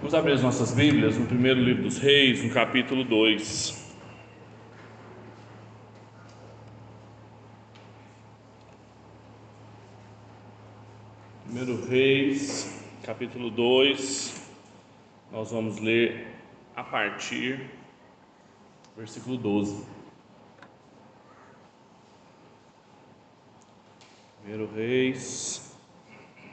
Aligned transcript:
Vamos 0.00 0.14
abrir 0.14 0.32
as 0.32 0.42
nossas 0.42 0.72
Bíblias 0.72 1.18
no 1.18 1.26
primeiro 1.26 1.60
livro 1.60 1.82
dos 1.82 1.98
Reis, 1.98 2.42
no 2.42 2.48
capítulo 2.48 3.04
2. 3.04 3.94
Primeiro 11.44 11.86
Reis, 11.86 12.82
capítulo 13.02 13.50
2. 13.50 14.50
Nós 15.30 15.50
vamos 15.50 15.78
ler 15.80 16.34
a 16.74 16.82
partir 16.82 17.70
do 18.94 19.00
versículo 19.00 19.36
12. 19.36 19.84
Primeiro 24.40 24.66
Reis 24.74 25.76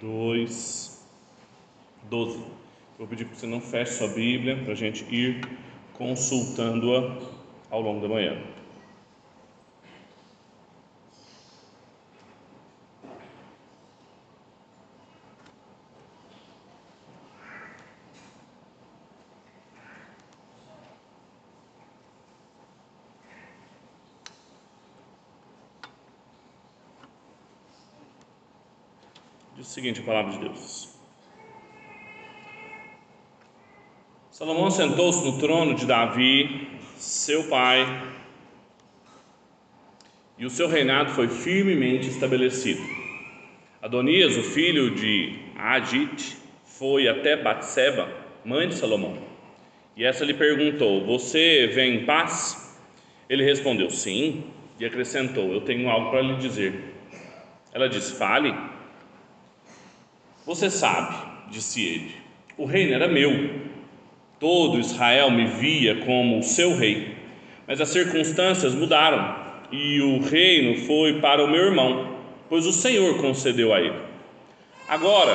2, 0.02 1.08
12. 2.10 2.67
Vou 2.98 3.06
pedir 3.06 3.26
que 3.26 3.38
você 3.38 3.46
não 3.46 3.62
feche 3.62 3.92
sua 3.92 4.08
Bíblia 4.08 4.58
para 4.64 4.74
a 4.74 4.76
gente 4.76 5.06
ir 5.14 5.48
consultando-a 5.94 7.16
ao 7.70 7.80
longo 7.80 8.02
da 8.02 8.08
manhã. 8.08 8.42
Diz 29.56 29.68
o 29.68 29.70
seguinte 29.70 30.00
a 30.00 30.04
palavra 30.04 30.32
de 30.32 30.40
Deus. 30.40 30.87
Salomão 34.38 34.70
sentou-se 34.70 35.26
no 35.26 35.40
trono 35.40 35.74
de 35.74 35.88
Davi, 35.88 36.68
seu 36.96 37.46
pai, 37.46 38.04
e 40.38 40.46
o 40.46 40.50
seu 40.52 40.68
reinado 40.68 41.10
foi 41.10 41.28
firmemente 41.28 42.08
estabelecido. 42.08 42.80
Adonias, 43.82 44.38
o 44.38 44.44
filho 44.44 44.94
de 44.94 45.40
Agite, 45.58 46.38
foi 46.64 47.08
até 47.08 47.36
Batseba, 47.36 48.08
mãe 48.46 48.70
de 48.70 48.76
Salomão, 48.76 49.18
e 49.96 50.06
essa 50.06 50.24
lhe 50.24 50.36
perguntou: 50.36 51.04
Você 51.04 51.66
vem 51.74 51.96
em 51.96 52.06
paz? 52.06 52.80
Ele 53.28 53.44
respondeu: 53.44 53.90
Sim, 53.90 54.44
e 54.80 54.86
acrescentou: 54.86 55.52
Eu 55.52 55.62
tenho 55.62 55.90
algo 55.90 56.12
para 56.12 56.22
lhe 56.22 56.36
dizer. 56.36 56.94
Ela 57.74 57.90
disse: 57.90 58.16
Fale. 58.16 58.54
Você 60.46 60.70
sabe, 60.70 61.50
disse 61.50 61.84
ele, 61.84 62.16
o 62.56 62.66
reino 62.66 62.94
era 62.94 63.08
meu. 63.08 63.76
Todo 64.40 64.80
Israel 64.80 65.32
me 65.32 65.46
via 65.46 65.96
como 66.06 66.44
seu 66.44 66.76
rei. 66.76 67.16
Mas 67.68 67.82
as 67.82 67.90
circunstâncias 67.90 68.74
mudaram 68.74 69.36
e 69.72 70.00
o 70.02 70.22
reino 70.22 70.86
foi 70.86 71.20
para 71.20 71.44
o 71.44 71.48
meu 71.48 71.66
irmão, 71.66 72.18
pois 72.48 72.66
o 72.66 72.72
Senhor 72.72 73.18
concedeu 73.18 73.74
a 73.74 73.80
ele. 73.82 74.00
Agora, 74.88 75.32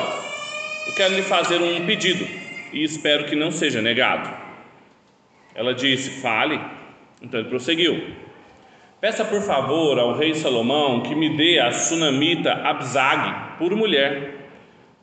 eu 0.87 0.95
quero 0.95 1.15
lhe 1.15 1.23
fazer 1.23 1.61
um 1.61 1.85
pedido 1.85 2.27
e 2.73 2.83
espero 2.83 3.27
que 3.27 3.37
não 3.37 3.51
seja 3.51 3.83
negado. 3.83 4.31
Ela 5.55 5.75
disse: 5.75 6.23
Fale. 6.23 6.59
Então 7.21 7.41
ele 7.41 7.51
prosseguiu: 7.51 8.03
Peça 9.01 9.25
por 9.25 9.43
favor 9.43 9.99
ao 9.99 10.17
rei 10.17 10.35
Salomão 10.35 11.03
que 11.03 11.15
me 11.15 11.37
dê 11.37 11.59
a 11.59 11.71
sunamita 11.73 12.53
Abzag 12.53 13.59
por 13.59 13.77
mulher 13.77 14.43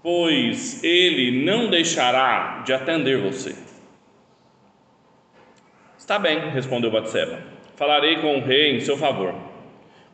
pois 0.01 0.83
ele 0.83 1.43
não 1.43 1.69
deixará 1.69 2.63
de 2.65 2.73
atender 2.73 3.17
você. 3.21 3.55
Está 6.09 6.17
bem, 6.17 6.39
respondeu 6.49 6.89
Batseba. 6.89 7.37
Falarei 7.75 8.15
com 8.15 8.39
o 8.39 8.41
rei 8.41 8.75
em 8.75 8.79
seu 8.79 8.97
favor. 8.97 9.31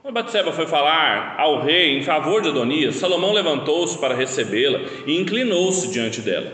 Quando 0.02 0.14
Batseba 0.14 0.52
foi 0.52 0.68
falar 0.68 1.36
ao 1.38 1.64
rei 1.64 1.98
em 1.98 2.04
favor 2.04 2.42
de 2.42 2.50
Adonias, 2.50 2.96
Salomão 2.96 3.32
levantou-se 3.32 3.98
para 3.98 4.14
recebê-la 4.14 4.82
e 5.08 5.18
inclinou-se 5.18 5.90
diante 5.90 6.20
dela. 6.20 6.52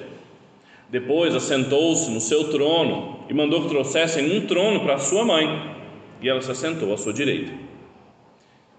Depois 0.90 1.34
assentou-se 1.34 2.12
no 2.12 2.22
seu 2.22 2.52
trono 2.52 3.26
e 3.28 3.34
mandou 3.34 3.64
que 3.64 3.70
trouxessem 3.70 4.32
um 4.32 4.46
trono 4.46 4.82
para 4.82 5.00
sua 5.00 5.26
mãe, 5.26 5.76
e 6.22 6.30
ela 6.30 6.40
se 6.40 6.52
assentou 6.52 6.94
à 6.94 6.98
sua 6.98 7.12
direita. 7.12 7.52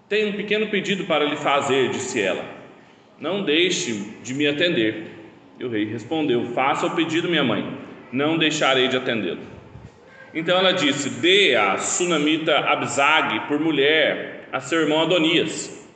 Tenho 0.07 0.29
um 0.29 0.37
pequeno 0.37 0.67
pedido 0.67 1.03
para 1.03 1.25
lhe 1.25 1.35
fazer, 1.35 1.89
disse 1.89 2.21
ela 2.21 2.45
não 3.19 3.43
deixe 3.43 3.91
de 4.23 4.33
me 4.33 4.47
atender. 4.47 5.07
E 5.59 5.65
o 5.65 5.69
rei 5.69 5.83
respondeu: 5.83 6.45
Faça 6.55 6.85
o 6.85 6.95
pedido, 6.95 7.27
minha 7.27 7.43
mãe, 7.43 7.69
não 8.13 8.37
deixarei 8.37 8.87
de 8.87 8.95
atendê-lo. 8.95 9.52
Então 10.33 10.57
ela 10.57 10.71
disse: 10.71 11.09
Dê 11.09 11.55
a 11.55 11.77
sunamita 11.77 12.57
Abzag 12.59 13.47
por 13.47 13.59
mulher 13.59 14.47
a 14.51 14.59
seu 14.59 14.81
irmão 14.81 15.01
Adonias. 15.01 15.87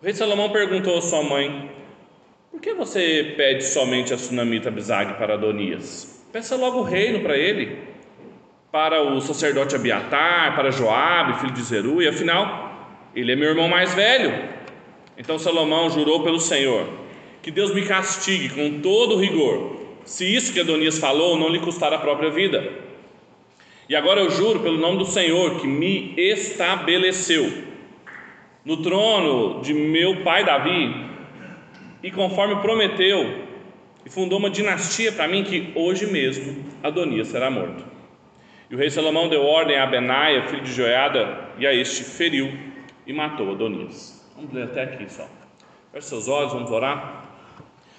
O 0.00 0.04
rei 0.04 0.14
Salomão 0.14 0.50
perguntou 0.50 0.98
à 0.98 1.02
sua 1.02 1.22
mãe: 1.22 1.70
Por 2.50 2.60
que 2.60 2.74
você 2.74 3.34
pede 3.36 3.64
somente 3.64 4.12
a 4.12 4.18
sunamita 4.18 4.68
Abzag 4.68 5.14
para 5.14 5.34
Adonias? 5.34 6.26
Peça 6.32 6.56
logo 6.56 6.78
o 6.78 6.84
reino 6.84 7.20
para 7.20 7.36
ele, 7.36 7.78
para 8.70 9.02
o 9.02 9.20
sacerdote 9.20 9.74
Abiatar, 9.74 10.54
para 10.54 10.70
Joabe, 10.70 11.40
filho 11.40 11.52
de 11.52 11.62
Zeru, 11.62 12.00
e 12.00 12.08
afinal, 12.08 13.08
ele 13.14 13.32
é 13.32 13.36
meu 13.36 13.50
irmão 13.50 13.68
mais 13.68 13.94
velho 13.94 14.60
então 15.20 15.38
Salomão 15.38 15.90
jurou 15.90 16.22
pelo 16.22 16.40
Senhor: 16.40 16.88
Que 17.42 17.50
Deus 17.50 17.74
me 17.74 17.84
castigue 17.84 18.48
com 18.48 18.80
todo 18.80 19.18
rigor, 19.18 19.76
se 20.02 20.24
isso 20.24 20.50
que 20.50 20.60
Adonias 20.60 20.98
falou 20.98 21.36
não 21.36 21.50
lhe 21.50 21.60
custar 21.60 21.92
a 21.92 21.98
própria 21.98 22.30
vida. 22.30 22.72
E 23.90 23.96
agora 23.96 24.20
eu 24.20 24.30
juro 24.30 24.60
pelo 24.60 24.78
nome 24.78 24.98
do 24.98 25.04
Senhor 25.04 25.60
que 25.60 25.66
me 25.66 26.14
estabeleceu 26.16 27.64
no 28.64 28.76
trono 28.76 29.60
de 29.62 29.74
meu 29.74 30.22
pai 30.22 30.44
Davi, 30.44 30.94
e 32.00 32.08
conforme 32.12 32.62
prometeu, 32.62 33.46
e 34.06 34.08
fundou 34.08 34.38
uma 34.38 34.48
dinastia 34.48 35.10
para 35.10 35.26
mim 35.26 35.42
que 35.42 35.72
hoje 35.74 36.06
mesmo 36.06 36.64
Adonias 36.84 37.26
será 37.26 37.50
morto. 37.50 37.84
E 38.70 38.76
o 38.76 38.78
rei 38.78 38.90
Salomão 38.90 39.28
deu 39.28 39.42
ordem 39.42 39.76
a 39.76 39.86
Benaia, 39.86 40.46
filho 40.46 40.62
de 40.62 40.72
Joiada, 40.72 41.48
e 41.58 41.66
a 41.66 41.74
este 41.74 42.04
feriu 42.04 42.56
e 43.04 43.12
matou 43.12 43.50
Adonias. 43.50 44.24
Vamos 44.36 44.52
ler 44.52 44.66
até 44.66 44.84
aqui 44.84 45.12
só. 45.12 45.28
Feche 45.92 46.06
seus 46.06 46.28
olhos, 46.28 46.52
vamos 46.52 46.70
orar. 46.70 47.24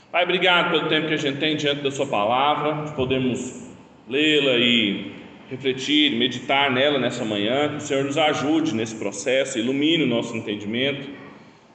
Pai, 0.09 0.23
obrigado 0.23 0.72
pelo 0.72 0.88
tempo 0.88 1.09
que 1.09 1.16
a 1.16 1.18
gente 1.18 1.38
tem 1.38 1.58
diante 1.58 1.81
da 1.81 1.91
Sua 1.91 2.08
palavra, 2.08 2.85
de 2.85 2.94
podermos 2.94 3.69
lê-la 4.08 4.53
e 4.53 5.19
refletir, 5.52 6.16
meditar 6.16 6.72
nela 6.72 6.98
nessa 6.98 7.26
manhã. 7.26 7.70
Que 7.70 7.76
o 7.76 7.82
Senhor 7.82 8.06
nos 8.06 8.18
ajude 8.18 8.74
nesse 8.74 8.96
processo, 8.96 9.60
ilumine 9.60 10.04
o 10.04 10.08
nosso 10.08 10.36
entendimento, 10.36 11.10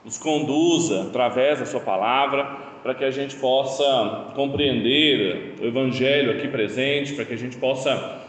nos 0.02 0.16
conduza 0.16 1.02
através 1.02 1.58
da 1.58 1.66
Sua 1.66 1.80
palavra, 1.80 2.44
para 2.82 2.94
que 2.94 3.04
a 3.04 3.10
gente 3.10 3.36
possa 3.36 4.32
compreender 4.34 5.54
o 5.60 5.66
Evangelho 5.66 6.30
aqui 6.32 6.48
presente, 6.48 7.12
para 7.12 7.24
que 7.24 7.34
a 7.34 7.38
gente 7.38 7.56
possa 7.58 8.22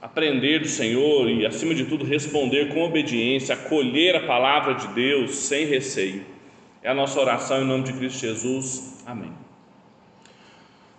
aprender 0.00 0.60
do 0.60 0.68
Senhor 0.68 1.28
e, 1.28 1.44
acima 1.44 1.74
de 1.74 1.84
tudo, 1.84 2.04
responder 2.04 2.68
com 2.68 2.82
obediência, 2.82 3.54
acolher 3.54 4.16
a 4.16 4.20
palavra 4.20 4.74
de 4.74 4.86
Deus 4.88 5.34
sem 5.34 5.66
receio. 5.66 6.24
É 6.82 6.88
a 6.88 6.94
nossa 6.94 7.18
oração 7.20 7.62
em 7.62 7.66
nome 7.66 7.84
de 7.84 7.92
Cristo 7.94 8.20
Jesus. 8.20 9.02
Amém. 9.06 9.43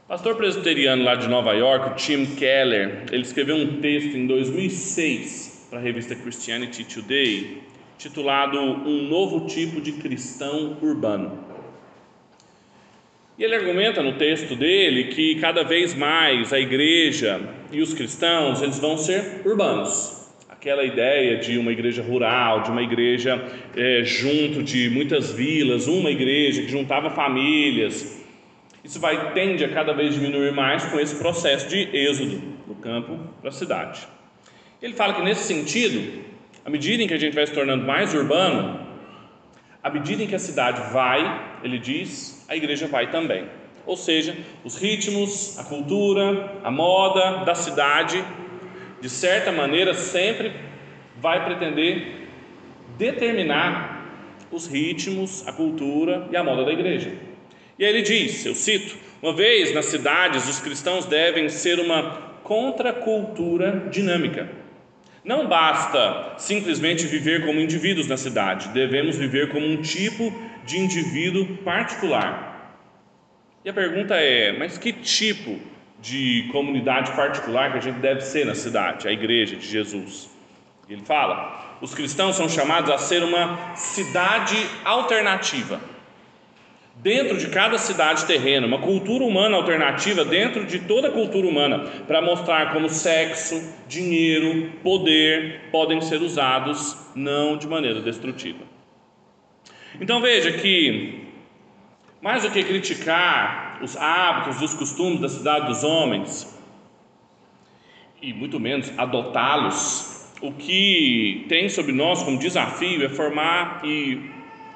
Pastor 0.08 0.36
presbiteriano 0.36 1.04
lá 1.04 1.16
de 1.16 1.28
Nova 1.28 1.52
York, 1.54 1.90
o 1.90 1.96
Tim 1.96 2.28
Keller, 2.36 3.06
ele 3.12 3.24
escreveu 3.24 3.56
um 3.56 3.82
texto 3.82 4.16
em 4.16 4.28
2006 4.28 5.66
para 5.68 5.80
a 5.80 5.82
revista 5.82 6.16
Christianity 6.16 6.84
Today, 6.84 7.64
titulado 7.98 8.60
Um 8.60 9.08
Novo 9.10 9.48
Tipo 9.48 9.82
de 9.82 9.94
Cristão 9.94 10.78
Urbano. 10.80 11.40
E 13.36 13.44
ele 13.44 13.56
argumenta 13.56 14.04
no 14.04 14.14
texto 14.14 14.56
dele 14.56 15.06
que 15.06 15.40
cada 15.40 15.64
vez 15.64 15.96
mais 15.96 16.54
a 16.54 16.60
igreja 16.60 17.42
e 17.72 17.82
os 17.82 17.92
cristãos 17.96 18.62
eles 18.62 18.78
vão 18.78 19.00
ser 19.00 19.42
urbanos. 19.44 20.30
Aquela 20.48 20.84
ideia 20.84 21.38
de 21.38 21.58
uma 21.58 21.72
igreja 21.72 22.04
rural, 22.04 22.62
de 22.62 22.70
uma 22.70 22.84
igreja 22.84 23.44
é, 23.76 24.04
junto 24.04 24.62
de 24.62 24.88
muitas 24.88 25.32
vilas, 25.32 25.88
uma 25.88 26.12
igreja 26.12 26.62
que 26.62 26.70
juntava 26.70 27.10
famílias. 27.10 28.24
Isso 28.86 29.00
vai 29.00 29.34
tende 29.34 29.66
a 29.66 29.70
cada 29.70 29.94
vez 29.94 30.14
diminuir 30.14 30.54
mais 30.54 30.86
com 30.86 31.00
esse 31.00 31.16
processo 31.16 31.68
de 31.68 31.90
êxodo 31.92 32.38
do 32.68 32.76
campo 32.76 33.18
para 33.42 33.50
a 33.50 33.52
cidade. 33.52 34.08
Ele 34.80 34.94
fala 34.94 35.16
que 35.16 35.24
nesse 35.24 35.42
sentido, 35.42 36.24
à 36.64 36.70
medida 36.70 37.02
em 37.02 37.08
que 37.08 37.14
a 37.16 37.18
gente 37.18 37.34
vai 37.34 37.48
se 37.48 37.52
tornando 37.52 37.84
mais 37.84 38.14
urbano, 38.14 38.80
à 39.82 39.90
medida 39.90 40.22
em 40.22 40.28
que 40.28 40.36
a 40.36 40.40
cidade 40.40 40.94
vai, 40.94 41.58
ele 41.64 41.80
diz, 41.80 42.46
a 42.48 42.56
igreja 42.56 42.86
vai 42.86 43.10
também. 43.10 43.48
Ou 43.88 43.98
seja, 43.98 44.38
os 44.64 44.78
ritmos, 44.80 45.58
a 45.58 45.64
cultura, 45.64 46.60
a 46.64 46.70
moda 46.70 47.44
da 47.44 47.56
cidade, 47.56 48.24
de 49.02 49.10
certa 49.10 49.52
maneira, 49.52 49.96
sempre 49.96 50.54
vai 51.20 51.44
pretender 51.44 52.28
determinar 53.00 54.06
os 54.52 54.68
ritmos, 54.68 55.48
a 55.48 55.52
cultura 55.52 56.28
e 56.30 56.38
a 56.38 56.44
moda 56.44 56.64
da 56.64 56.72
igreja. 56.72 57.25
E 57.78 57.84
aí 57.84 57.92
ele 57.92 58.02
diz, 58.02 58.46
eu 58.46 58.56
cito, 58.56 58.98
Uma 59.22 59.34
vez 59.34 59.74
nas 59.74 59.86
cidades, 59.86 60.48
os 60.48 60.60
cristãos 60.60 61.06
devem 61.06 61.50
ser 61.50 61.80
uma 61.80 62.04
contracultura 62.44 63.88
dinâmica. 63.92 64.48
Não 65.24 65.48
basta 65.48 66.36
simplesmente 66.38 67.08
viver 67.08 67.44
como 67.44 67.60
indivíduos 67.60 68.08
na 68.08 68.18
cidade, 68.18 68.70
devemos 68.70 69.18
viver 69.18 69.52
como 69.52 69.66
um 69.66 69.82
tipo 69.82 70.32
de 70.64 70.78
indivíduo 70.78 71.58
particular. 71.64 72.86
E 73.64 73.70
a 73.70 73.74
pergunta 73.74 74.16
é: 74.16 74.52
mas 74.52 74.78
que 74.78 74.94
tipo 74.94 75.60
de 76.00 76.48
comunidade 76.52 77.12
particular 77.14 77.72
que 77.72 77.80
a 77.80 77.82
gente 77.82 77.98
deve 77.98 78.22
ser 78.22 78.46
na 78.46 78.54
cidade, 78.54 79.08
a 79.08 79.12
igreja 79.12 79.56
de 79.56 79.66
Jesus? 79.66 80.30
Ele 80.88 81.02
fala: 81.04 81.78
os 81.82 81.96
cristãos 81.96 82.36
são 82.36 82.48
chamados 82.48 82.92
a 82.92 83.00
ser 83.00 83.24
uma 83.24 83.76
cidade 83.76 84.56
alternativa 84.84 85.95
dentro 86.96 87.38
de 87.38 87.50
cada 87.50 87.78
cidade 87.78 88.26
terrena, 88.26 88.66
uma 88.66 88.80
cultura 88.80 89.24
humana 89.24 89.58
alternativa 89.58 90.26
dentro 90.26 90.66
de 90.66 90.80
toda 90.80 91.10
a 91.10 91.12
cultura 91.12 91.48
humana, 91.48 91.80
para 92.08 92.22
mostrar 92.22 92.74
como 92.74 92.90
sexo, 92.90 93.62
dinheiro, 93.88 94.72
poder 94.82 95.70
podem 95.72 96.02
ser 96.02 96.22
usados 96.22 96.98
não 97.16 97.58
de 97.58 97.68
maneira 97.68 98.02
destrutiva. 98.02 98.64
Então 100.00 100.22
veja 100.22 100.52
que, 100.52 101.26
mais 102.22 102.44
do 102.44 102.52
que 102.52 102.64
criticar 102.64 103.80
os 103.82 103.96
hábitos, 103.96 104.62
os 104.62 104.74
costumes 104.74 105.20
da 105.20 105.30
cidade 105.30 105.68
dos 105.68 105.84
homens, 105.84 106.54
e 108.22 108.34
muito 108.34 108.60
menos 108.60 108.92
adotá-los, 108.98 110.34
o 110.42 110.52
que 110.52 111.46
tem 111.48 111.70
sobre 111.70 111.92
nós 111.92 112.24
como 112.24 112.38
desafio 112.38 113.06
é 113.06 113.10
formar 113.10 113.82
e 113.84 114.32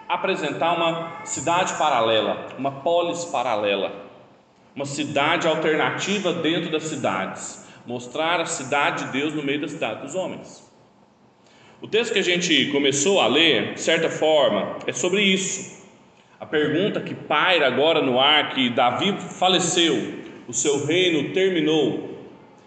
apresentar 0.10 0.76
uma 0.76 1.24
cidade 1.24 1.76
paralela, 1.76 2.48
uma 2.58 2.72
polis 2.82 3.26
paralela, 3.26 3.92
uma 4.76 4.86
cidade 4.86 5.48
alternativa 5.48 6.34
dentro 6.34 6.72
das 6.72 6.84
cidades, 6.84 7.70
mostrar 7.86 8.42
a 8.42 8.46
cidade 8.46 9.06
de 9.06 9.12
Deus 9.12 9.36
no 9.36 9.44
meio 9.44 9.62
da 9.62 9.68
cidade 9.68 10.02
dos 10.02 10.16
homens. 10.16 10.68
O 11.80 11.88
texto 11.88 12.14
que 12.14 12.20
a 12.20 12.24
gente 12.24 12.72
começou 12.72 13.22
a 13.22 13.28
ler, 13.28 13.76
de 13.76 13.82
certa 13.82 14.10
forma, 14.10 14.78
é 14.88 14.92
sobre 14.92 15.22
isso. 15.22 15.88
A 16.40 16.46
pergunta 16.46 17.00
que 17.02 17.14
paira 17.14 17.68
agora 17.68 18.02
no 18.02 18.20
ar, 18.20 18.50
que 18.50 18.70
Davi 18.70 19.16
faleceu, 19.38 20.20
o 20.48 20.54
seu 20.54 20.86
reino 20.86 21.32
terminou, 21.34 22.18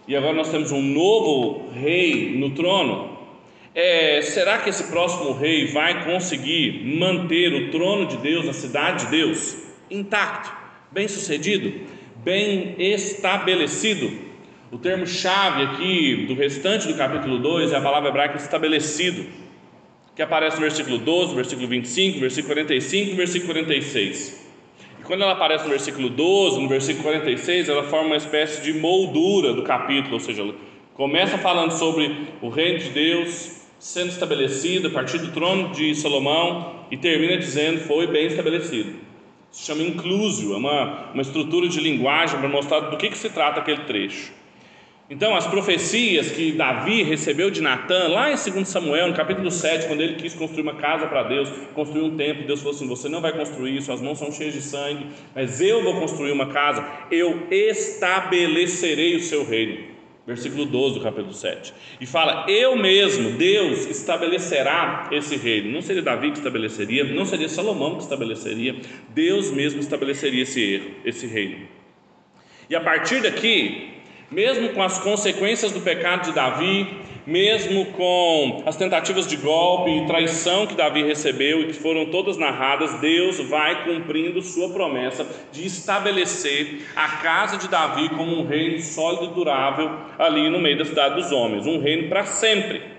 e 0.07 0.15
agora 0.15 0.33
nós 0.33 0.49
temos 0.49 0.71
um 0.71 0.81
novo 0.81 1.69
rei 1.71 2.37
no 2.37 2.51
trono, 2.51 3.12
é, 3.75 4.21
será 4.21 4.59
que 4.59 4.69
esse 4.69 4.83
próximo 4.83 5.33
rei 5.33 5.67
vai 5.67 6.05
conseguir 6.05 6.83
manter 6.83 7.53
o 7.53 7.71
trono 7.71 8.05
de 8.05 8.17
Deus, 8.17 8.47
a 8.47 8.53
cidade 8.53 9.05
de 9.05 9.11
Deus, 9.11 9.57
intacto, 9.89 10.51
bem 10.91 11.07
sucedido, 11.07 11.73
bem 12.17 12.75
estabelecido? 12.77 14.11
O 14.71 14.77
termo 14.77 15.07
chave 15.07 15.63
aqui 15.63 16.25
do 16.27 16.35
restante 16.35 16.87
do 16.87 16.95
capítulo 16.95 17.39
2 17.39 17.73
é 17.73 17.77
a 17.77 17.81
palavra 17.81 18.09
hebraica 18.09 18.37
estabelecido, 18.37 19.25
que 20.15 20.21
aparece 20.21 20.57
no 20.57 20.61
versículo 20.61 20.99
12, 20.99 21.35
versículo 21.35 21.67
25, 21.67 22.19
versículo 22.19 22.53
45 22.53 23.11
e 23.11 23.15
versículo 23.15 23.53
46. 23.53 24.47
E 24.99 25.03
quando 25.03 25.23
ela 25.23 25.33
aparece 25.33 25.63
no 25.63 25.71
versículo 25.71 26.09
12, 26.09 26.61
no 26.61 26.67
versículo 26.67 27.03
46, 27.03 27.69
ela 27.69 27.83
forma 27.83 28.07
uma 28.07 28.17
espécie 28.17 28.61
de 28.61 28.73
moldura 28.73 29.53
do 29.53 29.63
capítulo, 29.63 30.13
ou 30.13 30.19
seja, 30.19 30.43
começa 30.93 31.39
falando 31.39 31.71
sobre 31.71 32.27
o 32.41 32.49
reino 32.49 32.79
de 32.79 32.89
Deus, 32.89 33.62
sendo 33.83 34.11
estabelecido 34.11 34.87
a 34.87 34.91
partir 34.91 35.17
do 35.17 35.33
trono 35.33 35.73
de 35.73 35.93
Salomão 35.93 36.85
e 36.89 36.95
termina 36.95 37.37
dizendo 37.37 37.81
foi 37.81 38.07
bem 38.07 38.27
estabelecido. 38.27 38.93
Se 39.51 39.65
chama 39.65 39.83
inclusio, 39.83 40.53
é 40.53 40.57
uma, 40.57 41.11
uma 41.11 41.21
estrutura 41.21 41.67
de 41.67 41.81
linguagem 41.81 42.39
para 42.39 42.47
mostrar 42.47 42.79
do 42.79 42.95
que, 42.95 43.09
que 43.09 43.17
se 43.17 43.29
trata 43.29 43.59
aquele 43.59 43.81
trecho. 43.81 44.31
Então, 45.09 45.35
as 45.35 45.45
profecias 45.45 46.31
que 46.31 46.53
Davi 46.53 47.03
recebeu 47.03 47.51
de 47.51 47.61
Natã, 47.61 48.07
lá 48.07 48.31
em 48.31 48.35
2 48.35 48.65
Samuel, 48.65 49.09
no 49.09 49.13
capítulo 49.13 49.51
7, 49.51 49.85
quando 49.87 49.99
ele 49.99 50.15
quis 50.15 50.33
construir 50.33 50.61
uma 50.61 50.75
casa 50.75 51.05
para 51.05 51.23
Deus, 51.23 51.49
construir 51.75 52.03
um 52.03 52.15
templo, 52.15 52.47
Deus 52.47 52.61
falou 52.61 52.73
assim: 52.73 52.87
Você 52.87 53.09
não 53.09 53.19
vai 53.19 53.33
construir, 53.33 53.81
suas 53.81 54.01
mãos 54.01 54.17
são 54.17 54.31
cheias 54.31 54.53
de 54.53 54.61
sangue, 54.61 55.07
mas 55.35 55.59
eu 55.59 55.83
vou 55.83 55.99
construir 55.99 56.31
uma 56.31 56.47
casa, 56.47 56.87
eu 57.11 57.47
estabelecerei 57.51 59.17
o 59.17 59.19
seu 59.19 59.45
reino 59.45 59.92
versículo 60.25 60.65
12 60.65 60.95
do 60.95 61.03
capítulo 61.03 61.33
7. 61.33 61.73
E 61.99 62.05
fala: 62.05 62.45
Eu 62.49 62.75
mesmo, 62.75 63.31
Deus, 63.31 63.85
estabelecerá 63.85 65.09
esse 65.11 65.35
reino. 65.35 65.71
Não 65.71 65.81
seria 65.81 66.01
Davi 66.01 66.31
que 66.31 66.37
estabeleceria, 66.37 67.03
não 67.03 67.25
seria 67.25 67.49
Salomão 67.49 67.95
que 67.95 68.03
estabeleceria, 68.03 68.75
Deus 69.09 69.51
mesmo 69.51 69.79
estabeleceria 69.79 70.43
esse, 70.43 70.93
esse 71.03 71.27
reino. 71.27 71.67
E 72.69 72.75
a 72.75 72.81
partir 72.81 73.21
daqui, 73.21 73.89
mesmo 74.31 74.69
com 74.69 74.81
as 74.81 74.99
consequências 74.99 75.71
do 75.71 75.81
pecado 75.81 76.25
de 76.25 76.33
Davi, 76.33 76.87
mesmo 77.25 77.85
com 77.93 78.63
as 78.65 78.75
tentativas 78.75 79.27
de 79.27 79.37
golpe 79.37 79.89
e 79.89 80.05
traição 80.05 80.67
que 80.67 80.75
Davi 80.75 81.03
recebeu 81.03 81.61
e 81.61 81.67
que 81.67 81.73
foram 81.73 82.07
todas 82.07 82.37
narradas, 82.37 82.99
Deus 82.99 83.39
vai 83.49 83.85
cumprindo 83.85 84.41
sua 84.41 84.69
promessa 84.69 85.25
de 85.51 85.65
estabelecer 85.65 86.81
a 86.95 87.07
casa 87.17 87.57
de 87.57 87.67
Davi 87.67 88.09
como 88.09 88.39
um 88.39 88.45
reino 88.45 88.79
sólido 88.79 89.25
e 89.25 89.35
durável 89.35 89.89
ali 90.19 90.49
no 90.49 90.59
meio 90.59 90.77
da 90.77 90.85
cidade 90.85 91.15
dos 91.15 91.31
homens, 91.31 91.65
um 91.65 91.79
reino 91.79 92.09
para 92.09 92.25
sempre. 92.25 92.93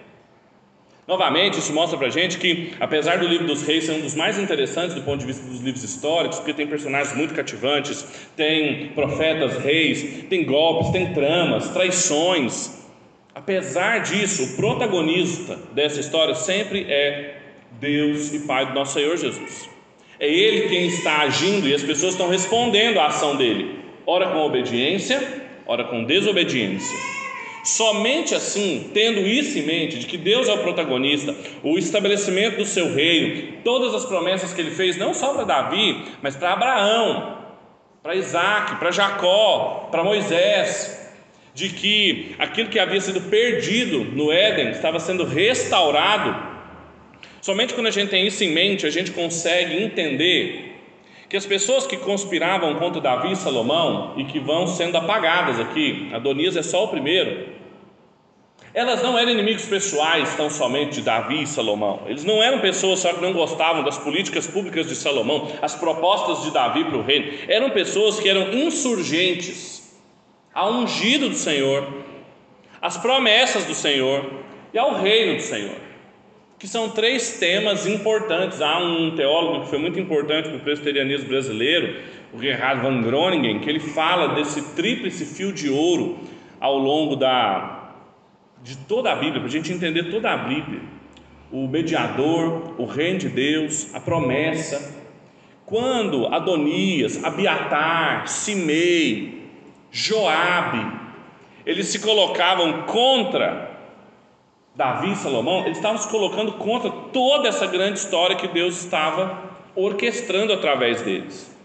Novamente, 1.07 1.59
isso 1.59 1.75
mostra 1.75 1.99
para 1.99 2.09
gente 2.09 2.39
que, 2.39 2.73
apesar 2.81 3.19
do 3.19 3.27
livro 3.27 3.47
dos 3.47 3.63
reis 3.63 3.85
ser 3.85 3.93
um 3.93 4.01
dos 4.01 4.15
mais 4.15 4.39
interessantes 4.39 4.95
do 4.95 5.03
ponto 5.03 5.21
de 5.21 5.27
vista 5.27 5.47
dos 5.47 5.61
livros 5.61 5.85
históricos, 5.85 6.39
porque 6.39 6.55
tem 6.55 6.67
personagens 6.67 7.15
muito 7.15 7.35
cativantes, 7.35 8.07
tem 8.35 8.89
profetas, 8.95 9.59
reis, 9.59 10.25
tem 10.31 10.47
golpes, 10.47 10.91
tem 10.93 11.13
tramas, 11.13 11.69
traições, 11.69 12.84
Apesar 13.35 13.99
disso, 13.99 14.45
o 14.45 14.57
protagonista 14.57 15.59
dessa 15.73 15.99
história 15.99 16.35
sempre 16.35 16.87
é 16.89 17.39
Deus 17.73 18.33
e 18.33 18.41
Pai 18.41 18.67
do 18.67 18.75
nosso 18.75 18.95
Senhor 18.95 19.17
Jesus. 19.17 19.69
É 20.21 20.29
Ele 20.29 20.69
quem 20.69 20.87
está 20.87 21.23
agindo 21.23 21.69
e 21.69 21.75
as 21.75 21.83
pessoas 21.83 22.13
estão 22.13 22.29
respondendo 22.29 23.01
à 23.01 23.07
ação 23.07 23.37
dele, 23.37 23.81
ora 24.07 24.29
com 24.29 24.39
obediência, 24.39 25.21
ora 25.67 25.83
com 25.85 26.05
desobediência. 26.05 26.97
Somente 27.65 28.35
assim, 28.35 28.91
tendo 28.95 29.21
isso 29.21 29.59
em 29.59 29.63
mente, 29.63 29.99
de 29.99 30.07
que 30.07 30.19
Deus 30.19 30.49
é 30.49 30.53
o 30.53 30.59
protagonista, 30.59 31.35
o 31.63 31.77
estabelecimento 31.77 32.59
do 32.59 32.67
seu 32.67 32.95
reino, 32.95 33.55
todas 33.65 33.95
as 33.95 34.05
promessas 34.05 34.53
que 34.53 34.61
ele 34.61 34.71
fez, 34.71 34.97
não 34.97 35.13
só 35.13 35.33
para 35.33 35.45
Davi, 35.45 36.05
mas 36.23 36.37
para 36.37 36.53
Abraão, 36.53 37.39
para 38.03 38.15
Isaac, 38.15 38.77
para 38.77 38.91
Jacó, 38.91 39.89
para 39.91 40.05
Moisés, 40.05 41.04
de 41.55 41.69
que 41.69 42.35
aquilo 42.39 42.69
que 42.69 42.81
havia 42.81 43.01
sido 43.01 43.21
perdido 43.23 44.05
no 44.05 44.33
Éden 44.33 44.71
estava 44.71 44.99
sendo 44.99 45.25
restaurado. 45.25 46.53
Somente 47.41 47.75
quando 47.75 47.87
a 47.87 47.93
gente 47.93 48.11
tem 48.11 48.27
isso 48.27 48.43
em 48.43 48.51
mente, 48.51 48.87
a 48.87 48.91
gente 48.91 49.13
consegue 49.13 49.81
entender 49.81 50.73
que 51.29 51.37
as 51.37 51.47
pessoas 51.47 51.87
que 51.87 51.97
conspiravam 51.97 52.75
contra 52.77 53.01
Davi 53.01 53.33
e 53.33 53.37
Salomão 53.37 54.15
e 54.17 54.25
que 54.25 54.41
vão 54.41 54.67
sendo 54.67 54.97
apagadas 54.97 55.61
aqui, 55.61 56.11
Adonias 56.13 56.57
é 56.57 56.63
só 56.63 56.85
o 56.85 56.89
primeiro, 56.89 57.55
elas 58.73 59.01
não 59.03 59.17
eram 59.17 59.31
inimigos 59.31 59.67
pessoais 59.67 60.35
tão 60.35 60.51
somente 60.51 60.95
de 60.95 61.03
Davi 61.03 61.43
e 61.43 61.47
Salomão. 61.47 62.03
Eles 62.07 62.25
não 62.25 62.43
eram 62.43 62.59
pessoas 62.59 62.99
só 62.99 63.13
que 63.13 63.23
não 63.23 63.33
gostavam 63.33 63.85
das 63.85 63.97
políticas 63.97 64.49
públicas 64.49 64.89
de 64.89 64.97
Salomão, 64.97 65.53
as 65.63 65.77
propostas 65.77 66.43
de 66.43 66.51
Davi 66.51 66.85
para 66.85 66.99
o 66.99 67.03
reino. 67.03 67.33
Eram 67.47 67.71
pessoas 67.71 68.19
que 68.19 68.29
eram 68.29 68.53
insurgentes 68.53 69.84
ao 70.55 70.73
ungido 70.73 71.29
do 71.29 71.35
Senhor, 71.35 71.87
às 72.81 72.97
promessas 72.97 73.65
do 73.65 73.75
Senhor 73.75 74.25
e 74.73 74.79
ao 74.79 74.95
reino 75.01 75.37
do 75.37 75.43
Senhor, 75.43 75.77
que 76.59 76.69
são 76.69 76.91
três 76.91 77.39
temas 77.39 77.87
importantes. 77.87 78.63
Há 78.63 78.79
um 78.79 79.17
teólogo 79.17 79.65
que 79.65 79.71
foi 79.71 79.79
muito 79.79 79.99
importante 79.99 80.49
para 80.49 80.59
o 80.59 80.61
presbiterianismo 80.61 81.29
brasileiro, 81.29 82.01
o 82.33 82.41
Gerhard 82.41 82.83
van 82.83 83.03
Groningen, 83.03 83.59
que 83.59 83.69
ele 83.69 83.81
fala 83.81 84.35
desse 84.35 84.75
tríplice 84.75 85.25
fio 85.25 85.53
de 85.53 85.69
ouro 85.69 86.21
ao 86.61 86.79
longo 86.79 87.17
da 87.17 87.81
de 88.63 88.79
toda 88.79 89.13
a 89.13 89.17
Bíblia, 89.17 89.41
para 89.41 89.49
a 89.49 89.53
gente 89.53 89.71
entender 89.71 90.11
toda 90.11 90.33
a 90.33 90.39
Bíblia. 90.39 90.81
O 91.53 91.69
mediador, 91.69 92.75
o 92.79 92.87
reino 92.87 93.19
de 93.19 93.29
Deus, 93.29 93.95
a 93.95 94.01
promessa. 94.01 95.05
Quando 95.67 96.27
Adonias, 96.29 97.23
Abiatar, 97.23 98.27
Simei, 98.27 99.44
Joabe, 99.97 100.85
eles 101.65 101.87
se 101.87 102.01
colocavam 102.01 102.83
contra 102.83 103.79
Davi 104.75 105.13
e 105.13 105.17
Salomão, 105.17 105.65
eles 105.65 105.77
estavam 105.77 105.99
se 105.99 106.09
colocando 106.09 106.55
contra 106.55 106.91
toda 106.91 107.49
essa 107.49 107.65
grande 107.69 108.01
história 108.01 108.35
que 108.35 108.49
Deus 108.49 108.85
estava 108.85 109.53
orquestrando 109.77 110.53
através 110.53 111.01
deles. 111.01 111.57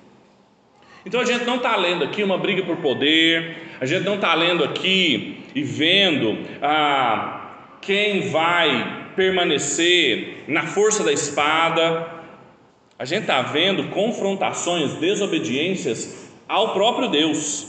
Então 1.03 1.19
a 1.19 1.25
gente 1.25 1.43
não 1.43 1.55
está 1.55 1.75
lendo 1.75 2.03
aqui 2.03 2.21
uma 2.21 2.37
briga 2.37 2.61
por 2.61 2.77
poder, 2.77 3.77
a 3.81 3.85
gente 3.87 4.03
não 4.03 4.13
está 4.13 4.35
lendo 4.35 4.63
aqui 4.63 5.43
e 5.55 5.63
vendo 5.63 6.37
ah, 6.61 7.77
quem 7.81 8.29
vai 8.29 9.07
permanecer 9.15 10.43
na 10.47 10.67
força 10.67 11.03
da 11.03 11.11
espada, 11.11 12.07
a 12.99 13.05
gente 13.05 13.21
está 13.21 13.41
vendo 13.41 13.85
confrontações, 13.85 14.93
desobediências 14.97 16.31
ao 16.47 16.73
próprio 16.73 17.07
Deus. 17.07 17.68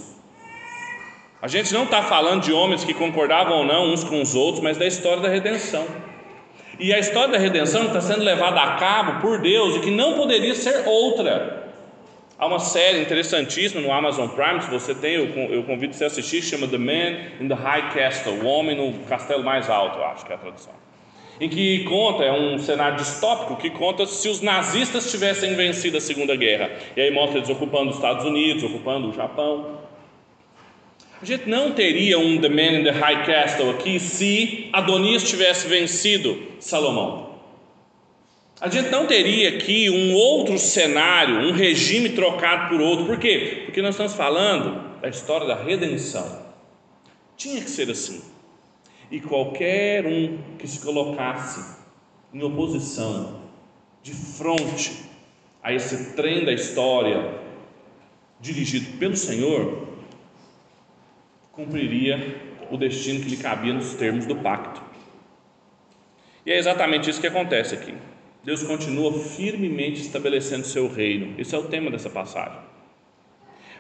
A 1.43 1.49
gente 1.49 1.73
não 1.73 1.85
está 1.85 2.03
falando 2.03 2.43
de 2.43 2.53
homens 2.53 2.85
que 2.85 2.93
concordavam 2.93 3.59
ou 3.59 3.65
não 3.65 3.93
uns 3.93 4.05
com 4.05 4.21
os 4.21 4.35
outros, 4.35 4.63
mas 4.63 4.77
da 4.77 4.87
história 4.87 5.23
da 5.23 5.29
redenção. 5.29 5.87
E 6.79 6.93
a 6.93 6.99
história 6.99 7.33
da 7.33 7.39
redenção 7.39 7.87
está 7.87 8.01
sendo 8.01 8.23
levada 8.23 8.61
a 8.61 8.77
cabo 8.77 9.21
por 9.21 9.41
Deus 9.41 9.77
e 9.77 9.81
que 9.81 9.91
não 9.91 10.15
poderia 10.15 10.55
ser 10.55 10.87
outra. 10.87 11.73
Há 12.39 12.47
uma 12.47 12.59
série 12.59 13.01
interessantíssima 13.01 13.83
no 13.83 13.93
Amazon 13.93 14.29
Prime, 14.29 14.63
se 14.63 14.71
você 14.71 14.95
tem, 14.95 15.15
eu 15.15 15.63
convido 15.65 15.95
você 15.95 16.05
a 16.05 16.07
assistir, 16.07 16.43
chama 16.43 16.67
The 16.67 16.79
Man 16.79 17.41
in 17.41 17.49
the 17.49 17.55
High 17.55 17.91
Castle, 17.93 18.33
o 18.33 18.47
homem 18.47 18.77
no 18.77 18.99
castelo 19.01 19.45
mais 19.45 19.69
alto, 19.69 19.99
eu 19.99 20.07
acho 20.07 20.25
que 20.25 20.33
é 20.33 20.37
a 20.37 20.39
tradução. 20.39 20.73
Em 21.39 21.49
que 21.49 21.85
conta, 21.85 22.23
é 22.23 22.33
um 22.33 22.59
cenário 22.59 22.97
distópico 22.97 23.57
que 23.57 23.71
conta 23.71 24.05
se 24.05 24.29
os 24.29 24.43
nazistas 24.43 25.11
tivessem 25.11 25.55
vencido 25.55 25.97
a 25.97 26.01
Segunda 26.01 26.37
Guerra. 26.37 26.71
E 26.95 27.01
aí 27.01 27.11
mostra 27.11 27.39
eles 27.39 27.49
ocupando 27.49 27.91
os 27.91 27.97
Estados 27.97 28.27
Unidos, 28.27 28.63
ocupando 28.63 29.09
o 29.09 29.13
Japão. 29.13 29.79
A 31.23 31.25
gente 31.27 31.47
não 31.51 31.73
teria 31.73 32.19
um 32.19 32.41
The 32.41 32.49
Man 32.49 32.81
in 32.81 32.85
the 32.85 32.93
High 32.93 33.27
Castle 33.27 33.69
aqui 33.69 34.01
se 34.01 34.71
Adonias 34.73 35.23
tivesse 35.23 35.69
vencido 35.69 36.43
Salomão. 36.59 37.39
A 38.59 38.71
gente 38.71 38.89
não 38.89 39.07
teria 39.07 39.51
aqui 39.51 39.91
um 39.91 40.15
outro 40.15 40.59
cenário, 40.59 41.41
um 41.41 41.53
regime 41.53 42.11
trocado 42.11 42.71
por 42.71 42.81
outro. 42.81 43.05
Por 43.05 43.19
quê? 43.19 43.65
Porque 43.67 43.83
nós 43.83 43.91
estamos 43.91 44.15
falando 44.15 44.99
da 45.03 45.11
história 45.11 45.47
da 45.47 45.63
redenção. 45.63 46.47
Tinha 47.37 47.61
que 47.61 47.69
ser 47.69 47.91
assim. 47.91 48.23
E 49.11 49.21
qualquer 49.21 50.07
um 50.07 50.39
que 50.59 50.67
se 50.67 50.81
colocasse 50.81 51.81
em 52.33 52.43
oposição, 52.43 53.43
de 54.03 54.13
frente 54.13 55.03
a 55.63 55.71
esse 55.71 56.15
trem 56.15 56.47
da 56.47 56.53
história 56.53 57.35
dirigido 58.41 58.97
pelo 58.99 59.17
Senhor, 59.17 59.90
cumpriria 61.53 62.41
o 62.71 62.77
destino 62.77 63.21
que 63.21 63.29
lhe 63.29 63.37
cabia 63.37 63.73
nos 63.73 63.95
termos 63.95 64.27
do 64.27 64.37
pacto. 64.37 64.81
E 66.47 66.53
é 66.53 66.59
exatamente 66.59 67.11
isso 67.11 67.21
que 67.21 67.27
acontece 67.27 67.75
aqui. 67.75 67.95
Deus 68.43 68.63
continua 68.63 69.13
firmemente 69.13 70.01
estabelecendo 70.01 70.67
seu 70.67 70.89
reino. 70.89 71.35
Esse 71.37 71.55
é 71.55 71.59
o 71.59 71.65
tema 71.65 71.91
dessa 71.91 72.09
passagem. 72.09 72.59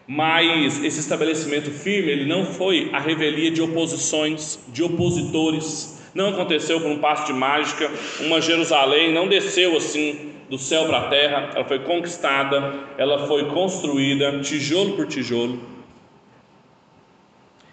Mas 0.07 0.83
esse 0.85 1.01
estabelecimento 1.01 1.71
firme, 1.71 2.11
ele 2.11 2.27
não 2.27 2.45
foi 2.45 2.91
a 2.93 2.99
revelia 2.99 3.51
de 3.51 3.63
oposições, 3.63 4.59
de 4.69 4.83
opositores. 4.83 6.03
Não 6.15 6.31
aconteceu 6.31 6.81
por 6.81 6.91
um 6.91 6.99
passo 6.99 7.27
de 7.27 7.33
mágica. 7.33 7.89
Uma 8.21 8.41
Jerusalém 8.41 9.13
não 9.13 9.29
desceu 9.29 9.77
assim 9.77 10.33
do 10.51 10.59
céu 10.59 10.87
para 10.87 10.99
a 10.99 11.09
terra. 11.09 11.53
Ela 11.55 11.65
foi 11.65 11.79
conquistada, 11.79 12.75
ela 12.99 13.27
foi 13.27 13.47
construída 13.51 14.41
tijolo 14.41 14.97
por 14.97 15.07
tijolo. 15.07 15.70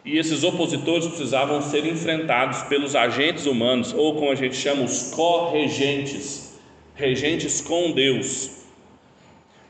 E 0.08 0.18
esses 0.18 0.42
opositores 0.42 1.06
precisavam 1.06 1.62
ser 1.62 1.86
enfrentados 1.86 2.64
pelos 2.64 2.96
agentes 2.96 3.46
humanos, 3.46 3.94
ou 3.94 4.16
como 4.16 4.32
a 4.32 4.36
gente 4.36 4.56
chama, 4.56 4.84
os 4.84 5.12
corregentes 5.12 6.58
regentes 6.96 7.60
com 7.60 7.92
Deus. 7.92 8.52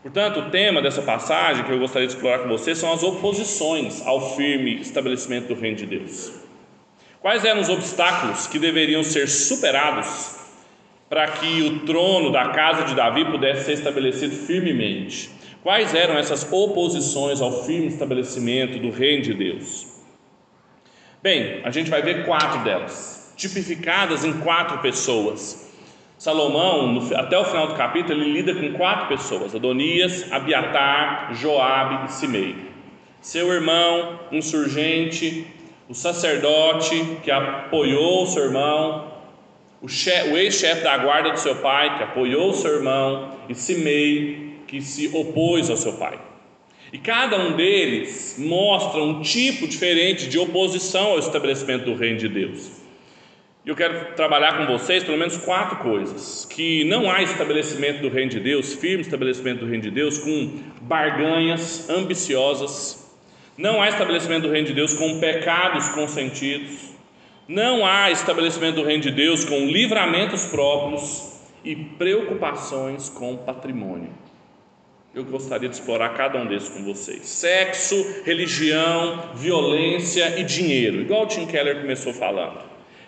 Portanto, 0.03 0.41
o 0.41 0.51
tema 0.51 0.79
dessa 0.79 1.01
passagem 1.01 1.65
que 1.65 1.71
eu 1.71 1.79
gostaria 1.79 2.07
de 2.07 2.13
explorar 2.13 2.43
com 2.43 2.49
vocês 2.49 2.77
são 2.77 2.93
as 2.93 3.01
oposições 3.01 4.05
ao 4.05 4.35
firme 4.35 4.79
estabelecimento 4.79 5.47
do 5.47 5.59
reino 5.59 5.77
de 5.77 5.87
Deus. 5.87 6.31
Quais 7.19 7.43
eram 7.43 7.59
os 7.59 7.69
obstáculos 7.69 8.45
que 8.45 8.59
deveriam 8.59 9.03
ser 9.03 9.27
superados 9.27 10.35
para 11.09 11.27
que 11.29 11.63
o 11.63 11.79
trono 11.79 12.31
da 12.31 12.49
casa 12.49 12.83
de 12.83 12.93
Davi 12.93 13.25
pudesse 13.25 13.65
ser 13.65 13.73
estabelecido 13.73 14.35
firmemente? 14.35 15.31
Quais 15.63 15.95
eram 15.95 16.15
essas 16.15 16.47
oposições 16.51 17.41
ao 17.41 17.65
firme 17.65 17.87
estabelecimento 17.87 18.77
do 18.77 18.91
reino 18.91 19.23
de 19.23 19.33
Deus? 19.33 19.96
Bem, 21.21 21.61
a 21.63 21.71
gente 21.71 21.89
vai 21.89 22.01
ver 22.01 22.25
quatro 22.25 22.63
delas, 22.63 23.33
tipificadas 23.35 24.23
em 24.23 24.33
quatro 24.39 24.79
pessoas 24.79 25.67
Salomão, 26.17 26.91
no, 26.93 27.15
até 27.15 27.37
o 27.37 27.45
final 27.45 27.67
do 27.67 27.75
capítulo, 27.75 28.19
ele 28.19 28.33
lida 28.33 28.55
com 28.55 28.73
quatro 28.73 29.07
pessoas: 29.07 29.53
Adonias, 29.53 30.31
Abiatar, 30.31 31.33
Joabe 31.35 32.05
e 32.05 32.11
Simei. 32.11 32.55
Seu 33.21 33.53
irmão, 33.53 34.19
insurgente, 34.31 35.45
o 35.87 35.93
sacerdote 35.93 37.19
que 37.23 37.29
apoiou 37.29 38.25
seu 38.25 38.45
irmão, 38.45 39.13
o, 39.79 39.85
o 39.85 40.37
ex-chefe 40.37 40.83
da 40.83 40.97
guarda 40.97 41.31
do 41.31 41.39
seu 41.39 41.57
pai 41.57 41.97
que 41.97 42.03
apoiou 42.03 42.51
seu 42.53 42.77
irmão, 42.77 43.35
e 43.47 43.53
Simei 43.53 44.61
que 44.65 44.81
se 44.81 45.15
opôs 45.15 45.69
ao 45.69 45.77
seu 45.77 45.93
pai. 45.93 46.19
E 46.91 46.97
cada 46.97 47.37
um 47.37 47.55
deles 47.55 48.35
mostra 48.37 49.01
um 49.01 49.21
tipo 49.21 49.67
diferente 49.67 50.27
de 50.29 50.39
oposição 50.39 51.07
ao 51.07 51.19
estabelecimento 51.19 51.85
do 51.85 51.95
reino 51.95 52.17
de 52.17 52.29
Deus. 52.29 52.71
E 53.65 53.69
eu 53.69 53.75
quero 53.75 54.15
trabalhar 54.15 54.57
com 54.57 54.65
vocês 54.65 55.03
pelo 55.03 55.17
menos 55.17 55.35
quatro 55.35 55.79
coisas: 55.79 56.45
que 56.45 56.85
não 56.85 57.11
há 57.11 57.21
estabelecimento 57.21 58.01
do 58.01 58.07
reino 58.07 58.31
de 58.31 58.39
Deus, 58.39 58.73
firme 58.73 59.01
estabelecimento 59.01 59.59
do 59.59 59.65
reino 59.65 59.83
de 59.83 59.91
Deus, 59.91 60.17
com 60.17 60.63
barganhas 60.81 61.89
ambiciosas, 61.89 63.13
não 63.57 63.81
há 63.81 63.89
estabelecimento 63.89 64.43
do 64.43 64.51
reino 64.51 64.67
de 64.67 64.73
Deus 64.73 64.93
com 64.93 65.19
pecados 65.19 65.89
consentidos, 65.89 66.93
não 67.45 67.85
há 67.85 68.09
estabelecimento 68.09 68.75
do 68.75 68.83
reino 68.83 69.03
de 69.03 69.11
Deus 69.11 69.43
com 69.43 69.65
livramentos 69.65 70.45
próprios 70.45 71.41
e 71.61 71.75
preocupações 71.75 73.09
com 73.09 73.35
patrimônio. 73.35 74.26
Eu 75.17 75.25
gostaria 75.25 75.67
de 75.67 75.73
explorar 75.73 76.09
cada 76.09 76.37
um 76.37 76.45
desses 76.45 76.69
com 76.69 76.83
vocês: 76.83 77.27
sexo, 77.27 78.21
religião, 78.23 79.31
violência 79.33 80.39
e 80.39 80.43
dinheiro, 80.43 81.01
igual 81.01 81.23
o 81.23 81.25
Tim 81.25 81.47
Keller 81.47 81.81
começou 81.81 82.13
falando. 82.13 82.59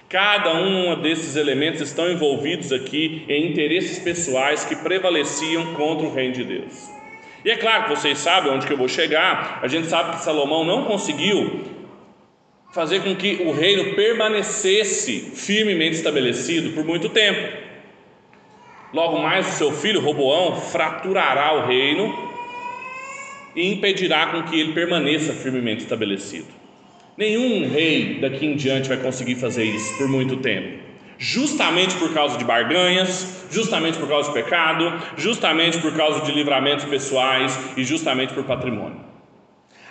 Cada 0.09 0.55
um 0.55 0.99
desses 1.03 1.35
elementos 1.35 1.81
estão 1.81 2.11
envolvidos 2.11 2.71
aqui 2.71 3.23
em 3.29 3.51
interesses 3.51 3.99
pessoais 3.99 4.65
que 4.65 4.75
prevaleciam 4.77 5.75
contra 5.75 6.07
o 6.07 6.11
reino 6.11 6.33
de 6.33 6.43
Deus. 6.45 6.89
E 7.45 7.51
é 7.51 7.57
claro 7.57 7.83
que 7.83 7.89
vocês 7.91 8.17
sabem 8.17 8.51
onde 8.51 8.65
que 8.65 8.73
eu 8.73 8.77
vou 8.77 8.87
chegar. 8.87 9.59
A 9.61 9.67
gente 9.67 9.85
sabe 9.85 10.17
que 10.17 10.23
Salomão 10.23 10.65
não 10.65 10.85
conseguiu 10.85 11.61
fazer 12.73 13.03
com 13.03 13.15
que 13.15 13.43
o 13.45 13.51
reino 13.51 13.93
permanecesse 13.93 15.31
firmemente 15.35 15.97
estabelecido 15.97 16.71
por 16.71 16.83
muito 16.83 17.07
tempo. 17.07 17.68
Logo 18.91 19.19
mais 19.19 19.47
o 19.47 19.51
seu 19.51 19.71
filho 19.71 20.01
Roboão 20.01 20.59
fraturará 20.59 21.53
o 21.53 21.67
reino 21.67 22.29
e 23.55 23.71
impedirá 23.71 24.27
com 24.27 24.43
que 24.43 24.59
ele 24.59 24.73
permaneça 24.73 25.31
firmemente 25.33 25.83
estabelecido. 25.83 26.47
Nenhum 27.15 27.69
rei 27.69 28.17
daqui 28.19 28.45
em 28.47 28.55
diante 28.55 28.89
vai 28.89 28.97
conseguir 28.97 29.35
fazer 29.35 29.65
isso 29.65 29.95
por 29.97 30.07
muito 30.07 30.37
tempo. 30.37 30.79
Justamente 31.19 31.95
por 31.97 32.13
causa 32.13 32.37
de 32.37 32.45
barganhas, 32.45 33.45
justamente 33.51 33.97
por 33.99 34.07
causa 34.07 34.29
de 34.29 34.33
pecado, 34.33 34.99
justamente 35.17 35.77
por 35.79 35.93
causa 35.95 36.21
de 36.21 36.31
livramentos 36.31 36.85
pessoais 36.85 37.59
e 37.75 37.83
justamente 37.83 38.33
por 38.33 38.45
patrimônio. 38.45 39.01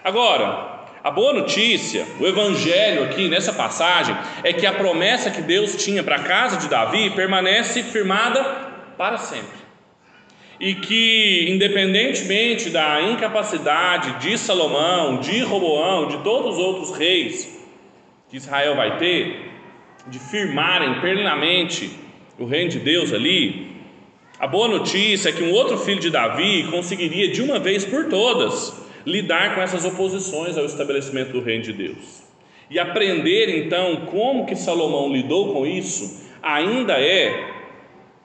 Agora, 0.03 0.87
a 1.05 1.11
boa 1.11 1.33
notícia, 1.35 2.07
o 2.19 2.27
evangelho 2.27 3.05
aqui 3.05 3.29
nessa 3.29 3.53
passagem, 3.53 4.17
é 4.43 4.53
que 4.53 4.67
a 4.67 4.73
promessa 4.73 5.31
que 5.31 5.43
Deus 5.43 5.77
tinha 5.77 6.03
para 6.03 6.17
a 6.17 6.23
casa 6.23 6.57
de 6.57 6.67
Davi 6.67 7.11
permanece 7.11 7.83
firmada 7.83 8.68
para 8.99 9.17
sempre 9.17 9.69
e 10.61 10.75
que, 10.75 11.47
independentemente 11.49 12.71
da 12.71 13.01
incapacidade 13.03 14.19
de 14.19 14.37
Salomão, 14.37 15.21
de 15.21 15.41
Roboão, 15.41 16.09
de 16.09 16.19
todos 16.19 16.57
os 16.57 16.59
outros 16.59 16.97
reis 16.97 17.57
que 18.29 18.37
Israel 18.37 18.75
vai 18.75 18.99
ter, 18.99 19.51
de 20.09 20.19
firmarem 20.19 21.01
plenamente 21.01 21.91
o 22.39 22.45
reino 22.45 22.71
de 22.71 22.81
Deus 22.81 23.13
ali, 23.13 23.69
a 24.39 24.47
boa 24.47 24.69
notícia 24.69 25.29
é 25.29 25.33
que 25.33 25.43
um 25.43 25.53
outro 25.53 25.79
filho 25.79 26.01
de 26.01 26.11
Davi 26.11 26.65
conseguiria 26.71 27.29
de 27.29 27.43
uma 27.43 27.59
vez 27.59 27.85
por 27.85 28.07
todas 28.07 28.87
lidar 29.07 29.55
com 29.55 29.63
essas 29.63 29.85
oposições 29.85 30.59
ao 30.59 30.65
estabelecimento 30.65 31.33
do 31.33 31.41
reino 31.41 31.63
de 31.63 31.73
Deus. 31.73 32.23
E 32.71 32.79
aprender 32.79 33.65
então 33.65 34.07
como 34.07 34.45
que 34.45 34.55
Salomão 34.55 35.11
lidou 35.11 35.53
com 35.53 35.67
isso 35.67 36.29
ainda 36.43 36.95
é 36.95 37.58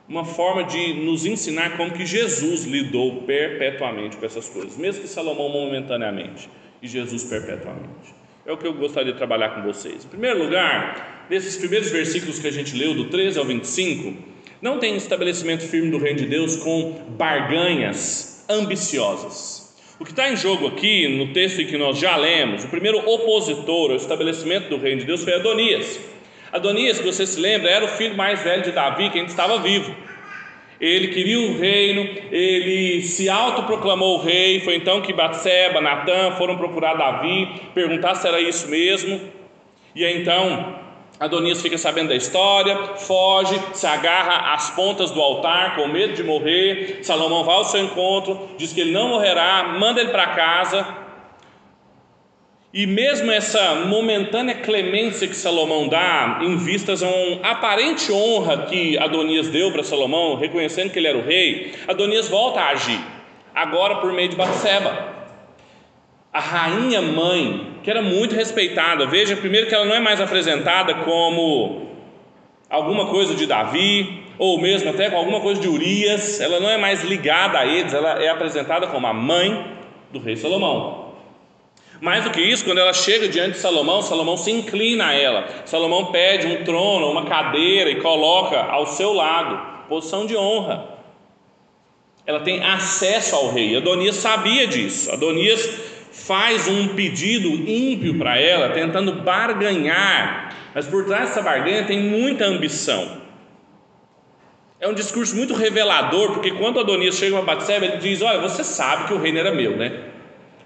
uma 0.07 0.25
forma 0.25 0.63
de 0.63 0.93
nos 0.93 1.25
ensinar 1.25 1.77
como 1.77 1.91
que 1.91 2.05
Jesus 2.05 2.65
lidou 2.65 3.23
perpetuamente 3.23 4.17
com 4.17 4.25
essas 4.25 4.49
coisas, 4.49 4.77
mesmo 4.77 5.01
que 5.01 5.07
Salomão 5.07 5.49
momentaneamente 5.49 6.49
e 6.81 6.87
Jesus 6.87 7.23
perpetuamente. 7.23 8.13
É 8.45 8.51
o 8.51 8.57
que 8.57 8.67
eu 8.67 8.73
gostaria 8.73 9.13
de 9.13 9.17
trabalhar 9.17 9.55
com 9.55 9.61
vocês. 9.61 10.03
Em 10.03 10.09
primeiro 10.09 10.43
lugar, 10.43 11.25
nesses 11.29 11.55
primeiros 11.55 11.89
versículos 11.89 12.39
que 12.39 12.47
a 12.47 12.51
gente 12.51 12.75
leu, 12.75 12.93
do 12.93 13.05
13 13.05 13.39
ao 13.39 13.45
25, 13.45 14.13
não 14.61 14.79
tem 14.79 14.95
estabelecimento 14.97 15.63
firme 15.63 15.89
do 15.89 15.97
reino 15.97 16.19
de 16.19 16.25
Deus 16.25 16.57
com 16.57 16.91
barganhas 17.17 18.45
ambiciosas. 18.49 19.63
O 19.99 20.03
que 20.03 20.11
está 20.11 20.29
em 20.29 20.35
jogo 20.35 20.67
aqui, 20.67 21.07
no 21.07 21.31
texto 21.31 21.65
que 21.65 21.77
nós 21.77 21.97
já 21.97 22.17
lemos, 22.17 22.65
o 22.65 22.67
primeiro 22.67 22.97
opositor 23.09 23.91
ao 23.91 23.95
estabelecimento 23.95 24.67
do 24.67 24.77
reino 24.77 24.99
de 24.99 25.05
Deus 25.05 25.23
foi 25.23 25.33
Adonias. 25.35 25.99
Adonias, 26.53 26.97
se 26.97 27.03
você 27.03 27.25
se 27.25 27.39
lembra, 27.39 27.67
era 27.67 27.83
o 27.83 27.87
filho 27.87 28.15
mais 28.15 28.43
velho 28.43 28.61
de 28.61 28.71
Davi, 28.71 29.09
que 29.09 29.17
ainda 29.17 29.31
estava 29.31 29.57
vivo. 29.57 29.95
Ele 30.79 31.07
queria 31.07 31.39
o 31.39 31.57
reino, 31.57 32.07
ele 32.31 33.01
se 33.01 33.27
autoproclamou 33.27 34.21
rei. 34.21 34.59
Foi 34.59 34.75
então 34.75 35.01
que 35.01 35.11
Batseba, 35.11 35.81
Natã 35.81 36.31
foram 36.37 36.55
procurar 36.55 36.93
Davi, 36.93 37.49
perguntar 37.73 38.13
se 38.13 38.27
era 38.27 38.39
isso 38.39 38.67
mesmo. 38.67 39.19
E 39.95 40.05
então 40.05 40.75
Adonias 41.19 41.59
fica 41.59 41.77
sabendo 41.77 42.09
da 42.09 42.15
história, 42.15 42.77
foge, 42.97 43.59
se 43.73 43.87
agarra 43.87 44.53
às 44.53 44.69
pontas 44.69 45.09
do 45.09 45.19
altar 45.19 45.75
com 45.75 45.87
medo 45.87 46.13
de 46.13 46.23
morrer. 46.23 46.99
Salomão 47.01 47.43
vai 47.43 47.55
ao 47.55 47.65
seu 47.65 47.83
encontro, 47.83 48.49
diz 48.57 48.71
que 48.71 48.81
ele 48.81 48.91
não 48.91 49.07
morrerá, 49.07 49.75
manda 49.79 49.99
ele 49.99 50.11
para 50.11 50.27
casa. 50.27 51.02
E 52.73 52.87
mesmo 52.87 53.29
essa 53.29 53.85
momentânea 53.85 54.55
clemência 54.55 55.27
que 55.27 55.35
Salomão 55.35 55.87
dá, 55.87 56.39
em 56.41 56.57
vistas 56.57 57.03
a 57.03 57.07
uma 57.07 57.47
aparente 57.47 58.11
honra 58.11 58.65
que 58.65 58.97
Adonias 58.97 59.47
deu 59.47 59.71
para 59.71 59.83
Salomão, 59.83 60.35
reconhecendo 60.37 60.89
que 60.89 60.97
ele 60.97 61.07
era 61.07 61.17
o 61.19 61.23
rei, 61.23 61.71
Adonias 61.87 62.27
volta 62.27 62.61
a 62.61 62.69
agir, 62.69 62.99
agora 63.53 63.97
por 63.97 64.11
meio 64.11 64.27
de 64.27 64.35
Batseba. 64.35 65.13
A 66.33 66.39
rainha 66.39 66.99
mãe, 66.99 67.77
que 67.83 67.91
era 67.91 68.01
muito 68.01 68.33
respeitada, 68.33 69.05
veja 69.05 69.35
primeiro 69.35 69.67
que 69.67 69.75
ela 69.75 69.85
não 69.85 69.93
é 69.93 69.99
mais 69.99 70.19
apresentada 70.19 70.95
como 70.95 71.89
alguma 72.67 73.05
coisa 73.05 73.35
de 73.35 73.45
Davi, 73.45 74.23
ou 74.39 74.59
mesmo 74.59 74.89
até 74.89 75.11
com 75.11 75.17
alguma 75.17 75.41
coisa 75.41 75.61
de 75.61 75.67
Urias, 75.67 76.41
ela 76.41 76.59
não 76.59 76.71
é 76.71 76.77
mais 76.77 77.03
ligada 77.03 77.59
a 77.59 77.67
eles, 77.67 77.93
ela 77.93 78.13
é 78.13 78.29
apresentada 78.29 78.87
como 78.87 79.05
a 79.05 79.13
mãe 79.13 79.63
do 80.11 80.17
rei 80.17 80.35
Salomão. 80.35 81.02
Mais 82.03 82.21
do 82.25 82.31
que 82.31 82.41
isso, 82.41 82.65
quando 82.65 82.79
ela 82.79 82.91
chega 82.91 83.29
diante 83.29 83.51
de 83.51 83.59
Salomão, 83.59 84.01
Salomão 84.01 84.35
se 84.35 84.51
inclina 84.51 85.07
a 85.07 85.13
ela. 85.13 85.47
Salomão 85.63 86.07
pede 86.07 86.47
um 86.47 86.61
trono, 86.65 87.09
uma 87.09 87.23
cadeira 87.23 87.89
e 87.89 88.01
coloca 88.01 88.61
ao 88.61 88.85
seu 88.85 89.13
lado, 89.13 89.87
posição 89.87 90.25
de 90.25 90.35
honra. 90.35 90.85
Ela 92.25 92.41
tem 92.41 92.61
acesso 92.61 93.37
ao 93.37 93.53
rei. 93.53 93.77
Adonias 93.77 94.17
sabia 94.17 94.67
disso. 94.67 95.13
Adonias 95.13 95.79
faz 96.11 96.67
um 96.67 96.89
pedido 96.89 97.47
ímpio 97.47 98.17
para 98.17 98.37
ela, 98.37 98.71
tentando 98.71 99.21
barganhar, 99.21 100.57
mas 100.75 100.85
por 100.85 101.05
trás 101.05 101.29
dessa 101.29 101.41
barganha 101.41 101.85
tem 101.85 102.01
muita 102.01 102.43
ambição. 102.43 103.21
É 104.77 104.89
um 104.89 104.93
discurso 104.93 105.37
muito 105.37 105.53
revelador, 105.53 106.33
porque 106.33 106.51
quando 106.51 106.81
Adonias 106.81 107.15
chega 107.15 107.37
para 107.41 107.55
Batseba, 107.55 107.85
ele 107.85 107.97
diz: 107.99 108.21
Olha, 108.21 108.41
você 108.41 108.61
sabe 108.61 109.07
que 109.07 109.13
o 109.13 109.17
reino 109.17 109.39
era 109.39 109.53
meu, 109.53 109.77
né? 109.77 110.11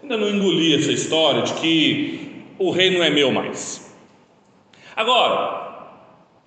Ainda 0.08 0.16
não 0.16 0.30
engoli 0.30 0.74
essa 0.74 0.90
história 0.90 1.42
de 1.42 1.54
que 1.56 2.46
o 2.58 2.72
reino 2.72 3.00
não 3.00 3.04
é 3.04 3.10
meu 3.10 3.30
mais. 3.30 3.94
Agora, 4.96 5.90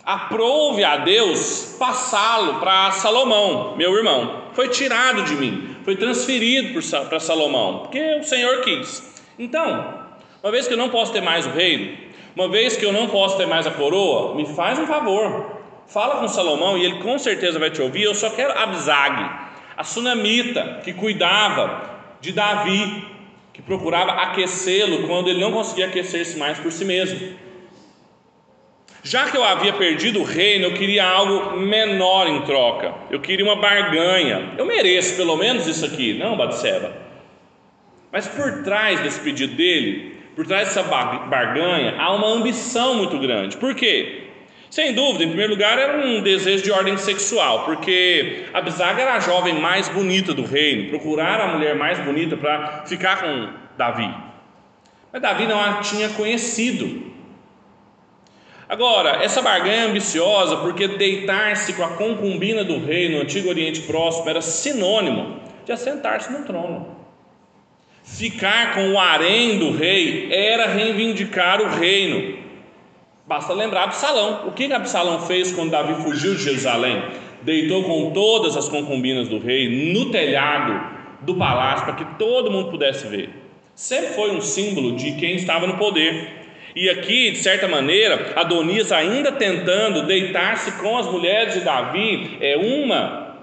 aprove 0.02 0.82
a 0.82 0.96
Deus 0.96 1.76
passá-lo 1.78 2.54
para 2.54 2.90
Salomão, 2.92 3.76
meu 3.76 3.94
irmão. 3.94 4.44
Foi 4.54 4.68
tirado 4.68 5.24
de 5.24 5.34
mim, 5.34 5.76
foi 5.84 5.94
transferido 5.94 6.80
para 7.06 7.20
Salomão, 7.20 7.80
porque 7.80 8.00
o 8.14 8.24
Senhor 8.24 8.62
quis. 8.62 9.20
Então, 9.38 10.06
uma 10.42 10.50
vez 10.50 10.66
que 10.66 10.72
eu 10.72 10.78
não 10.78 10.88
posso 10.88 11.12
ter 11.12 11.20
mais 11.20 11.46
o 11.46 11.50
reino, 11.50 11.98
uma 12.34 12.48
vez 12.48 12.78
que 12.78 12.86
eu 12.86 12.94
não 12.94 13.08
posso 13.08 13.36
ter 13.36 13.46
mais 13.46 13.66
a 13.66 13.70
coroa, 13.70 14.36
me 14.36 14.46
faz 14.46 14.78
um 14.78 14.86
favor. 14.86 15.60
Fala 15.86 16.16
com 16.16 16.28
Salomão 16.28 16.78
e 16.78 16.84
ele 16.86 17.02
com 17.02 17.18
certeza 17.18 17.58
vai 17.58 17.70
te 17.70 17.82
ouvir. 17.82 18.04
Eu 18.04 18.14
só 18.14 18.30
quero 18.30 18.58
Abzag, 18.58 19.30
a 19.76 19.84
sunamita 19.84 20.80
que 20.82 20.94
cuidava 20.94 21.90
de 22.22 22.32
Davi, 22.32 23.19
que 23.52 23.62
procurava 23.62 24.12
aquecê-lo 24.12 25.06
quando 25.06 25.28
ele 25.28 25.40
não 25.40 25.52
conseguia 25.52 25.86
aquecer-se 25.86 26.38
mais 26.38 26.58
por 26.58 26.70
si 26.70 26.84
mesmo. 26.84 27.36
Já 29.02 29.30
que 29.30 29.36
eu 29.36 29.42
havia 29.42 29.72
perdido 29.72 30.20
o 30.20 30.24
reino, 30.24 30.66
eu 30.66 30.74
queria 30.74 31.06
algo 31.06 31.56
menor 31.58 32.28
em 32.28 32.42
troca. 32.42 32.94
Eu 33.10 33.20
queria 33.20 33.44
uma 33.44 33.56
barganha. 33.56 34.52
Eu 34.58 34.66
mereço 34.66 35.16
pelo 35.16 35.36
menos 35.36 35.66
isso 35.66 35.86
aqui, 35.86 36.14
não, 36.14 36.36
Batseba. 36.36 36.92
Mas 38.12 38.28
por 38.28 38.62
trás 38.62 39.00
desse 39.00 39.20
pedido 39.20 39.54
dele, 39.54 40.16
por 40.36 40.46
trás 40.46 40.68
dessa 40.68 40.82
barganha, 40.82 41.96
há 41.98 42.12
uma 42.12 42.28
ambição 42.28 42.94
muito 42.94 43.18
grande. 43.18 43.56
Por 43.56 43.74
quê? 43.74 44.19
Sem 44.70 44.94
dúvida, 44.94 45.24
em 45.24 45.28
primeiro 45.28 45.52
lugar, 45.52 45.76
era 45.76 45.98
um 45.98 46.22
desejo 46.22 46.62
de 46.62 46.70
ordem 46.70 46.96
sexual, 46.96 47.64
porque 47.64 48.44
Abisag 48.54 49.00
era 49.00 49.14
a 49.14 49.20
jovem 49.20 49.54
mais 49.54 49.88
bonita 49.88 50.32
do 50.32 50.44
reino, 50.44 50.90
procurar 50.90 51.40
a 51.40 51.48
mulher 51.48 51.74
mais 51.74 51.98
bonita 51.98 52.36
para 52.36 52.84
ficar 52.86 53.20
com 53.20 53.48
Davi. 53.76 54.08
Mas 55.12 55.20
Davi 55.20 55.46
não 55.46 55.60
a 55.60 55.80
tinha 55.80 56.08
conhecido. 56.10 57.10
Agora, 58.68 59.24
essa 59.24 59.42
barganha 59.42 59.82
é 59.82 59.86
ambiciosa, 59.86 60.58
porque 60.58 60.86
deitar-se 60.86 61.72
com 61.72 61.82
a 61.82 61.96
concubina 61.96 62.62
do 62.62 62.78
rei 62.78 63.08
no 63.08 63.20
antigo 63.20 63.48
Oriente 63.48 63.80
Próximo 63.80 64.30
era 64.30 64.40
sinônimo 64.40 65.40
de 65.66 65.72
assentar-se 65.72 66.32
no 66.32 66.44
trono. 66.44 66.96
Ficar 68.04 68.74
com 68.74 68.92
o 68.92 68.98
harém 69.00 69.58
do 69.58 69.72
rei 69.72 70.32
era 70.32 70.68
reivindicar 70.68 71.60
o 71.60 71.68
reino. 71.68 72.38
Basta 73.30 73.52
lembrar 73.52 73.84
Absalão. 73.84 74.48
O 74.48 74.50
que 74.50 74.72
Absalão 74.72 75.20
fez 75.20 75.52
quando 75.52 75.70
Davi 75.70 76.02
fugiu 76.02 76.34
de 76.34 76.42
Jerusalém? 76.42 77.00
Deitou 77.42 77.84
com 77.84 78.10
todas 78.10 78.56
as 78.56 78.68
concubinas 78.68 79.28
do 79.28 79.38
rei 79.38 79.92
no 79.94 80.10
telhado 80.10 80.98
do 81.20 81.36
palácio 81.36 81.84
para 81.84 81.94
que 81.94 82.04
todo 82.18 82.50
mundo 82.50 82.72
pudesse 82.72 83.06
ver. 83.06 83.30
Sempre 83.72 84.14
foi 84.14 84.32
um 84.32 84.40
símbolo 84.40 84.96
de 84.96 85.12
quem 85.12 85.36
estava 85.36 85.64
no 85.68 85.76
poder. 85.76 86.28
E 86.74 86.90
aqui, 86.90 87.30
de 87.30 87.38
certa 87.38 87.68
maneira, 87.68 88.32
Adonias 88.34 88.90
ainda 88.90 89.30
tentando 89.30 90.08
deitar-se 90.08 90.72
com 90.82 90.98
as 90.98 91.06
mulheres 91.06 91.54
de 91.54 91.60
Davi, 91.60 92.36
é 92.40 92.56
uma 92.56 93.36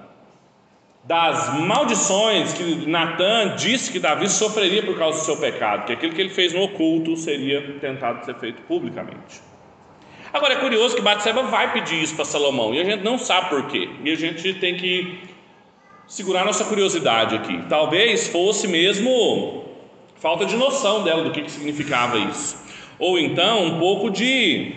das 1.05 1.57
maldições 1.61 2.51
que 2.51 2.89
Natan 2.89 3.55
disse 3.55 3.89
que 3.89 3.99
Davi 3.99 4.27
sofreria 4.27 4.83
por 4.83 4.97
causa 4.97 5.19
do 5.19 5.23
seu 5.23 5.37
pecado, 5.37 5.85
que 5.85 5.93
aquilo 5.93 6.13
que 6.13 6.19
ele 6.19 6.29
fez 6.29 6.51
no 6.51 6.63
oculto 6.63 7.15
seria 7.15 7.61
tentado 7.79 8.25
ser 8.25 8.35
feito 8.35 8.61
publicamente. 8.63 9.47
Agora 10.33 10.53
é 10.53 10.57
curioso 10.57 10.95
que 10.95 11.01
Batseba 11.01 11.43
vai 11.43 11.73
pedir 11.73 12.01
isso 12.01 12.15
para 12.15 12.25
Salomão 12.25 12.73
e 12.73 12.79
a 12.79 12.83
gente 12.83 13.03
não 13.03 13.17
sabe 13.17 13.49
por 13.49 13.67
quê. 13.67 13.89
E 14.03 14.11
a 14.11 14.15
gente 14.15 14.53
tem 14.55 14.75
que 14.75 15.19
segurar 16.07 16.45
nossa 16.45 16.65
curiosidade 16.65 17.35
aqui. 17.35 17.61
Talvez 17.69 18.27
fosse 18.27 18.67
mesmo 18.67 19.65
falta 20.15 20.45
de 20.45 20.55
noção 20.55 21.03
dela 21.03 21.23
do 21.23 21.31
que, 21.31 21.41
que 21.41 21.51
significava 21.51 22.17
isso. 22.17 22.57
Ou 22.99 23.17
então 23.19 23.65
um 23.65 23.79
pouco 23.79 24.09
de 24.09 24.73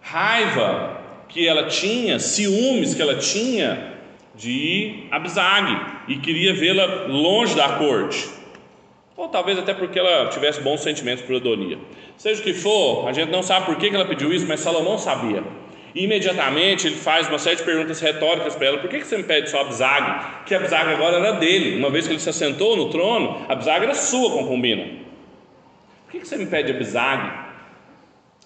raiva 0.00 1.00
que 1.28 1.46
ela 1.46 1.64
tinha, 1.64 2.18
ciúmes 2.18 2.94
que 2.94 3.02
ela 3.02 3.16
tinha 3.16 3.94
de 4.34 5.06
Abzag 5.10 5.80
e 6.06 6.16
queria 6.16 6.54
vê-la 6.54 7.06
longe 7.08 7.54
da 7.54 7.70
corte 7.70 8.37
ou 9.18 9.28
talvez 9.28 9.58
até 9.58 9.74
porque 9.74 9.98
ela 9.98 10.28
tivesse 10.28 10.60
bons 10.60 10.80
sentimentos 10.80 11.24
por 11.24 11.34
Adonia. 11.34 11.76
Seja 12.16 12.40
o 12.40 12.44
que 12.44 12.54
for, 12.54 13.08
a 13.08 13.12
gente 13.12 13.30
não 13.30 13.42
sabe 13.42 13.66
por 13.66 13.76
que 13.76 13.88
ela 13.88 14.04
pediu 14.04 14.32
isso, 14.32 14.46
mas 14.46 14.60
Salomão 14.60 14.96
sabia. 14.96 15.42
E 15.92 16.04
imediatamente 16.04 16.86
ele 16.86 16.94
faz 16.94 17.28
uma 17.28 17.38
série 17.38 17.56
de 17.56 17.64
perguntas 17.64 18.00
retóricas 18.00 18.54
para 18.54 18.68
ela: 18.68 18.78
por 18.78 18.88
que 18.88 19.04
você 19.04 19.16
me 19.16 19.24
pede 19.24 19.50
só 19.50 19.62
Abzag? 19.62 20.44
Que 20.46 20.54
Abzag 20.54 20.92
agora 20.92 21.16
era 21.16 21.32
dele, 21.32 21.76
uma 21.78 21.90
vez 21.90 22.06
que 22.06 22.12
ele 22.12 22.20
se 22.20 22.30
assentou 22.30 22.76
no 22.76 22.90
trono, 22.90 23.44
Abzag 23.48 23.82
era 23.82 23.94
sua 23.94 24.30
concubina. 24.30 24.84
Por 26.04 26.12
que 26.12 26.24
você 26.24 26.36
me 26.36 26.46
pede 26.46 26.70
Abzag? 26.70 27.48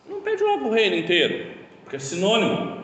Não 0.08 0.22
pede 0.22 0.42
logo 0.42 0.68
o 0.68 0.72
reino 0.72 0.96
inteiro, 0.96 1.48
porque 1.82 1.96
é 1.96 1.98
sinônimo. 1.98 2.78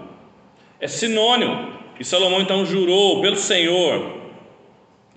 É 0.79 0.87
sinônimo. 0.87 1.73
E 1.99 2.05
Salomão 2.05 2.43
então 2.43 2.67
jurou 2.67 3.23
pelo 3.23 3.37
Senhor 3.37 4.18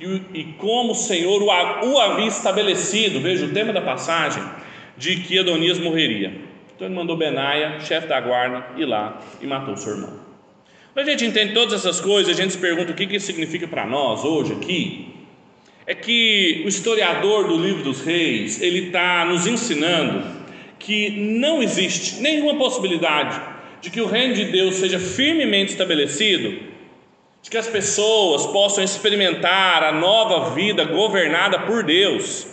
e, 0.02 0.40
e 0.40 0.44
como 0.54 0.94
o 0.94 0.96
Senhor 0.96 1.42
o, 1.44 1.46
o 1.46 2.00
havia 2.00 2.28
estabelecido, 2.28 3.22
veja 3.22 3.46
o 3.46 3.50
tema 3.54 3.72
da 3.72 3.82
passagem, 3.82 4.44
de 4.98 5.18
que 5.18 5.38
Adonias 5.38 5.80
morreria. 5.80 6.34
Então 6.76 6.88
ele 6.88 6.96
mandou 6.96 7.16
Benaia, 7.16 7.80
chefe 7.82 8.08
da 8.08 8.20
guarda, 8.20 8.66
ir 8.76 8.86
lá 8.86 9.22
e 9.40 9.46
matou 9.46 9.78
seu 9.78 9.94
irmão. 9.94 10.20
Quando 10.94 11.08
a 11.08 11.12
gente 11.12 11.26
entende 11.26 11.54
todas 11.54 11.74
essas 11.74 12.02
coisas, 12.02 12.36
a 12.36 12.42
gente 12.42 12.54
se 12.54 12.60
pergunta 12.60 12.92
o 12.92 12.96
que, 12.96 13.06
que 13.06 13.16
isso 13.16 13.28
significa 13.28 13.68
para 13.68 13.86
nós 13.86 14.26
hoje 14.26 14.54
aqui. 14.54 15.14
É 15.86 15.94
que 15.94 16.64
o 16.66 16.68
historiador 16.68 17.48
do 17.48 17.58
livro 17.58 17.84
dos 17.84 18.02
reis, 18.02 18.62
ele 18.62 18.88
está 18.88 19.26
nos 19.26 19.46
ensinando 19.46 20.42
que 20.80 21.12
não 21.12 21.62
existe 21.62 22.20
nenhuma 22.22 22.56
possibilidade 22.56 23.40
de 23.82 23.90
que 23.90 24.02
o 24.02 24.08
reino 24.08 24.34
de 24.34 24.46
Deus 24.46 24.76
seja 24.76 25.00
firmemente 25.00 25.72
estabelecido 25.72 26.71
de 27.42 27.50
que 27.50 27.58
as 27.58 27.68
pessoas 27.68 28.46
possam 28.48 28.84
experimentar 28.84 29.84
a 29.84 29.92
nova 29.92 30.52
vida 30.52 30.86
governada 30.86 31.60
por 31.60 31.84
Deus, 31.84 32.48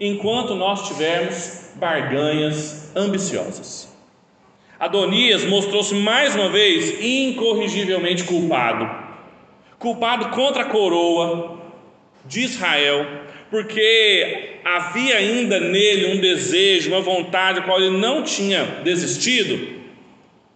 enquanto 0.00 0.54
nós 0.54 0.86
tivermos 0.86 1.72
barganhas 1.74 2.92
ambiciosas. 2.94 3.88
Adonias 4.78 5.44
mostrou-se 5.44 5.92
mais 5.92 6.36
uma 6.36 6.48
vez 6.50 7.02
incorrigivelmente 7.02 8.22
culpado, 8.24 8.88
culpado 9.76 10.28
contra 10.28 10.62
a 10.62 10.66
coroa 10.66 11.58
de 12.24 12.42
Israel, 12.42 13.06
porque 13.50 14.60
havia 14.64 15.16
ainda 15.16 15.58
nele 15.58 16.14
um 16.14 16.20
desejo, 16.20 16.90
uma 16.90 17.00
vontade, 17.00 17.58
a 17.58 17.62
qual 17.62 17.80
ele 17.80 17.96
não 17.96 18.22
tinha 18.22 18.64
desistido, 18.84 19.78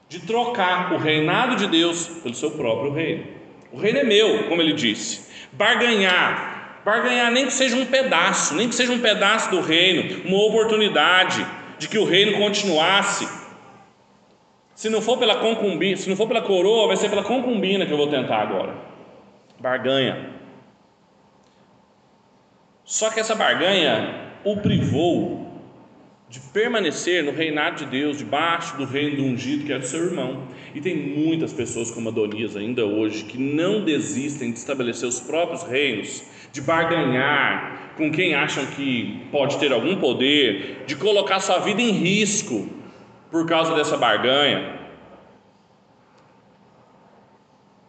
de 0.09 0.21
trocar 0.21 0.93
o 0.93 0.99
reinado 0.99 1.57
de 1.57 1.67
Deus 1.67 2.07
pelo 2.23 2.35
seu 2.35 2.53
próprio 2.53 2.93
reino 2.93 3.42
O 3.73 3.79
reino 3.79 4.01
é 4.01 4.05
meu, 4.05 4.45
como 4.49 4.61
ele 4.61 4.75
disse. 4.75 5.33
Barganhar, 5.53 6.81
barganhar 6.85 7.31
nem 7.31 7.47
que 7.47 7.53
seja 7.53 7.77
um 7.77 7.87
pedaço, 7.87 8.55
nem 8.55 8.69
que 8.69 8.75
seja 8.75 8.93
um 8.93 9.01
pedaço 9.01 9.51
do 9.51 9.61
reino, 9.61 10.23
uma 10.27 10.45
oportunidade 10.45 11.45
de 11.79 11.89
que 11.89 11.99
o 11.99 12.05
reino 12.05 12.39
continuasse. 12.39 13.27
Se 14.75 14.91
não 14.91 15.01
for 15.01 15.19
pela 15.19 15.37
concubina, 15.37 15.97
se 15.97 16.09
não 16.09 16.17
for 16.17 16.29
pela 16.29 16.43
coroa, 16.43 16.89
vai 16.89 16.97
ser 16.97 17.09
pela 17.09 17.23
concubina 17.23 17.87
que 17.87 17.93
eu 17.93 17.97
vou 17.97 18.09
tentar 18.09 18.43
agora. 18.43 18.75
Barganha. 19.59 20.31
Só 22.85 23.11
que 23.11 23.21
essa 23.21 23.35
barganha 23.35 24.33
o 24.45 24.57
privou 24.57 25.42
de 26.33 26.41
permanecer 26.41 27.23
no 27.23 27.31
reinado 27.31 27.85
de 27.85 27.91
Deus, 27.91 28.17
debaixo 28.17 28.75
do 28.79 28.87
reino 28.87 29.17
do 29.17 29.23
ungido 29.23 29.67
que 29.67 29.73
é 29.73 29.79
do 29.79 29.85
seu 29.85 30.03
irmão. 30.07 30.45
E 30.75 30.81
tem 30.81 30.97
muitas 30.97 31.53
pessoas 31.53 31.91
como 31.91 32.09
Adonias 32.09 32.57
ainda 32.57 32.87
hoje 32.87 33.25
que 33.25 33.37
não 33.37 33.85
desistem 33.85 34.51
de 34.51 34.59
estabelecer 34.59 35.07
os 35.07 35.21
próprios 35.21 35.63
reinos, 35.63 36.23
de 36.51 36.63
barganhar 36.63 37.93
com 37.99 38.11
quem 38.11 38.35
acham 38.35 38.65
que 38.65 39.27
pode 39.31 39.59
ter 39.59 39.75
algum 39.75 39.97
poder, 39.97 40.85
de 40.87 40.97
colocar 40.97 41.39
sua 41.39 41.59
vida 41.59 41.83
em 41.83 41.91
risco 41.91 42.67
por 43.31 43.45
causa 43.45 43.75
dessa 43.75 43.99
barganha 43.99 44.82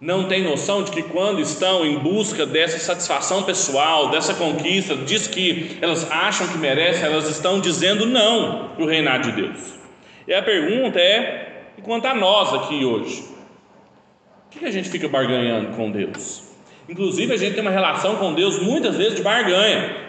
não 0.04 0.26
têm 0.26 0.44
noção 0.44 0.84
de 0.84 0.92
que 0.92 1.02
quando 1.02 1.40
estão 1.40 1.86
em 1.86 1.98
busca 1.98 2.46
dessa 2.46 2.78
satisfação 2.78 3.44
pessoal, 3.44 4.10
dessa 4.10 4.34
conquista, 4.34 4.98
diz 4.98 5.28
que 5.28 5.78
elas 5.82 6.12
acham 6.12 6.46
que 6.50 6.58
merecem, 6.58 7.06
elas 7.06 7.30
estão 7.30 7.62
dizendo 7.62 8.06
não 8.06 8.72
para 8.76 8.84
o 8.84 8.88
reinado 8.88 9.32
de 9.32 9.42
Deus. 9.42 9.76
E 10.28 10.34
a 10.34 10.44
pergunta 10.44 11.00
é: 11.00 11.70
e 11.78 11.82
quanto 11.82 12.06
a 12.06 12.14
nós 12.14 12.54
aqui 12.54 12.84
hoje? 12.84 13.24
O 14.54 14.60
que 14.60 14.66
a 14.66 14.72
gente 14.72 14.90
fica 14.90 15.08
barganhando 15.08 15.70
com 15.70 15.90
Deus? 15.90 16.52
Inclusive, 16.90 17.34
a 17.34 17.38
gente 17.38 17.54
tem 17.54 17.62
uma 17.62 17.72
relação 17.72 18.18
com 18.18 18.34
Deus 18.34 18.62
muitas 18.62 18.98
vezes 18.98 19.16
de 19.16 19.22
barganha 19.22 20.03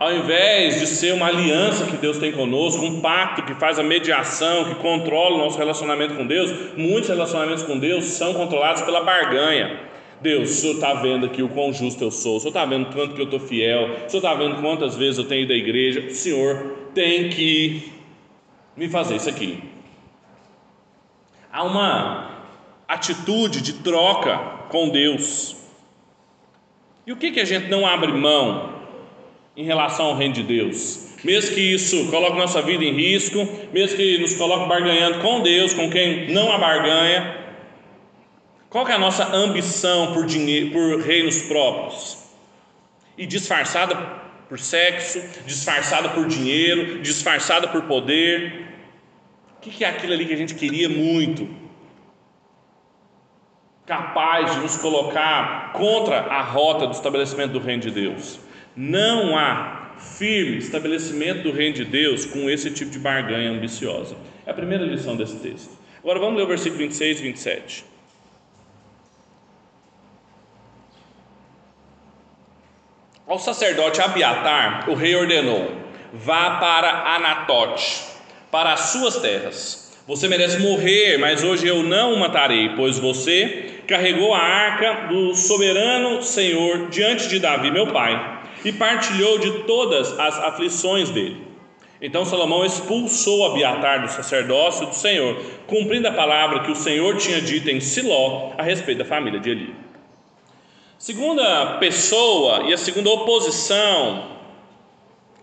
ao 0.00 0.14
invés 0.14 0.80
de 0.80 0.86
ser 0.86 1.12
uma 1.12 1.26
aliança 1.26 1.84
que 1.84 1.98
Deus 1.98 2.16
tem 2.16 2.32
conosco, 2.32 2.82
um 2.82 3.02
pacto 3.02 3.42
que 3.42 3.52
faz 3.52 3.78
a 3.78 3.82
mediação, 3.82 4.64
que 4.64 4.76
controla 4.76 5.34
o 5.34 5.38
nosso 5.38 5.58
relacionamento 5.58 6.14
com 6.14 6.26
Deus, 6.26 6.74
muitos 6.74 7.10
relacionamentos 7.10 7.64
com 7.64 7.78
Deus 7.78 8.06
são 8.06 8.32
controlados 8.32 8.80
pela 8.80 9.04
barganha. 9.04 9.78
Deus, 10.22 10.48
o 10.48 10.54
Senhor 10.54 10.74
está 10.76 10.94
vendo 10.94 11.26
aqui 11.26 11.42
o 11.42 11.50
quão 11.50 11.70
justo 11.70 12.02
eu 12.02 12.10
sou, 12.10 12.36
o 12.36 12.40
Senhor 12.40 12.48
está 12.48 12.64
vendo 12.64 12.86
quanto 12.94 13.14
que 13.14 13.20
eu 13.20 13.26
estou 13.26 13.40
fiel, 13.40 13.90
o 14.06 14.08
Senhor 14.08 14.24
está 14.24 14.32
vendo 14.32 14.62
quantas 14.62 14.96
vezes 14.96 15.18
eu 15.18 15.24
tenho 15.24 15.42
ido 15.42 15.52
à 15.52 15.56
igreja, 15.56 16.00
o 16.00 16.10
Senhor 16.14 16.56
tem 16.94 17.28
que 17.28 17.92
me 18.74 18.88
fazer 18.88 19.16
isso 19.16 19.28
aqui. 19.28 19.62
Há 21.52 21.62
uma 21.62 22.46
atitude 22.88 23.60
de 23.60 23.74
troca 23.74 24.38
com 24.70 24.88
Deus. 24.88 25.56
E 27.06 27.12
o 27.12 27.16
que, 27.16 27.32
que 27.32 27.40
a 27.40 27.44
gente 27.44 27.68
não 27.68 27.86
abre 27.86 28.10
mão 28.12 28.79
em 29.60 29.64
relação 29.64 30.06
ao 30.06 30.16
reino 30.16 30.32
de 30.32 30.42
Deus. 30.42 31.10
Mesmo 31.22 31.54
que 31.54 31.60
isso 31.60 32.10
coloque 32.10 32.38
nossa 32.38 32.62
vida 32.62 32.82
em 32.82 32.94
risco, 32.94 33.46
mesmo 33.74 33.94
que 33.94 34.16
nos 34.16 34.32
coloque 34.34 34.66
barganhando 34.66 35.18
com 35.20 35.42
Deus, 35.42 35.74
com 35.74 35.90
quem 35.90 36.32
não 36.32 36.50
a 36.50 36.56
barganha, 36.56 37.36
qual 38.70 38.88
é 38.88 38.94
a 38.94 38.98
nossa 38.98 39.36
ambição 39.36 40.14
por 40.14 40.24
dinheiro, 40.24 40.70
por 40.70 41.00
reinos 41.00 41.42
próprios? 41.42 42.24
E 43.18 43.26
disfarçada 43.26 43.94
por 44.48 44.58
sexo, 44.58 45.22
disfarçada 45.44 46.08
por 46.08 46.26
dinheiro, 46.26 47.02
disfarçada 47.02 47.68
por 47.68 47.82
poder. 47.82 48.66
O 49.58 49.60
que 49.60 49.84
é 49.84 49.88
aquilo 49.88 50.14
ali 50.14 50.24
que 50.24 50.32
a 50.32 50.38
gente 50.38 50.54
queria 50.54 50.88
muito? 50.88 51.46
Capaz 53.84 54.54
de 54.54 54.60
nos 54.60 54.78
colocar 54.78 55.74
contra 55.74 56.20
a 56.20 56.40
rota 56.40 56.86
do 56.86 56.94
estabelecimento 56.94 57.52
do 57.52 57.58
reino 57.58 57.82
de 57.82 57.90
Deus. 57.90 58.40
Não 58.76 59.36
há 59.36 59.80
firme 60.00 60.58
estabelecimento 60.58 61.42
do 61.42 61.52
reino 61.52 61.74
de 61.74 61.84
Deus 61.84 62.24
com 62.24 62.48
esse 62.48 62.70
tipo 62.70 62.90
de 62.90 62.98
barganha 62.98 63.50
ambiciosa. 63.50 64.16
É 64.46 64.50
a 64.50 64.54
primeira 64.54 64.84
lição 64.84 65.16
desse 65.16 65.36
texto. 65.36 65.70
Agora 65.98 66.18
vamos 66.18 66.36
ler 66.36 66.44
o 66.44 66.48
versículo 66.48 66.78
26 66.78 67.20
e 67.20 67.22
27. 67.22 67.84
Ao 73.26 73.38
sacerdote 73.38 74.00
Abiatar, 74.00 74.88
o 74.88 74.94
rei 74.94 75.14
ordenou: 75.14 75.72
vá 76.12 76.58
para 76.58 77.14
Anatote, 77.14 78.02
para 78.50 78.72
as 78.72 78.80
suas 78.80 79.16
terras. 79.16 79.90
Você 80.06 80.26
merece 80.26 80.58
morrer, 80.58 81.18
mas 81.18 81.44
hoje 81.44 81.66
eu 81.66 81.82
não 81.82 82.14
o 82.14 82.18
matarei, 82.18 82.70
pois 82.74 82.98
você 82.98 83.82
carregou 83.86 84.34
a 84.34 84.40
arca 84.40 85.08
do 85.08 85.34
soberano 85.34 86.22
Senhor 86.22 86.88
diante 86.88 87.28
de 87.28 87.38
Davi, 87.38 87.70
meu 87.70 87.88
pai 87.88 88.39
e 88.64 88.72
partilhou 88.72 89.38
de 89.38 89.64
todas 89.64 90.18
as 90.18 90.38
aflições 90.38 91.10
dele. 91.10 91.48
Então 92.02 92.24
Salomão 92.24 92.64
expulsou 92.64 93.46
Abiatar 93.46 94.02
do 94.02 94.08
sacerdócio 94.08 94.86
do 94.86 94.94
Senhor, 94.94 95.36
cumprindo 95.66 96.08
a 96.08 96.12
palavra 96.12 96.60
que 96.60 96.70
o 96.70 96.76
Senhor 96.76 97.16
tinha 97.16 97.40
dito 97.40 97.68
em 97.68 97.80
Siló 97.80 98.52
a 98.56 98.62
respeito 98.62 98.98
da 98.98 99.04
família 99.04 99.38
de 99.38 99.50
Eli. 99.50 99.74
Segunda 100.98 101.78
pessoa 101.78 102.64
e 102.64 102.72
a 102.72 102.78
segunda 102.78 103.10
oposição 103.10 104.38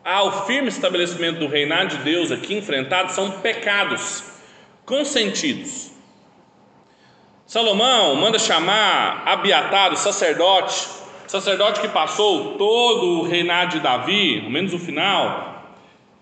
ao 0.03 0.45
firme 0.45 0.69
estabelecimento 0.69 1.39
do 1.39 1.47
reinado 1.47 1.97
de 1.97 2.03
Deus 2.03 2.31
aqui 2.31 2.55
enfrentado 2.55 3.11
são 3.11 3.29
pecados 3.41 4.23
consentidos. 4.85 5.91
Salomão 7.45 8.15
manda 8.15 8.39
chamar 8.39 9.23
Abiatar, 9.25 9.93
o 9.93 9.97
sacerdote, 9.97 10.96
sacerdote 11.27 11.81
que 11.81 11.87
passou 11.89 12.53
todo 12.53 13.19
o 13.19 13.23
reinado 13.23 13.71
de 13.71 13.79
Davi, 13.79 14.41
ao 14.43 14.49
menos 14.49 14.73
o 14.73 14.79
final, 14.79 15.63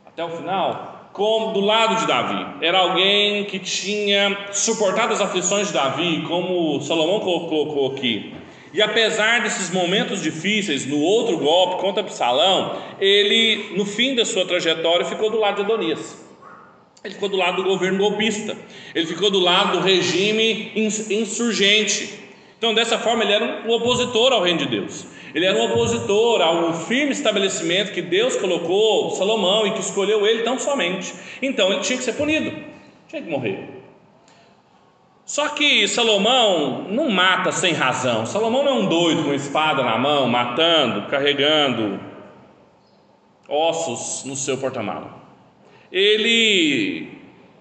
até 0.06 0.24
o 0.24 0.30
final, 0.30 1.10
como 1.14 1.54
do 1.54 1.62
lado 1.62 1.96
de 1.96 2.08
Davi. 2.08 2.46
Era 2.62 2.80
alguém 2.80 3.46
que 3.46 3.60
tinha 3.60 4.50
suportado 4.52 5.14
as 5.14 5.22
aflições 5.22 5.68
de 5.68 5.74
Davi, 5.74 6.24
como 6.28 6.82
Salomão 6.82 7.20
colocou 7.20 7.92
aqui. 7.92 8.34
E 8.74 8.82
apesar 8.82 9.42
desses 9.42 9.70
momentos 9.72 10.22
difíceis, 10.22 10.86
no 10.86 11.00
outro 11.00 11.38
golpe 11.38 11.82
contra 11.82 12.04
Absalão, 12.04 12.78
ele, 13.00 13.78
no 13.78 13.86
fim 13.86 14.16
da 14.16 14.26
sua 14.26 14.46
trajetória, 14.46 15.06
ficou 15.06 15.30
do 15.30 15.38
lado 15.38 15.56
de 15.56 15.62
Adonias. 15.62 16.26
Ele 17.02 17.14
ficou 17.14 17.30
do 17.30 17.38
lado 17.38 17.64
do 17.64 17.70
governo 17.70 18.00
golpista. 18.00 18.58
Ele 18.94 19.06
ficou 19.06 19.32
do 19.32 19.40
lado 19.40 19.78
do 19.78 19.80
regime 19.80 20.74
insurgente. 20.76 22.25
Então, 22.58 22.74
dessa 22.74 22.98
forma, 22.98 23.24
ele 23.24 23.34
era 23.34 23.64
um 23.68 23.72
opositor 23.72 24.32
ao 24.32 24.42
reino 24.42 24.60
de 24.60 24.68
Deus. 24.68 25.06
Ele 25.34 25.46
era 25.46 25.58
um 25.58 25.66
opositor 25.66 26.42
ao 26.42 26.74
firme 26.74 27.12
estabelecimento 27.12 27.92
que 27.92 28.02
Deus 28.02 28.36
colocou 28.38 29.12
Salomão 29.12 29.68
e 29.68 29.72
que 29.72 29.82
escolheu 29.82 30.26
ele 30.26 30.44
tão 30.44 30.58
somente. 30.58 31.14
Então, 31.42 31.72
ele 31.72 31.82
tinha 31.82 31.98
que 31.98 32.04
ser 32.04 32.14
punido, 32.14 32.52
tinha 33.08 33.22
que 33.22 33.30
morrer. 33.30 33.76
Só 35.26 35.50
que 35.50 35.88
Salomão 35.88 36.86
não 36.90 37.10
mata 37.10 37.52
sem 37.52 37.74
razão. 37.74 38.26
Salomão 38.26 38.64
não 38.64 38.72
é 38.72 38.76
um 38.76 38.86
doido 38.88 39.24
com 39.24 39.34
espada 39.34 39.84
na 39.84 39.98
mão, 39.98 40.28
matando, 40.28 41.10
carregando 41.10 42.00
ossos 43.50 44.24
no 44.24 44.36
seu 44.36 44.58
porta-malas. 44.58 45.10
Ele 45.92 47.15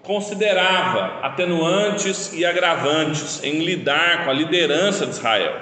considerava 0.05 1.19
atenuantes 1.25 2.31
e 2.33 2.45
agravantes 2.45 3.43
em 3.43 3.59
lidar 3.59 4.23
com 4.23 4.29
a 4.29 4.33
liderança 4.33 5.05
de 5.05 5.13
Israel. 5.13 5.59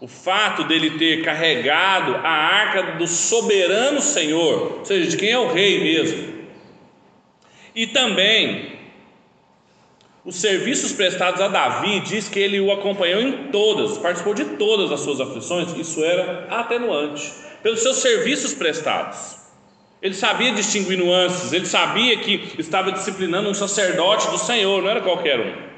O 0.00 0.08
fato 0.08 0.64
dele 0.64 0.98
ter 0.98 1.22
carregado 1.22 2.16
a 2.16 2.30
arca 2.30 2.98
do 2.98 3.06
soberano 3.06 4.00
Senhor, 4.00 4.78
ou 4.78 4.84
seja, 4.84 5.10
de 5.10 5.16
quem 5.16 5.30
é 5.30 5.38
o 5.38 5.52
rei 5.52 5.80
mesmo. 5.80 6.40
E 7.74 7.86
também 7.86 8.78
os 10.24 10.36
serviços 10.36 10.92
prestados 10.92 11.40
a 11.40 11.48
Davi 11.48 12.00
diz 12.00 12.28
que 12.28 12.38
ele 12.38 12.60
o 12.60 12.72
acompanhou 12.72 13.20
em 13.20 13.48
todas, 13.48 13.98
participou 13.98 14.34
de 14.34 14.44
todas 14.56 14.90
as 14.90 15.00
suas 15.00 15.20
aflições, 15.20 15.72
isso 15.76 16.02
era 16.02 16.46
atenuante, 16.50 17.30
pelos 17.62 17.80
seus 17.80 17.98
serviços 17.98 18.54
prestados. 18.54 19.39
Ele 20.02 20.14
sabia 20.14 20.52
distinguir 20.52 20.98
nuances, 20.98 21.52
ele 21.52 21.66
sabia 21.66 22.16
que 22.16 22.54
estava 22.58 22.90
disciplinando 22.90 23.50
um 23.50 23.54
sacerdote 23.54 24.30
do 24.30 24.38
Senhor, 24.38 24.82
não 24.82 24.88
era 24.88 25.02
qualquer 25.02 25.38
um. 25.38 25.70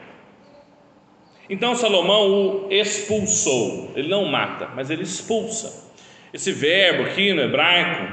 Então 1.50 1.74
Salomão 1.74 2.30
o 2.30 2.72
expulsou, 2.72 3.90
ele 3.96 4.08
não 4.08 4.24
mata, 4.26 4.70
mas 4.76 4.90
ele 4.90 5.02
expulsa. 5.02 5.90
Esse 6.32 6.52
verbo 6.52 7.02
aqui 7.02 7.32
no 7.32 7.42
hebraico, 7.42 8.10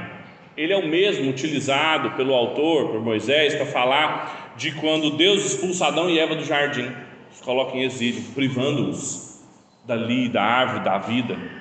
ele 0.56 0.72
é 0.72 0.76
o 0.76 0.86
mesmo 0.86 1.30
utilizado 1.30 2.10
pelo 2.12 2.34
autor, 2.34 2.88
por 2.88 3.00
Moisés, 3.00 3.54
para 3.54 3.66
falar 3.66 4.52
de 4.56 4.72
quando 4.72 5.16
Deus 5.16 5.44
expulsa 5.44 5.86
Adão 5.86 6.10
e 6.10 6.18
Eva 6.18 6.34
do 6.34 6.44
jardim, 6.44 6.90
os 7.32 7.40
coloca 7.40 7.76
em 7.76 7.84
exílio, 7.84 8.22
privando-os 8.34 9.40
dali, 9.86 10.28
da 10.28 10.42
árvore 10.42 10.84
da 10.84 10.98
vida. 10.98 11.59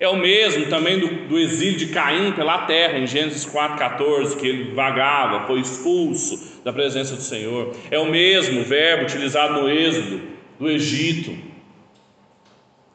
É 0.00 0.08
o 0.08 0.16
mesmo 0.16 0.66
também 0.66 0.98
do, 0.98 1.28
do 1.28 1.38
exílio 1.38 1.78
de 1.78 1.86
Caim 1.86 2.32
pela 2.32 2.58
terra, 2.66 2.98
em 2.98 3.06
Gênesis 3.06 3.46
4,14, 3.46 4.36
que 4.36 4.46
ele 4.46 4.74
vagava, 4.74 5.46
foi 5.46 5.60
expulso 5.60 6.62
da 6.64 6.72
presença 6.72 7.14
do 7.14 7.22
Senhor. 7.22 7.72
É 7.90 7.98
o 7.98 8.06
mesmo 8.06 8.64
verbo 8.64 9.04
utilizado 9.04 9.54
no 9.54 9.68
Êxodo, 9.68 10.34
do 10.58 10.70
Egito, 10.70 11.36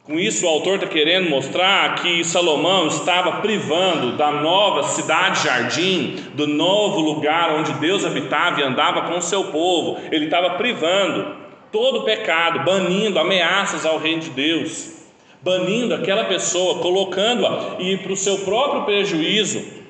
Com 0.06 0.18
isso, 0.18 0.44
o 0.44 0.48
autor 0.48 0.76
está 0.76 0.88
querendo 0.88 1.30
mostrar 1.30 1.94
que 1.96 2.24
Salomão 2.24 2.88
estava 2.88 3.40
privando 3.40 4.16
da 4.16 4.32
nova 4.32 4.82
cidade-jardim, 4.82 6.16
do 6.34 6.48
novo 6.48 7.00
lugar 7.00 7.54
onde 7.54 7.72
Deus 7.74 8.04
habitava 8.04 8.60
e 8.60 8.64
andava 8.64 9.02
com 9.02 9.18
o 9.18 9.22
seu 9.22 9.44
povo. 9.44 10.00
Ele 10.10 10.24
estava 10.24 10.50
privando 10.56 11.36
todo 11.70 12.02
pecado, 12.02 12.64
banindo 12.64 13.20
ameaças 13.20 13.86
ao 13.86 13.98
reino 13.98 14.22
de 14.22 14.30
Deus, 14.30 14.99
banindo 15.42 15.94
aquela 15.94 16.24
pessoa, 16.24 16.80
colocando-a 16.80 17.76
e 17.80 17.96
para 17.98 18.12
o 18.12 18.16
seu 18.16 18.38
próprio 18.40 18.84
prejuízo. 18.84 19.80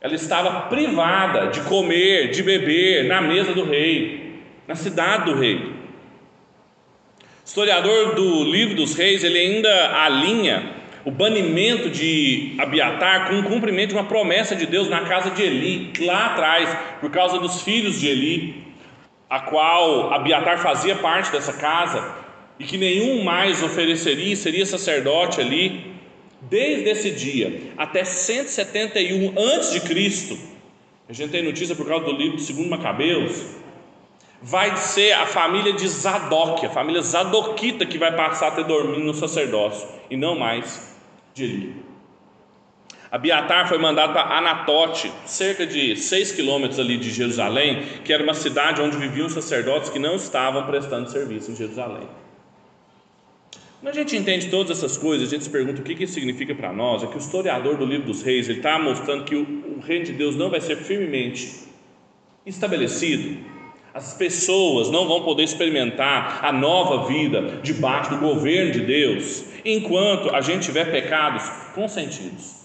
Ela 0.00 0.14
estava 0.14 0.68
privada 0.68 1.46
de 1.46 1.60
comer, 1.62 2.30
de 2.30 2.42
beber 2.42 3.04
na 3.04 3.20
mesa 3.20 3.52
do 3.52 3.64
rei, 3.64 4.40
na 4.66 4.74
cidade 4.74 5.24
do 5.24 5.38
rei 5.38 5.78
historiador 7.48 8.14
do 8.14 8.44
livro 8.44 8.76
dos 8.76 8.94
reis, 8.94 9.24
ele 9.24 9.38
ainda 9.38 10.02
alinha 10.04 10.74
o 11.02 11.10
banimento 11.10 11.88
de 11.88 12.54
Abiatar 12.58 13.28
com 13.28 13.38
o 13.38 13.42
cumprimento 13.44 13.88
de 13.88 13.94
uma 13.94 14.04
promessa 14.04 14.54
de 14.54 14.66
Deus 14.66 14.86
na 14.90 15.00
casa 15.00 15.30
de 15.30 15.42
Eli, 15.42 15.92
lá 16.00 16.26
atrás, 16.26 16.68
por 17.00 17.10
causa 17.10 17.38
dos 17.38 17.62
filhos 17.62 17.98
de 17.98 18.06
Eli, 18.06 18.66
a 19.30 19.40
qual 19.40 20.12
Abiatar 20.12 20.58
fazia 20.58 20.96
parte 20.96 21.32
dessa 21.32 21.54
casa, 21.54 22.14
e 22.58 22.64
que 22.64 22.76
nenhum 22.76 23.22
mais 23.22 23.62
ofereceria 23.62 24.32
e 24.32 24.36
seria 24.36 24.66
sacerdote 24.66 25.40
ali, 25.40 25.92
desde 26.42 26.88
esse 26.88 27.10
dia 27.10 27.72
até 27.76 28.04
171 28.04 29.34
antes 29.38 29.72
de 29.72 29.80
Cristo. 29.80 30.38
A 31.08 31.12
gente 31.12 31.30
tem 31.30 31.42
notícia 31.42 31.74
por 31.74 31.86
causa 31.86 32.04
do 32.04 32.12
livro 32.12 32.36
de 32.36 32.52
2 32.52 32.68
Macabeus, 32.68 33.42
vai 34.42 34.76
ser 34.76 35.12
a 35.12 35.26
família 35.26 35.72
de 35.72 35.88
Zadok, 35.88 36.66
a 36.66 36.70
família 36.70 37.00
Zadoquita 37.02 37.86
que 37.86 37.98
vai 37.98 38.14
passar 38.14 38.48
a 38.48 38.50
ter 38.52 38.64
dormido 38.64 39.04
no 39.04 39.14
sacerdócio, 39.14 39.88
e 40.10 40.16
não 40.16 40.38
mais 40.38 40.96
de 41.34 41.44
Eli. 41.44 41.88
Abiatar 43.10 43.66
foi 43.66 43.78
mandado 43.78 44.12
para 44.12 44.36
Anatote, 44.36 45.10
cerca 45.24 45.66
de 45.66 45.96
6 45.96 46.32
quilômetros 46.32 46.78
ali 46.78 46.98
de 46.98 47.10
Jerusalém, 47.10 47.82
que 48.04 48.12
era 48.12 48.22
uma 48.22 48.34
cidade 48.34 48.82
onde 48.82 48.98
viviam 48.98 49.30
sacerdotes 49.30 49.88
que 49.88 49.98
não 49.98 50.16
estavam 50.16 50.66
prestando 50.66 51.10
serviço 51.10 51.50
em 51.50 51.56
Jerusalém. 51.56 52.06
Quando 53.80 53.94
a 53.94 53.98
gente 53.98 54.16
entende 54.16 54.48
todas 54.48 54.76
essas 54.76 54.96
coisas, 54.96 55.28
a 55.28 55.30
gente 55.30 55.44
se 55.44 55.50
pergunta 55.50 55.80
o 55.80 55.84
que 55.84 56.02
isso 56.02 56.14
significa 56.14 56.54
para 56.54 56.72
nós. 56.72 57.02
É 57.02 57.06
que 57.06 57.16
o 57.16 57.18
historiador 57.18 57.76
do 57.76 57.86
livro 57.86 58.06
dos 58.06 58.22
reis 58.22 58.48
está 58.48 58.78
mostrando 58.78 59.24
que 59.24 59.36
o, 59.36 59.76
o 59.76 59.80
reino 59.80 60.04
de 60.04 60.12
Deus 60.12 60.34
não 60.34 60.50
vai 60.50 60.60
ser 60.60 60.76
firmemente 60.76 61.68
estabelecido 62.44 63.58
as 63.98 64.14
pessoas 64.14 64.90
não 64.90 65.08
vão 65.08 65.22
poder 65.22 65.42
experimentar 65.42 66.44
a 66.44 66.52
nova 66.52 67.08
vida 67.08 67.60
debaixo 67.62 68.10
do 68.10 68.18
governo 68.18 68.72
de 68.72 68.80
Deus, 68.80 69.44
enquanto 69.64 70.34
a 70.34 70.40
gente 70.40 70.64
tiver 70.64 70.90
pecados 70.90 71.42
consentidos. 71.74 72.57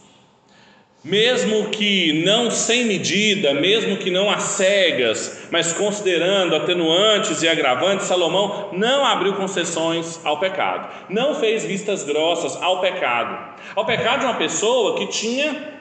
Mesmo 1.04 1.70
que 1.70 2.24
não 2.24 2.50
sem 2.50 2.86
medida, 2.86 3.54
mesmo 3.54 3.98
que 3.98 4.10
não 4.10 4.32
às 4.32 4.44
cegas, 4.44 5.48
mas 5.52 5.74
considerando 5.74 6.56
atenuantes 6.56 7.44
e 7.44 7.48
agravantes, 7.50 8.08
Salomão 8.08 8.70
não 8.72 9.06
abriu 9.06 9.34
concessões 9.34 10.22
ao 10.24 10.40
pecado, 10.40 10.88
não 11.10 11.36
fez 11.36 11.66
vistas 11.66 12.04
grossas 12.04 12.56
ao 12.62 12.80
pecado, 12.80 13.38
ao 13.76 13.86
pecado 13.86 14.22
de 14.22 14.26
uma 14.28 14.36
pessoa 14.36 14.98
que 14.98 15.08
tinha 15.08 15.74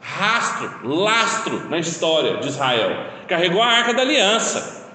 rastro, 0.00 0.88
lastro 0.88 1.68
na 1.68 1.78
história 1.78 2.38
de 2.38 2.48
Israel. 2.48 2.96
Carregou 3.28 3.62
a 3.62 3.66
arca 3.66 3.92
da 3.92 4.00
aliança. 4.00 4.90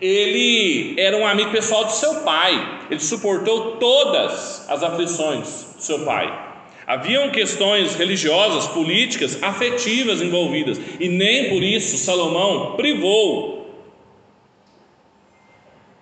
Ele 0.00 0.94
era 0.98 1.16
um 1.16 1.26
amigo 1.26 1.50
pessoal 1.50 1.84
do 1.84 1.92
seu 1.92 2.20
pai. 2.20 2.78
Ele 2.88 3.00
suportou 3.00 3.76
todas 3.76 4.64
as 4.70 4.82
aflições 4.82 5.74
do 5.76 5.82
seu 5.82 6.04
pai. 6.04 6.49
Haviam 6.90 7.30
questões 7.30 7.94
religiosas, 7.94 8.66
políticas, 8.66 9.40
afetivas 9.40 10.20
envolvidas, 10.20 10.80
e 10.98 11.08
nem 11.08 11.48
por 11.48 11.62
isso 11.62 11.96
Salomão 11.96 12.74
privou 12.74 13.70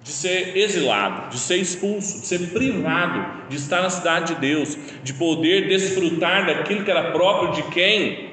de 0.00 0.10
ser 0.10 0.56
exilado, 0.56 1.28
de 1.28 1.38
ser 1.38 1.58
expulso, 1.58 2.22
de 2.22 2.26
ser 2.26 2.38
privado 2.54 3.50
de 3.50 3.56
estar 3.56 3.82
na 3.82 3.90
cidade 3.90 4.34
de 4.34 4.40
Deus, 4.40 4.78
de 5.02 5.12
poder 5.12 5.68
desfrutar 5.68 6.46
daquilo 6.46 6.82
que 6.82 6.90
era 6.90 7.12
próprio 7.12 7.52
de 7.52 7.70
quem 7.70 8.30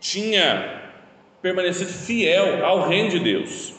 tinha 0.00 0.84
permanecido 1.42 1.92
fiel 1.92 2.64
ao 2.64 2.88
reino 2.88 3.10
de 3.10 3.18
Deus. 3.18 3.75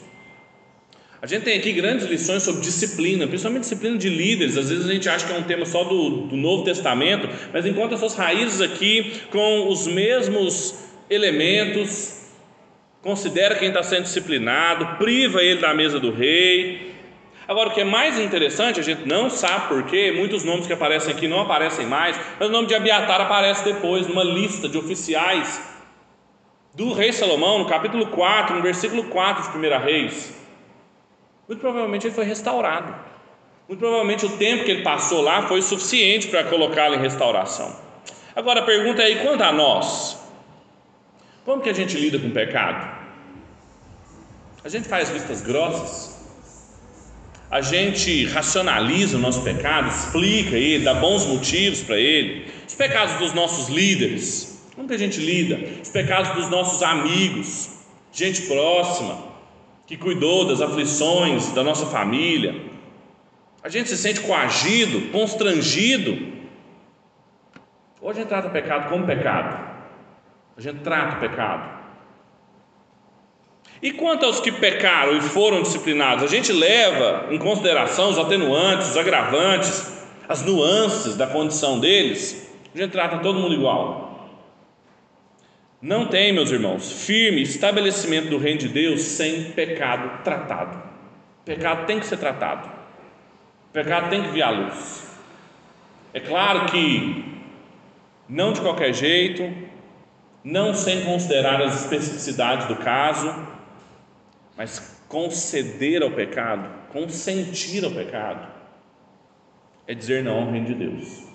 A 1.20 1.26
gente 1.26 1.42
tem 1.42 1.58
aqui 1.58 1.72
grandes 1.72 2.06
lições 2.06 2.44
sobre 2.44 2.60
disciplina, 2.60 3.26
principalmente 3.26 3.62
disciplina 3.62 3.98
de 3.98 4.08
líderes. 4.08 4.56
Às 4.56 4.70
vezes 4.70 4.88
a 4.88 4.92
gente 4.92 5.08
acha 5.08 5.26
que 5.26 5.32
é 5.32 5.36
um 5.36 5.42
tema 5.42 5.66
só 5.66 5.82
do, 5.82 6.28
do 6.28 6.36
Novo 6.36 6.62
Testamento, 6.62 7.28
mas 7.52 7.66
encontra 7.66 7.96
suas 7.96 8.14
raízes 8.14 8.60
aqui 8.60 9.22
com 9.32 9.68
os 9.68 9.88
mesmos 9.88 10.86
elementos, 11.10 12.30
considera 13.02 13.56
quem 13.56 13.68
está 13.68 13.82
sendo 13.82 14.04
disciplinado, 14.04 14.96
priva 14.96 15.42
ele 15.42 15.60
da 15.60 15.74
mesa 15.74 15.98
do 15.98 16.12
rei. 16.12 16.92
Agora, 17.48 17.70
o 17.70 17.72
que 17.72 17.80
é 17.80 17.84
mais 17.84 18.20
interessante, 18.20 18.78
a 18.78 18.82
gente 18.82 19.04
não 19.04 19.28
sabe 19.28 19.68
porquê, 19.68 20.12
muitos 20.12 20.44
nomes 20.44 20.68
que 20.68 20.72
aparecem 20.72 21.12
aqui 21.12 21.26
não 21.26 21.40
aparecem 21.40 21.86
mais, 21.86 22.16
mas 22.38 22.48
o 22.48 22.52
nome 22.52 22.68
de 22.68 22.76
Abiatar 22.76 23.20
aparece 23.20 23.64
depois, 23.64 24.06
numa 24.06 24.22
lista 24.22 24.68
de 24.68 24.78
oficiais 24.78 25.60
do 26.74 26.92
rei 26.92 27.12
Salomão, 27.12 27.58
no 27.58 27.66
capítulo 27.66 28.06
4, 28.06 28.54
no 28.54 28.62
versículo 28.62 29.04
4 29.04 29.50
de 29.50 29.66
1 29.66 29.80
Reis. 29.80 30.38
Muito 31.48 31.60
provavelmente 31.60 32.06
ele 32.06 32.14
foi 32.14 32.24
restaurado. 32.24 32.94
Muito 33.66 33.80
provavelmente 33.80 34.26
o 34.26 34.36
tempo 34.36 34.64
que 34.64 34.70
ele 34.70 34.82
passou 34.82 35.22
lá 35.22 35.48
foi 35.48 35.62
suficiente 35.62 36.28
para 36.28 36.44
colocá-lo 36.44 36.94
em 36.94 36.98
restauração. 37.00 37.74
Agora 38.36 38.60
a 38.60 38.64
pergunta 38.64 39.02
é: 39.02 39.10
e 39.10 39.16
quanto 39.24 39.42
a 39.42 39.50
nós? 39.50 40.18
Como 41.44 41.62
que 41.62 41.70
a 41.70 41.72
gente 41.72 41.96
lida 41.96 42.18
com 42.18 42.28
o 42.28 42.30
pecado? 42.30 42.98
A 44.62 44.68
gente 44.68 44.86
faz 44.86 45.08
vistas 45.08 45.40
grossas? 45.40 46.18
A 47.50 47.62
gente 47.62 48.26
racionaliza 48.26 49.16
o 49.16 49.20
nosso 49.20 49.42
pecado, 49.42 49.88
explica 49.88 50.54
ele, 50.54 50.84
dá 50.84 50.92
bons 50.92 51.24
motivos 51.24 51.80
para 51.80 51.96
ele? 51.96 52.52
Os 52.66 52.74
pecados 52.74 53.14
dos 53.14 53.32
nossos 53.32 53.68
líderes, 53.68 54.62
como 54.74 54.86
que 54.86 54.92
a 54.92 54.98
gente 54.98 55.18
lida? 55.18 55.58
Os 55.82 55.88
pecados 55.88 56.34
dos 56.34 56.50
nossos 56.50 56.82
amigos, 56.82 57.70
gente 58.12 58.42
próxima, 58.42 59.18
que 59.88 59.96
cuidou 59.96 60.44
das 60.44 60.60
aflições 60.60 61.50
da 61.52 61.64
nossa 61.64 61.86
família. 61.86 62.54
A 63.62 63.70
gente 63.70 63.88
se 63.88 63.96
sente 63.96 64.20
coagido, 64.20 65.10
constrangido. 65.10 66.36
Ou 67.98 68.10
a 68.10 68.12
gente 68.12 68.28
trata 68.28 68.48
o 68.48 68.50
pecado 68.50 68.90
como 68.90 69.06
pecado? 69.06 69.66
A 70.58 70.60
gente 70.60 70.80
trata 70.80 71.16
o 71.16 71.20
pecado. 71.20 71.78
E 73.80 73.90
quanto 73.92 74.26
aos 74.26 74.40
que 74.40 74.52
pecaram 74.52 75.16
e 75.16 75.22
foram 75.22 75.62
disciplinados, 75.62 76.22
a 76.22 76.26
gente 76.26 76.52
leva 76.52 77.32
em 77.32 77.38
consideração 77.38 78.10
os 78.10 78.18
atenuantes, 78.18 78.90
os 78.90 78.96
agravantes, 78.96 80.06
as 80.28 80.42
nuances 80.42 81.16
da 81.16 81.26
condição 81.26 81.80
deles. 81.80 82.52
A 82.74 82.78
gente 82.78 82.90
trata 82.90 83.20
todo 83.20 83.38
mundo 83.38 83.54
igual. 83.54 84.07
Não 85.80 86.08
tem, 86.08 86.32
meus 86.32 86.50
irmãos, 86.50 87.04
firme 87.04 87.42
estabelecimento 87.42 88.28
do 88.28 88.38
reino 88.38 88.58
de 88.60 88.68
Deus 88.68 89.00
sem 89.02 89.52
pecado 89.52 90.22
tratado. 90.24 90.82
pecado 91.44 91.86
tem 91.86 92.00
que 92.00 92.06
ser 92.06 92.16
tratado. 92.18 92.68
pecado 93.72 94.10
tem 94.10 94.22
que 94.22 94.28
vir 94.30 94.42
à 94.42 94.50
luz. 94.50 95.08
É 96.12 96.20
claro 96.20 96.66
que 96.66 97.24
não 98.28 98.52
de 98.52 98.60
qualquer 98.60 98.92
jeito, 98.92 99.50
não 100.42 100.74
sem 100.74 101.04
considerar 101.04 101.62
as 101.62 101.82
especificidades 101.84 102.66
do 102.66 102.76
caso, 102.76 103.32
mas 104.56 105.00
conceder 105.08 106.02
ao 106.02 106.10
pecado, 106.10 106.68
consentir 106.92 107.84
ao 107.84 107.90
pecado, 107.90 108.48
é 109.86 109.94
dizer 109.94 110.22
não 110.22 110.42
ao 110.42 110.50
reino 110.50 110.66
de 110.66 110.74
Deus. 110.74 111.28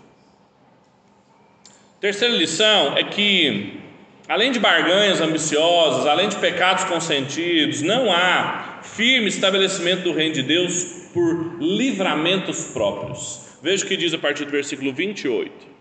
Terceira 1.99 2.35
lição 2.35 2.97
é 2.97 3.03
que, 3.03 3.81
além 4.27 4.51
de 4.51 4.59
barganhas 4.59 5.21
ambiciosas, 5.21 6.05
além 6.05 6.29
de 6.29 6.37
pecados 6.37 6.83
consentidos, 6.85 7.81
não 7.81 8.11
há 8.11 8.79
firme 8.81 9.27
estabelecimento 9.27 10.03
do 10.03 10.13
reino 10.13 10.35
de 10.35 10.43
Deus 10.43 11.09
por 11.13 11.57
livramentos 11.59 12.65
próprios. 12.65 13.57
Veja 13.61 13.85
o 13.85 13.87
que 13.87 13.97
diz 13.97 14.13
a 14.13 14.17
partir 14.17 14.45
do 14.45 14.51
versículo 14.51 14.93
28. 14.93 15.73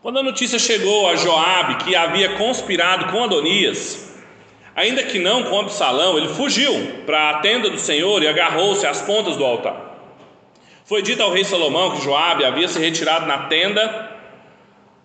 Quando 0.00 0.18
a 0.18 0.22
notícia 0.22 0.58
chegou 0.58 1.08
a 1.08 1.14
Joabe 1.14 1.84
que 1.84 1.94
havia 1.94 2.36
conspirado 2.36 3.12
com 3.12 3.22
Adonias, 3.22 4.12
ainda 4.74 5.04
que 5.04 5.18
não 5.18 5.44
com 5.44 5.60
Absalão, 5.60 6.18
ele 6.18 6.28
fugiu 6.28 7.02
para 7.06 7.30
a 7.30 7.38
tenda 7.38 7.70
do 7.70 7.78
Senhor 7.78 8.20
e 8.20 8.26
agarrou-se 8.26 8.84
às 8.84 9.00
pontas 9.00 9.36
do 9.36 9.44
altar. 9.44 9.92
Foi 10.84 11.02
dito 11.02 11.22
ao 11.22 11.32
rei 11.32 11.44
Salomão 11.44 11.92
que 11.92 12.02
Joabe 12.02 12.44
havia 12.44 12.66
se 12.66 12.80
retirado 12.80 13.26
na 13.26 13.46
tenda 13.46 14.12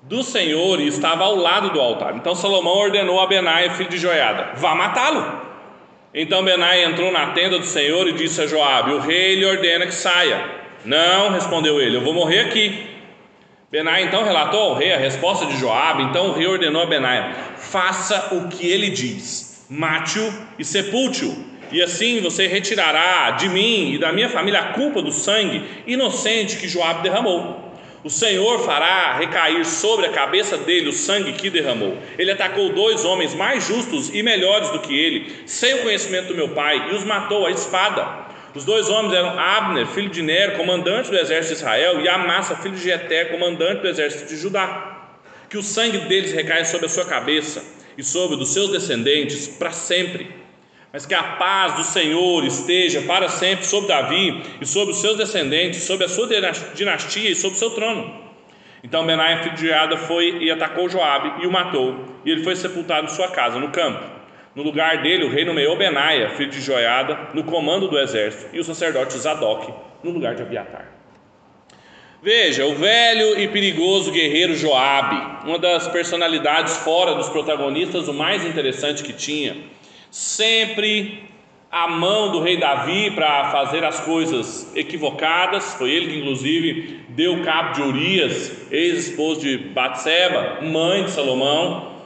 do 0.08 0.24
Senhor 0.24 0.80
e 0.80 0.88
estava 0.88 1.26
ao 1.26 1.36
lado 1.36 1.70
do 1.72 1.82
altar. 1.82 2.15
Então 2.15 2.34
Salomão 2.34 2.78
ordenou 2.78 3.20
a 3.20 3.28
Benaia, 3.28 3.72
filho 3.72 3.89
de 3.89 3.98
Joiada, 3.98 4.54
vá 4.56 4.74
matá-lo. 4.74 5.48
Então 6.13 6.43
Benai 6.43 6.86
entrou 6.86 7.12
na 7.12 7.28
tenda 7.28 7.60
do 7.60 7.65
Senhor 7.65 8.08
e 8.08 8.13
disse 8.13 8.41
a 8.41 8.48
Joabe: 8.48 8.93
O 8.93 9.00
rei 9.00 9.36
lhe 9.36 9.46
ordena 9.46 9.86
que 9.86 9.93
saia. 9.93 10.43
Não, 10.86 11.32
respondeu 11.32 11.82
ele, 11.82 11.98
eu 11.98 12.02
vou 12.02 12.13
morrer 12.13 12.39
aqui. 12.39 12.88
Benai 13.70 14.04
então 14.04 14.24
relatou 14.24 14.62
ao 14.62 14.76
rei 14.76 14.93
a 14.93 14.98
resposta 14.98 15.46
de 15.46 15.58
Joabe. 15.58 16.04
Então 16.04 16.30
o 16.30 16.34
rei 16.34 16.48
ordenou 16.48 16.82
a 16.82 16.86
Benai: 16.86 17.36
Faça 17.58 18.34
o 18.34 18.48
que 18.48 18.65
ele 18.65 18.89
diz, 18.89 19.65
mate-o 19.70 20.34
e 20.58 20.63
sepulte-o. 20.63 21.58
E 21.70 21.84
assim 21.84 22.22
você 22.22 22.48
retirará 22.48 23.32
de 23.32 23.50
mim 23.50 23.91
e 23.91 23.98
da 23.98 24.13
minha 24.13 24.30
família 24.30 24.62
a 24.62 24.74
culpa 24.74 25.02
do 25.02 25.12
sangue 25.12 25.62
inocente 25.86 26.56
que 26.56 26.70
Joabe 26.70 27.04
derramou. 27.04 27.66
O 28.08 28.10
Senhor 28.10 28.63
fará 28.63 29.17
recair 29.17 29.65
sobre 29.65 30.06
a 30.06 30.12
cabeça 30.13 30.58
dele 30.58 30.88
o 30.88 30.93
sangue 30.93 31.34
que 31.34 31.50
derramou. 31.50 31.98
Ele 32.17 32.32
atacou 32.32 32.70
dois 32.70 33.04
homens 33.04 33.34
mais 33.34 33.67
justos 33.67 34.10
e 34.13 34.24
melhores 34.24 34.70
do 34.70 34.80
que 34.80 34.98
ele, 34.98 35.43
sem 35.46 35.74
o 35.74 35.82
conhecimento 35.82 36.30
do 36.30 36.36
meu 36.36 36.48
pai, 36.48 36.89
e 36.89 36.96
os 36.96 37.04
matou 37.04 37.46
à 37.46 37.52
espada. 37.52 38.08
Os 38.56 38.63
dois 38.63 38.88
homens 38.88 39.13
eram 39.13 39.38
Abner, 39.38 39.86
filho 39.88 40.08
de 40.08 40.22
Ner, 40.22 40.56
comandante 40.56 41.12
do 41.12 41.17
exército 41.17 41.56
de 41.56 41.60
Israel, 41.60 42.00
e 42.00 42.08
Amassa, 42.08 42.56
filho 42.56 42.76
de 42.76 42.82
Jeter, 42.82 43.30
comandante 43.30 43.82
do 43.82 43.89
exército 43.89 44.30
de 44.30 44.38
Judá. 44.38 45.10
Que 45.50 45.58
o 45.58 45.62
sangue 45.62 45.98
deles 45.98 46.32
recaia 46.32 46.63
sobre 46.63 46.86
a 46.86 46.89
sua 46.89 47.04
cabeça 47.04 47.62
e 47.98 48.04
sobre 48.06 48.38
o 48.38 48.39
dos 48.39 48.54
seus 48.54 48.72
descendentes 48.72 49.50
para 49.50 49.72
sempre 49.72 50.34
mas 50.97 51.05
que 51.05 51.13
a 51.13 51.21
paz 51.21 51.75
do 51.75 51.83
Senhor 51.83 52.43
esteja 52.43 53.03
para 53.03 53.29
sempre 53.29 53.63
sobre 53.67 53.88
Davi 53.88 54.41
e 54.60 54.65
sobre 54.65 54.95
os 54.95 54.99
seus 54.99 55.15
descendentes, 55.15 55.83
sobre 55.83 56.05
a 56.05 56.10
sua 56.10 56.27
dinastia 56.73 57.29
e 57.29 57.36
sobre 57.36 57.55
o 57.55 57.60
seu 57.60 57.69
trono. 57.69 58.19
Então 58.83 59.05
Benaia, 59.05 59.43
filho 59.43 59.53
de 59.53 59.62
Joiada, 59.62 59.95
foi 59.95 60.39
e 60.39 60.49
atacou 60.49 60.89
Joabe 60.89 61.43
e 61.43 61.45
o 61.45 61.51
matou, 61.51 62.03
e 62.25 62.31
ele 62.31 62.43
foi 62.43 62.55
sepultado 62.55 63.05
em 63.05 63.10
sua 63.10 63.27
casa, 63.27 63.60
no 63.60 63.69
campo. 63.69 64.03
No 64.55 64.63
lugar 64.63 65.03
dele, 65.03 65.25
o 65.25 65.29
rei 65.29 65.45
nomeou 65.45 65.77
Benaia, 65.77 66.31
filho 66.31 66.49
de 66.49 66.60
Joiada, 66.60 67.29
no 67.31 67.43
comando 67.43 67.88
do 67.88 67.99
exército, 67.99 68.49
e 68.51 68.60
o 68.60 68.63
sacerdote 68.63 69.19
Zadok, 69.19 69.71
no 70.03 70.10
lugar 70.10 70.33
de 70.33 70.41
Abiatar. 70.41 70.93
Veja, 72.23 72.65
o 72.65 72.73
velho 72.73 73.39
e 73.39 73.47
perigoso 73.49 74.12
guerreiro 74.12 74.55
Joabe, 74.55 75.45
uma 75.47 75.60
das 75.60 75.88
personalidades 75.88 76.77
fora 76.77 77.13
dos 77.13 77.29
protagonistas, 77.29 78.07
o 78.07 78.13
mais 78.15 78.43
interessante 78.43 79.03
que 79.03 79.13
tinha 79.13 79.77
sempre 80.12 81.28
a 81.72 81.88
mão 81.88 82.32
do 82.32 82.41
rei 82.41 82.58
Davi 82.58 83.12
para 83.12 83.52
fazer 83.52 83.84
as 83.84 84.00
coisas 84.00 84.72
equivocadas. 84.76 85.74
Foi 85.74 85.91
ele 85.91 86.08
que, 86.08 86.20
inclusive, 86.20 87.02
deu 87.10 87.43
cabo 87.43 87.74
de 87.74 87.82
Urias, 87.82 88.52
ex-esposo 88.72 89.41
de 89.41 89.58
Batseba, 89.58 90.62
mãe 90.62 91.04
de 91.04 91.12
Salomão. 91.12 91.98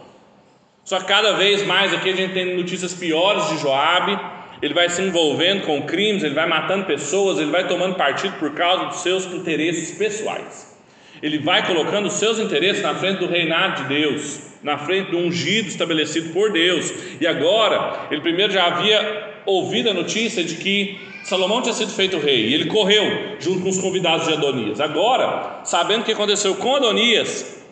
Só 0.83 0.99
que 0.99 1.05
cada 1.05 1.33
vez 1.33 1.65
mais 1.65 1.93
aqui 1.93 2.09
a 2.09 2.15
gente 2.15 2.33
tem 2.33 2.55
notícias 2.55 2.93
piores 2.93 3.49
de 3.49 3.59
Joabe. 3.59 4.19
Ele 4.61 4.73
vai 4.73 4.89
se 4.89 5.01
envolvendo 5.01 5.65
com 5.65 5.81
crimes, 5.83 6.23
ele 6.23 6.35
vai 6.35 6.47
matando 6.47 6.85
pessoas, 6.85 7.39
ele 7.39 7.51
vai 7.51 7.67
tomando 7.67 7.95
partido 7.95 8.37
por 8.37 8.53
causa 8.53 8.85
dos 8.85 8.97
seus 8.97 9.25
interesses 9.25 9.97
pessoais. 9.97 10.79
Ele 11.21 11.37
vai 11.37 11.65
colocando 11.65 12.07
os 12.07 12.13
seus 12.13 12.39
interesses 12.39 12.81
na 12.81 12.95
frente 12.95 13.19
do 13.19 13.27
reinado 13.27 13.83
de 13.83 13.89
Deus 13.89 14.50
na 14.63 14.77
frente 14.77 15.11
do 15.11 15.17
ungido 15.17 15.67
estabelecido 15.67 16.31
por 16.33 16.51
Deus. 16.51 16.93
E 17.19 17.27
agora, 17.27 18.07
ele 18.11 18.21
primeiro 18.21 18.53
já 18.53 18.65
havia 18.65 19.41
ouvido 19.45 19.89
a 19.89 19.93
notícia 19.93 20.43
de 20.43 20.55
que 20.55 20.99
Salomão 21.23 21.61
tinha 21.61 21.73
sido 21.73 21.91
feito 21.91 22.17
rei, 22.17 22.47
e 22.47 22.53
ele 22.53 22.65
correu 22.65 23.37
junto 23.39 23.61
com 23.61 23.69
os 23.69 23.79
convidados 23.79 24.27
de 24.27 24.33
Adonias. 24.33 24.79
Agora, 24.79 25.61
sabendo 25.63 26.01
o 26.01 26.03
que 26.03 26.11
aconteceu 26.11 26.55
com 26.55 26.75
Adonias, 26.75 27.63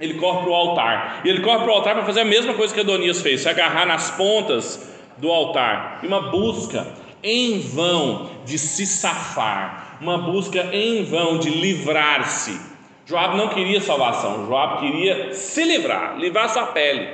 ele 0.00 0.14
corre 0.14 0.40
para 0.40 0.50
o 0.50 0.54
altar. 0.54 1.22
E 1.24 1.28
ele 1.28 1.40
corre 1.40 1.58
para 1.58 1.68
o 1.68 1.74
altar 1.74 1.94
para 1.94 2.04
fazer 2.04 2.20
a 2.20 2.24
mesma 2.24 2.54
coisa 2.54 2.74
que 2.74 2.80
Adonias 2.80 3.20
fez: 3.20 3.40
se 3.40 3.48
agarrar 3.48 3.86
nas 3.86 4.10
pontas 4.10 4.92
do 5.18 5.30
altar. 5.30 6.00
E 6.02 6.06
uma 6.06 6.30
busca 6.30 6.86
em 7.22 7.60
vão 7.60 8.30
de 8.44 8.58
se 8.58 8.86
safar, 8.86 9.98
uma 10.00 10.18
busca 10.18 10.68
em 10.72 11.04
vão 11.04 11.38
de 11.38 11.50
livrar-se 11.50 12.75
Joab 13.06 13.36
não 13.36 13.48
queria 13.48 13.80
salvação, 13.80 14.46
Joab 14.46 14.80
queria 14.80 15.32
se 15.32 15.62
livrar, 15.62 16.18
livrar 16.18 16.48
sua 16.48 16.66
pele. 16.66 17.08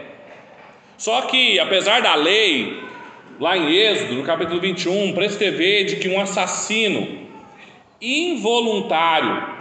Só 0.96 1.20
que, 1.22 1.60
apesar 1.60 2.00
da 2.00 2.14
lei, 2.14 2.82
lá 3.38 3.58
em 3.58 3.70
Êxodo, 3.70 4.14
no 4.14 4.24
capítulo 4.24 4.58
21, 4.58 5.12
prescrever 5.12 5.84
de 5.84 5.96
que 5.96 6.08
um 6.08 6.18
assassino 6.18 7.28
involuntário 8.00 9.52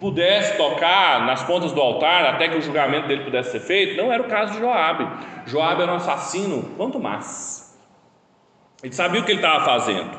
pudesse 0.00 0.56
tocar 0.56 1.26
nas 1.26 1.42
pontas 1.42 1.72
do 1.72 1.80
altar 1.80 2.24
até 2.24 2.48
que 2.48 2.56
o 2.56 2.62
julgamento 2.62 3.06
dele 3.06 3.24
pudesse 3.24 3.52
ser 3.52 3.60
feito, 3.60 3.96
não 3.96 4.10
era 4.10 4.22
o 4.22 4.26
caso 4.26 4.54
de 4.54 4.60
Joabe. 4.60 5.06
Joabe 5.46 5.82
era 5.82 5.92
um 5.92 5.96
assassino, 5.96 6.74
quanto 6.78 6.98
mais. 6.98 7.78
Ele 8.82 8.94
sabia 8.94 9.20
o 9.20 9.24
que 9.24 9.32
ele 9.32 9.40
estava 9.40 9.62
fazendo. 9.64 10.18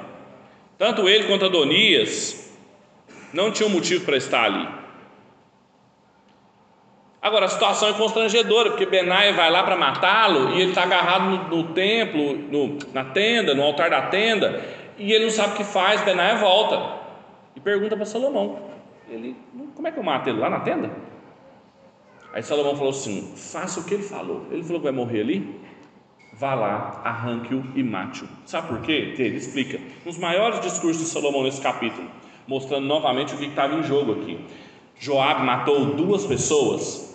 Tanto 0.78 1.10
ele 1.10 1.24
quanto 1.24 1.46
Adonias 1.46 2.56
não 3.34 3.52
tinham 3.52 3.72
motivo 3.72 4.06
para 4.06 4.18
estar 4.18 4.44
ali. 4.44 4.85
Agora, 7.26 7.46
a 7.46 7.50
situação 7.50 7.90
é 7.90 7.94
constrangedora, 7.94 8.70
porque 8.70 8.86
Benai 8.86 9.34
vai 9.34 9.50
lá 9.50 9.64
para 9.64 9.76
matá-lo 9.76 10.52
e 10.52 10.62
ele 10.62 10.70
está 10.70 10.84
agarrado 10.84 11.24
no, 11.24 11.58
no 11.58 11.74
templo, 11.74 12.38
no, 12.38 12.78
na 12.94 13.04
tenda, 13.04 13.56
no 13.56 13.64
altar 13.64 13.90
da 13.90 14.04
tenda, 14.04 14.64
e 14.96 15.12
ele 15.12 15.24
não 15.24 15.32
sabe 15.32 15.56
o 15.56 15.58
que 15.58 15.64
faz. 15.64 16.04
Benai 16.04 16.38
volta 16.38 17.00
e 17.56 17.60
pergunta 17.60 17.96
para 17.96 18.06
Salomão: 18.06 18.60
ele, 19.10 19.36
Como 19.74 19.88
é 19.88 19.92
que 19.92 19.98
eu 19.98 20.04
mato 20.04 20.30
ele? 20.30 20.38
Lá 20.40 20.52
na 20.52 20.60
tenda? 20.60 20.92
Aí 22.32 22.44
Salomão 22.44 22.76
falou 22.76 22.92
assim: 22.92 23.34
Faça 23.36 23.80
o 23.80 23.86
que 23.86 23.96
ele 23.96 24.04
falou. 24.04 24.46
Ele 24.52 24.62
falou 24.62 24.80
que 24.80 24.84
vai 24.84 24.94
morrer 24.94 25.22
ali. 25.22 25.60
Vá 26.32 26.54
lá, 26.54 27.02
arranque-o 27.04 27.66
e 27.74 27.82
mate-o. 27.82 28.28
Sabe 28.46 28.68
por 28.68 28.82
quê? 28.82 29.16
Ele 29.18 29.38
explica. 29.38 29.80
Nos 30.06 30.20
maiores 30.20 30.60
discursos 30.60 31.02
de 31.02 31.10
Salomão 31.10 31.42
nesse 31.42 31.60
capítulo, 31.60 32.08
mostrando 32.46 32.86
novamente 32.86 33.34
o 33.34 33.38
que 33.40 33.46
estava 33.46 33.74
em 33.74 33.82
jogo 33.82 34.12
aqui. 34.12 34.46
Joab 35.00 35.44
matou 35.44 35.86
duas 35.96 36.24
pessoas 36.24 37.15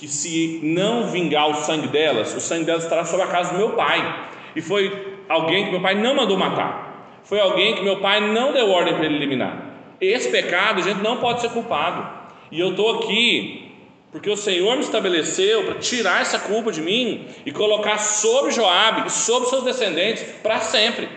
que 0.00 0.08
se 0.08 0.60
não 0.62 1.08
vingar 1.08 1.50
o 1.50 1.54
sangue 1.56 1.86
delas, 1.86 2.34
o 2.34 2.40
sangue 2.40 2.64
delas 2.64 2.84
estará 2.84 3.04
sobre 3.04 3.26
a 3.26 3.28
casa 3.28 3.52
do 3.52 3.58
meu 3.58 3.72
pai. 3.72 4.30
E 4.56 4.62
foi 4.62 5.18
alguém 5.28 5.66
que 5.66 5.72
meu 5.72 5.82
pai 5.82 5.94
não 5.94 6.14
mandou 6.14 6.38
matar. 6.38 7.20
Foi 7.22 7.38
alguém 7.38 7.74
que 7.74 7.82
meu 7.82 8.00
pai 8.00 8.18
não 8.32 8.50
deu 8.50 8.70
ordem 8.70 8.94
para 8.94 9.04
ele 9.04 9.16
eliminar. 9.16 9.62
Esse 10.00 10.30
pecado 10.30 10.80
a 10.80 10.82
gente 10.82 11.02
não 11.02 11.18
pode 11.18 11.42
ser 11.42 11.50
culpado. 11.50 12.08
E 12.50 12.58
eu 12.58 12.70
estou 12.70 12.98
aqui 12.98 13.74
porque 14.10 14.30
o 14.30 14.36
Senhor 14.38 14.74
me 14.74 14.82
estabeleceu 14.82 15.64
para 15.64 15.74
tirar 15.74 16.22
essa 16.22 16.38
culpa 16.38 16.72
de 16.72 16.80
mim 16.80 17.28
e 17.44 17.52
colocar 17.52 17.98
sobre 17.98 18.52
Joabe 18.52 19.06
e 19.06 19.10
sobre 19.10 19.50
seus 19.50 19.64
descendentes 19.64 20.22
para 20.42 20.60
sempre. 20.60 21.10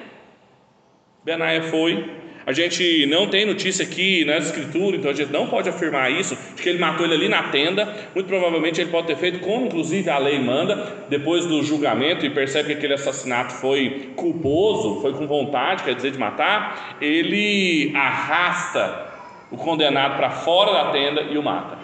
Benaia 1.24 1.64
foi 1.64 2.22
a 2.46 2.52
gente 2.52 3.06
não 3.06 3.28
tem 3.28 3.46
notícia 3.46 3.86
aqui 3.86 4.26
nas 4.26 4.48
escrituras, 4.48 5.00
então 5.00 5.12
a 5.12 5.14
gente 5.14 5.32
não 5.32 5.48
pode 5.48 5.70
afirmar 5.70 6.12
isso, 6.12 6.38
de 6.56 6.62
que 6.62 6.70
ele 6.70 6.78
matou 6.78 7.06
ele 7.06 7.16
ali 7.16 7.30
na 7.30 7.44
tenda. 7.44 7.86
Muito 8.14 8.28
provavelmente 8.28 8.82
ele 8.82 8.92
pode 8.92 9.08
ter 9.08 9.16
feito 9.16 9.40
como, 9.40 9.66
inclusive, 9.66 10.10
a 10.10 10.18
lei 10.18 10.40
manda, 10.40 11.06
depois 11.10 11.46
do 11.46 11.64
julgamento, 11.64 12.26
e 12.26 12.30
percebe 12.30 12.70
que 12.70 12.74
aquele 12.74 12.96
assassinato 12.96 13.54
foi 13.54 14.12
culposo, 14.16 15.02
foi 15.02 15.14
com 15.14 15.26
vontade, 15.26 15.84
quer 15.84 15.96
dizer, 15.96 16.12
de 16.12 16.18
matar. 16.18 16.98
Ele 17.00 17.92
arrasta 17.96 19.14
o 19.50 19.58
condenado 19.58 20.18
para 20.18 20.30
fora 20.30 20.74
da 20.74 20.92
tenda 20.92 21.22
e 21.22 21.38
o 21.38 21.44
mata. 21.44 21.78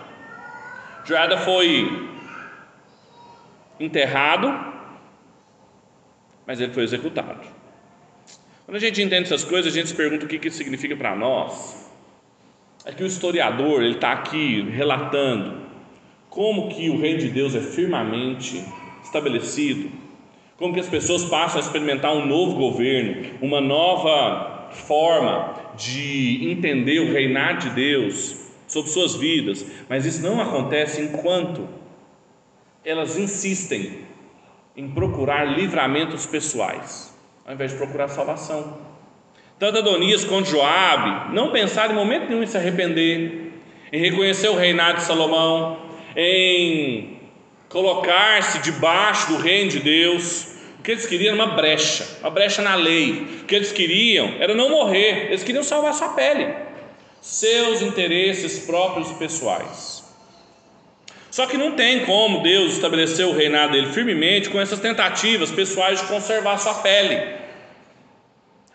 Joada 1.06 1.38
foi 1.38 2.10
enterrado, 3.80 4.54
mas 6.46 6.60
ele 6.60 6.74
foi 6.74 6.84
executado. 6.84 7.59
Quando 8.70 8.76
a 8.76 8.82
gente 8.82 9.02
entende 9.02 9.24
essas 9.24 9.44
coisas, 9.44 9.74
a 9.74 9.76
gente 9.76 9.90
se 9.90 9.96
pergunta 9.96 10.26
o 10.26 10.28
que 10.28 10.48
isso 10.48 10.58
significa 10.58 10.96
para 10.96 11.16
nós. 11.16 11.90
É 12.86 12.92
que 12.92 13.02
o 13.02 13.08
historiador 13.08 13.82
ele 13.82 13.96
está 13.96 14.12
aqui 14.12 14.62
relatando 14.70 15.62
como 16.30 16.70
que 16.70 16.88
o 16.88 17.00
reino 17.00 17.18
de 17.18 17.30
Deus 17.30 17.56
é 17.56 17.62
firmemente 17.62 18.64
estabelecido, 19.04 19.90
como 20.56 20.72
que 20.72 20.80
as 20.80 20.88
pessoas 20.88 21.26
passam 21.26 21.60
a 21.60 21.64
experimentar 21.64 22.14
um 22.14 22.28
novo 22.28 22.58
governo, 22.58 23.40
uma 23.42 23.60
nova 23.60 24.70
forma 24.72 25.56
de 25.76 26.52
entender 26.52 27.00
o 27.00 27.12
reinado 27.12 27.70
de 27.70 27.70
Deus 27.72 28.52
sobre 28.68 28.92
suas 28.92 29.16
vidas, 29.16 29.66
mas 29.90 30.06
isso 30.06 30.22
não 30.22 30.40
acontece 30.40 31.02
enquanto 31.02 31.68
elas 32.86 33.18
insistem 33.18 34.02
em 34.78 34.88
procurar 34.92 35.58
livramentos 35.58 36.28
pessoais 36.28 37.18
ao 37.50 37.56
invés 37.56 37.72
de 37.72 37.78
procurar 37.78 38.08
salvação. 38.10 38.78
Tanto 39.58 39.80
Adonias 39.80 40.24
quanto 40.24 40.48
Joabe 40.50 41.34
não 41.34 41.52
pensaram 41.52 41.94
em 41.94 41.96
momento 41.96 42.30
nenhum 42.30 42.44
em 42.44 42.46
se 42.46 42.56
arrepender, 42.56 43.54
em 43.92 44.00
reconhecer 44.00 44.50
o 44.50 44.56
reinado 44.56 45.00
de 45.00 45.04
Salomão, 45.04 45.80
em 46.16 47.20
colocar-se 47.68 48.60
debaixo 48.60 49.30
do 49.30 49.38
reino 49.38 49.72
de 49.72 49.80
Deus. 49.80 50.60
O 50.78 50.84
que 50.84 50.92
eles 50.92 51.08
queriam 51.08 51.34
era 51.34 51.44
uma 51.44 51.56
brecha, 51.56 52.20
uma 52.22 52.30
brecha 52.30 52.62
na 52.62 52.76
lei. 52.76 53.40
O 53.42 53.46
que 53.46 53.56
eles 53.56 53.72
queriam 53.72 54.36
era 54.40 54.54
não 54.54 54.70
morrer, 54.70 55.30
eles 55.30 55.44
queriam 55.44 55.64
salvar 55.64 55.96
sua 55.96 56.10
pele, 56.10 56.54
seus 57.20 57.82
interesses 57.82 58.60
próprios 58.60 59.12
pessoais. 59.14 59.99
Só 61.40 61.46
que 61.46 61.56
não 61.56 61.72
tem 61.72 62.02
como 62.02 62.44
Deus 62.44 62.74
estabelecer 62.74 63.26
o 63.26 63.32
reinado 63.32 63.72
dele 63.72 63.94
firmemente 63.94 64.50
com 64.50 64.60
essas 64.60 64.78
tentativas 64.78 65.50
pessoais 65.50 66.02
de 66.02 66.08
conservar 66.08 66.58
sua 66.58 66.74
pele. 66.74 67.18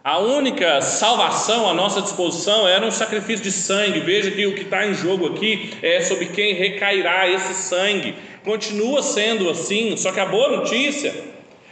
A 0.02 0.18
única 0.18 0.80
salvação 0.80 1.68
à 1.68 1.74
nossa 1.74 2.00
disposição 2.00 2.66
era 2.66 2.86
um 2.86 2.90
sacrifício 2.90 3.44
de 3.44 3.52
sangue. 3.52 4.00
Veja 4.00 4.30
que 4.30 4.46
o 4.46 4.54
que 4.54 4.62
está 4.62 4.86
em 4.86 4.94
jogo 4.94 5.26
aqui 5.26 5.74
é 5.82 6.00
sobre 6.00 6.24
quem 6.24 6.54
recairá 6.54 7.28
esse 7.28 7.52
sangue. 7.52 8.14
Continua 8.42 9.02
sendo 9.02 9.50
assim, 9.50 9.94
só 9.98 10.10
que 10.10 10.20
a 10.20 10.24
boa 10.24 10.56
notícia 10.56 11.14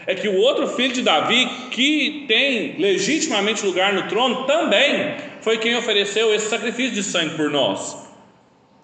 é 0.07 0.15
que 0.15 0.29
o 0.29 0.37
outro 0.37 0.67
filho 0.67 0.93
de 0.93 1.01
Davi, 1.01 1.49
que 1.71 2.27
tem 2.29 2.77
legitimamente 2.79 3.65
lugar 3.65 3.95
no 3.95 4.09
trono, 4.09 4.45
também 4.45 5.15
foi 5.41 5.57
quem 5.57 5.75
ofereceu 5.75 6.35
esse 6.35 6.51
sacrifício 6.51 6.93
de 6.93 7.03
sangue 7.03 7.35
por 7.35 7.49
nós. 7.49 8.02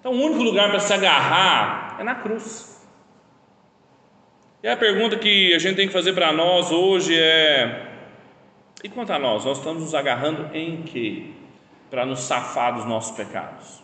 Então, 0.08 0.18
o 0.18 0.24
único 0.24 0.42
lugar 0.42 0.70
para 0.70 0.80
se 0.80 0.90
agarrar 0.90 1.96
é 2.00 2.02
na 2.02 2.14
cruz. 2.14 2.80
E 4.62 4.66
a 4.66 4.74
pergunta 4.74 5.18
que 5.18 5.52
a 5.52 5.58
gente 5.58 5.76
tem 5.76 5.86
que 5.86 5.92
fazer 5.92 6.14
para 6.14 6.32
nós 6.32 6.72
hoje 6.72 7.14
é: 7.14 7.88
e 8.82 8.88
quanto 8.88 9.12
a 9.12 9.18
nós, 9.18 9.44
nós 9.44 9.58
estamos 9.58 9.82
nos 9.82 9.94
agarrando 9.94 10.48
em 10.56 10.80
quê? 10.80 11.24
Para 11.90 12.06
nos 12.06 12.20
safar 12.20 12.74
dos 12.74 12.86
nossos 12.86 13.14
pecados? 13.18 13.82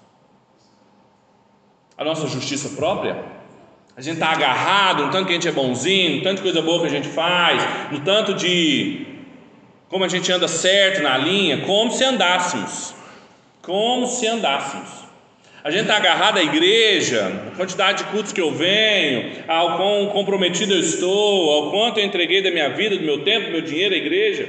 A 1.98 2.02
nossa 2.02 2.26
justiça 2.26 2.74
própria? 2.74 3.22
A 3.94 4.00
gente 4.00 4.14
está 4.14 4.30
agarrado 4.30 5.04
no 5.04 5.12
tanto 5.12 5.26
que 5.26 5.32
a 5.32 5.34
gente 5.34 5.48
é 5.48 5.52
bonzinho, 5.52 6.16
no 6.16 6.22
tanto 6.22 6.36
de 6.36 6.42
coisa 6.42 6.62
boa 6.62 6.80
que 6.80 6.86
a 6.86 6.90
gente 6.90 7.08
faz, 7.08 7.62
no 7.92 8.00
tanto 8.00 8.32
de 8.32 9.06
como 9.90 10.04
a 10.04 10.08
gente 10.08 10.32
anda 10.32 10.48
certo 10.48 11.02
na 11.02 11.18
linha, 11.18 11.66
como 11.66 11.92
se 11.92 12.02
andássemos. 12.02 12.94
Como 13.60 14.06
se 14.06 14.26
andássemos. 14.26 15.03
A 15.64 15.70
gente 15.70 15.84
está 15.84 15.96
agarrado 15.96 16.36
à 16.36 16.42
igreja, 16.42 17.32
a 17.50 17.56
quantidade 17.56 18.04
de 18.04 18.10
cultos 18.10 18.34
que 18.34 18.40
eu 18.42 18.50
venho, 18.50 19.32
ao 19.48 19.78
quão 19.78 20.08
comprometido 20.08 20.74
eu 20.74 20.78
estou, 20.78 21.50
ao 21.50 21.70
quanto 21.70 21.98
eu 21.98 22.04
entreguei 22.04 22.42
da 22.42 22.50
minha 22.50 22.68
vida, 22.68 22.98
do 22.98 23.02
meu 23.02 23.24
tempo, 23.24 23.46
do 23.46 23.52
meu 23.52 23.62
dinheiro 23.62 23.94
à 23.94 23.96
igreja. 23.96 24.46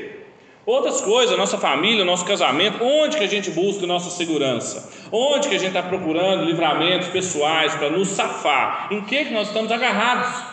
Outras 0.66 0.99
coisas, 0.99 1.38
nossa 1.38 1.57
família, 1.57 2.03
nosso 2.03 2.26
casamento, 2.26 2.84
onde 2.84 3.16
que 3.16 3.24
a 3.24 3.30
gente 3.30 3.49
busca 3.49 3.88
nossa 3.88 4.09
segurança? 4.09 4.91
Onde 5.09 5.47
que 5.47 5.55
a 5.55 5.57
gente 5.57 5.70
está 5.70 5.84
procurando 5.84 6.43
livramentos 6.43 7.07
pessoais 7.07 7.74
para 7.76 7.89
nos 7.89 8.09
safar? 8.09 8.89
Em 8.91 8.99
que, 8.99 9.24
que 9.24 9.34
nós 9.34 9.47
estamos 9.47 9.72
agarrados? 9.72 10.43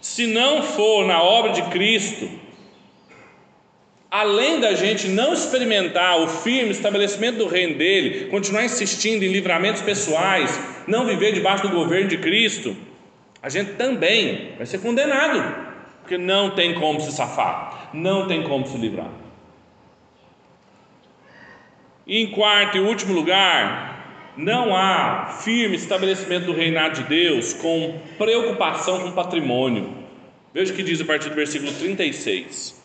Se 0.00 0.26
não 0.26 0.64
for 0.64 1.06
na 1.06 1.22
obra 1.22 1.52
de 1.52 1.62
Cristo, 1.62 2.28
além 4.10 4.60
da 4.60 4.74
gente 4.74 5.08
não 5.08 5.32
experimentar 5.32 6.20
o 6.20 6.28
firme 6.28 6.70
estabelecimento 6.70 7.38
do 7.38 7.48
reino 7.48 7.76
dele, 7.76 8.26
continuar 8.26 8.64
insistindo 8.64 9.24
em 9.24 9.32
livramentos 9.32 9.82
pessoais, 9.82 10.58
não 10.86 11.04
viver 11.04 11.32
debaixo 11.32 11.64
do 11.64 11.74
governo 11.74 12.08
de 12.08 12.18
Cristo, 12.18 12.76
a 13.42 13.48
gente 13.48 13.72
também 13.72 14.52
vai 14.56 14.66
ser 14.66 14.78
condenado, 14.78 15.42
porque 16.00 16.16
não 16.16 16.50
tem 16.50 16.74
como 16.74 17.00
se 17.00 17.12
safar, 17.12 17.90
não 17.92 18.26
tem 18.26 18.42
como 18.42 18.66
se 18.66 18.76
livrar. 18.76 19.10
E 22.06 22.22
em 22.22 22.30
quarto 22.30 22.76
e 22.76 22.80
último 22.80 23.12
lugar, 23.12 24.32
não 24.36 24.76
há 24.76 25.38
firme 25.42 25.76
estabelecimento 25.76 26.46
do 26.46 26.52
reinado 26.52 27.02
de 27.02 27.08
Deus 27.08 27.52
com 27.54 27.98
preocupação 28.16 29.00
com 29.00 29.10
patrimônio. 29.12 29.92
Veja 30.54 30.72
o 30.72 30.76
que 30.76 30.82
diz 30.82 31.00
a 31.00 31.04
partir 31.04 31.30
do 31.30 31.34
versículo 31.34 31.72
36. 31.72 32.75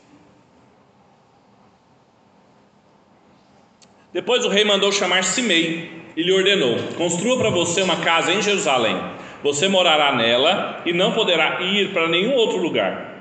Depois 4.13 4.45
o 4.45 4.49
rei 4.49 4.63
mandou 4.63 4.91
chamar 4.91 5.23
Simei 5.23 5.89
e 6.15 6.23
lhe 6.23 6.31
ordenou: 6.31 6.77
Construa 6.97 7.37
para 7.37 7.49
você 7.49 7.81
uma 7.81 7.97
casa 7.97 8.31
em 8.33 8.41
Jerusalém. 8.41 8.99
Você 9.43 9.67
morará 9.67 10.15
nela 10.15 10.81
e 10.85 10.93
não 10.93 11.13
poderá 11.13 11.61
ir 11.61 11.93
para 11.93 12.07
nenhum 12.07 12.33
outro 12.33 12.57
lugar 12.57 13.11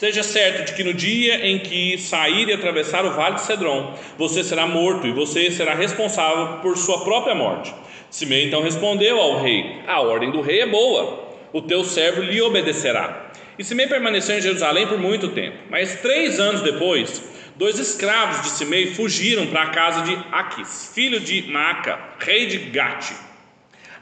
Esteja 0.00 0.22
certo 0.22 0.64
de 0.64 0.72
que 0.72 0.82
no 0.82 0.94
dia 0.94 1.46
em 1.46 1.58
que 1.58 1.98
sair 1.98 2.48
e 2.48 2.54
atravessar 2.54 3.04
o 3.04 3.10
vale 3.10 3.34
de 3.34 3.42
Cedron, 3.42 3.92
você 4.16 4.42
será 4.42 4.66
morto 4.66 5.06
e 5.06 5.12
você 5.12 5.50
será 5.50 5.74
responsável 5.74 6.60
por 6.62 6.74
sua 6.78 7.04
própria 7.04 7.34
morte. 7.34 7.74
Simei 8.08 8.46
então 8.46 8.62
respondeu 8.62 9.20
ao 9.20 9.42
rei: 9.42 9.80
A 9.86 10.00
ordem 10.00 10.30
do 10.30 10.40
rei 10.40 10.60
é 10.60 10.66
boa, 10.66 11.28
o 11.52 11.60
teu 11.60 11.84
servo 11.84 12.22
lhe 12.22 12.40
obedecerá. 12.40 13.30
E 13.58 13.62
Simei 13.64 13.88
permaneceu 13.88 14.38
em 14.38 14.40
Jerusalém 14.40 14.86
por 14.86 14.96
muito 14.96 15.28
tempo. 15.28 15.58
Mas 15.68 16.00
três 16.00 16.40
anos 16.40 16.62
depois, 16.62 17.22
dois 17.60 17.78
escravos 17.78 18.40
de 18.40 18.48
Simei 18.48 18.94
fugiram 18.94 19.46
para 19.48 19.64
a 19.64 19.68
casa 19.68 20.00
de 20.00 20.18
Aquis, 20.32 20.90
filho 20.94 21.20
de 21.20 21.42
Maaca, 21.42 22.00
rei 22.18 22.46
de 22.46 22.56
Gate. 22.56 23.12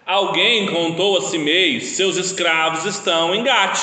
Alguém 0.06 0.66
contou 0.66 1.18
a 1.18 1.22
Simei: 1.22 1.80
Seus 1.80 2.16
escravos 2.16 2.84
estão 2.84 3.34
em 3.34 3.42
Gate. 3.42 3.80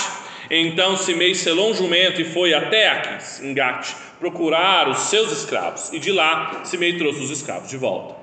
Então 0.50 0.96
Simei 0.96 1.36
selou 1.36 1.72
um 1.72 1.74
jumento 1.74 2.22
e 2.22 2.24
foi 2.24 2.54
até 2.54 2.88
Aquis, 2.88 3.42
em 3.42 3.54
Gate, 3.54 3.92
procurar 4.18 4.88
os 4.88 4.98
seus 5.10 5.30
escravos. 5.34 5.92
E 5.92 6.00
de 6.00 6.14
lá 6.14 6.62
Simei 6.64 6.98
trouxe 6.98 7.20
os 7.20 7.30
escravos 7.30 7.70
de 7.70 7.76
volta. 7.76 8.16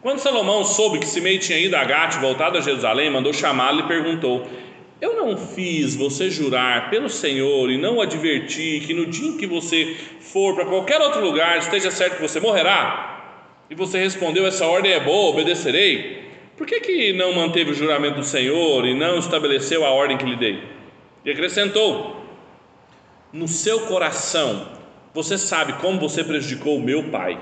Quando 0.00 0.20
Salomão 0.20 0.64
soube 0.64 1.00
que 1.00 1.06
Simei 1.06 1.40
tinha 1.40 1.58
ido 1.58 1.74
a 1.74 1.82
Gate, 1.82 2.20
voltado 2.20 2.58
a 2.58 2.60
Jerusalém, 2.60 3.10
mandou 3.10 3.32
chamá-lo 3.32 3.80
e 3.80 3.88
perguntou: 3.88 4.48
Eu 5.02 5.16
não 5.16 5.36
fiz 5.36 5.96
você 5.96 6.30
jurar 6.30 6.88
pelo 6.88 7.10
Senhor 7.10 7.68
e 7.68 7.76
não 7.76 8.00
adverti 8.00 8.80
que 8.86 8.94
no 8.94 9.06
dia 9.06 9.30
em 9.30 9.36
que 9.36 9.48
você 9.48 9.96
for 10.20 10.54
para 10.54 10.64
qualquer 10.64 11.00
outro 11.00 11.20
lugar, 11.20 11.58
esteja 11.58 11.90
certo 11.90 12.14
que 12.14 12.22
você 12.22 12.38
morrerá? 12.38 13.64
E 13.68 13.74
você 13.74 13.98
respondeu: 13.98 14.46
Essa 14.46 14.64
ordem 14.64 14.92
é 14.92 15.00
boa, 15.00 15.30
obedecerei. 15.30 16.22
Por 16.56 16.68
que, 16.68 16.78
que 16.78 17.12
não 17.14 17.32
manteve 17.32 17.72
o 17.72 17.74
juramento 17.74 18.18
do 18.18 18.24
Senhor 18.24 18.86
e 18.86 18.94
não 18.94 19.18
estabeleceu 19.18 19.84
a 19.84 19.90
ordem 19.90 20.16
que 20.16 20.24
lhe 20.24 20.36
dei? 20.36 20.62
E 21.24 21.32
acrescentou: 21.32 22.24
No 23.32 23.48
seu 23.48 23.80
coração, 23.80 24.68
você 25.12 25.36
sabe 25.36 25.72
como 25.80 25.98
você 25.98 26.22
prejudicou 26.22 26.76
o 26.76 26.80
meu 26.80 27.10
pai. 27.10 27.40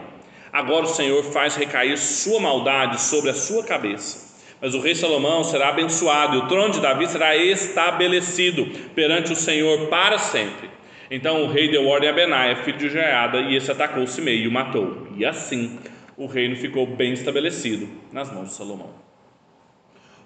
Agora 0.50 0.86
o 0.86 0.94
Senhor 0.94 1.22
faz 1.24 1.56
recair 1.56 1.98
sua 1.98 2.40
maldade 2.40 3.02
sobre 3.02 3.28
a 3.28 3.34
sua 3.34 3.62
cabeça. 3.62 4.29
Mas 4.60 4.74
o 4.74 4.80
rei 4.80 4.94
Salomão 4.94 5.42
será 5.42 5.70
abençoado 5.70 6.36
e 6.36 6.38
o 6.40 6.46
trono 6.46 6.74
de 6.74 6.80
Davi 6.80 7.06
será 7.08 7.34
estabelecido 7.36 8.66
perante 8.94 9.32
o 9.32 9.36
Senhor 9.36 9.88
para 9.88 10.18
sempre. 10.18 10.68
Então 11.10 11.44
o 11.44 11.48
rei 11.48 11.70
deu 11.70 11.88
ordem 11.88 12.08
a 12.08 12.12
Benaia, 12.12 12.56
filho 12.56 12.78
de 12.78 12.88
Jeada, 12.88 13.40
e 13.40 13.56
esse 13.56 13.70
atacou 13.70 14.06
Simei 14.06 14.42
e 14.42 14.48
o 14.48 14.52
matou. 14.52 15.08
E 15.16 15.24
assim 15.24 15.78
o 16.16 16.26
reino 16.26 16.54
ficou 16.56 16.86
bem 16.86 17.12
estabelecido 17.12 17.88
nas 18.12 18.30
mãos 18.32 18.48
de 18.48 18.54
Salomão. 18.54 18.90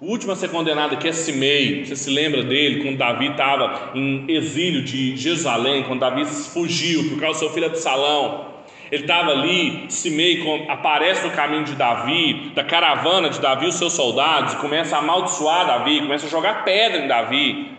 O 0.00 0.06
último 0.06 0.32
a 0.32 0.36
ser 0.36 0.50
condenado 0.50 0.94
aqui 0.94 1.08
é 1.08 1.12
Simei. 1.12 1.84
Você 1.84 1.94
se 1.94 2.10
lembra 2.10 2.42
dele 2.42 2.82
quando 2.82 2.98
Davi 2.98 3.28
estava 3.28 3.92
em 3.94 4.26
exílio 4.28 4.82
de 4.82 5.16
Jerusalém, 5.16 5.84
quando 5.84 6.00
Davi 6.00 6.24
fugiu 6.24 7.08
por 7.10 7.20
causa 7.20 7.38
do 7.38 7.42
seu 7.44 7.50
filho 7.50 7.66
Absalão. 7.66 8.53
Ele 8.94 9.02
estava 9.02 9.32
ali, 9.32 9.86
Simei 9.88 10.40
aparece 10.68 11.26
no 11.26 11.32
caminho 11.32 11.64
de 11.64 11.74
Davi, 11.74 12.52
da 12.54 12.62
caravana 12.62 13.28
de 13.28 13.40
Davi, 13.40 13.66
os 13.66 13.74
seus 13.74 13.92
soldados, 13.92 14.52
e 14.52 14.56
começa 14.58 14.94
a 14.94 15.00
amaldiçoar 15.00 15.66
Davi, 15.66 15.98
começa 15.98 16.26
a 16.26 16.30
jogar 16.30 16.62
pedra 16.62 16.98
em 16.98 17.08
Davi. 17.08 17.72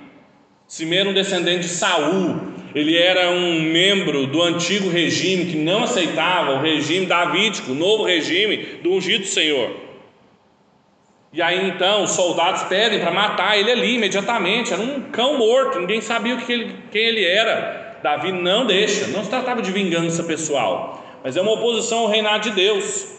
Simei 0.67 0.99
era 0.99 1.09
um 1.09 1.13
descendente 1.13 1.61
de 1.61 1.69
Saul, 1.69 2.35
ele 2.75 2.97
era 2.97 3.29
um 3.29 3.61
membro 3.61 4.27
do 4.27 4.41
antigo 4.41 4.89
regime 4.89 5.45
que 5.45 5.55
não 5.55 5.85
aceitava 5.85 6.55
o 6.55 6.61
regime 6.61 7.05
davídico, 7.05 7.71
o 7.71 7.75
novo 7.75 8.03
regime 8.03 8.57
do 8.83 8.91
ungido 8.91 9.25
Senhor. 9.25 9.71
E 11.31 11.41
aí 11.41 11.65
então 11.69 12.03
os 12.03 12.11
soldados 12.11 12.63
pedem 12.63 12.99
para 12.99 13.11
matar 13.11 13.57
ele 13.57 13.71
ali 13.71 13.95
imediatamente. 13.95 14.73
Era 14.73 14.81
um 14.81 14.99
cão 15.13 15.37
morto, 15.37 15.79
ninguém 15.79 16.01
sabia 16.01 16.35
quem 16.35 16.75
ele 16.93 17.23
era. 17.23 17.99
Davi 18.03 18.33
não 18.33 18.65
deixa, 18.65 19.07
não 19.07 19.23
se 19.23 19.29
tratava 19.29 19.61
de 19.61 19.71
vingança 19.71 20.21
pessoal, 20.23 21.04
mas 21.25 21.35
é 21.35 21.41
uma 21.41 21.53
oposição 21.53 22.01
ao 22.01 22.07
reinado 22.07 22.43
de 22.43 22.51
Deus. 22.51 23.15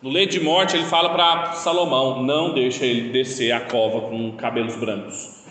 No 0.00 0.08
leito 0.08 0.34
de 0.34 0.40
morte 0.40 0.76
ele 0.76 0.84
fala 0.84 1.08
para 1.08 1.54
Salomão: 1.54 2.22
não 2.22 2.54
deixa 2.54 2.86
ele 2.86 3.10
descer 3.10 3.50
a 3.50 3.58
cova 3.58 4.02
com 4.02 4.30
cabelos 4.36 4.76
brancos. 4.76 5.42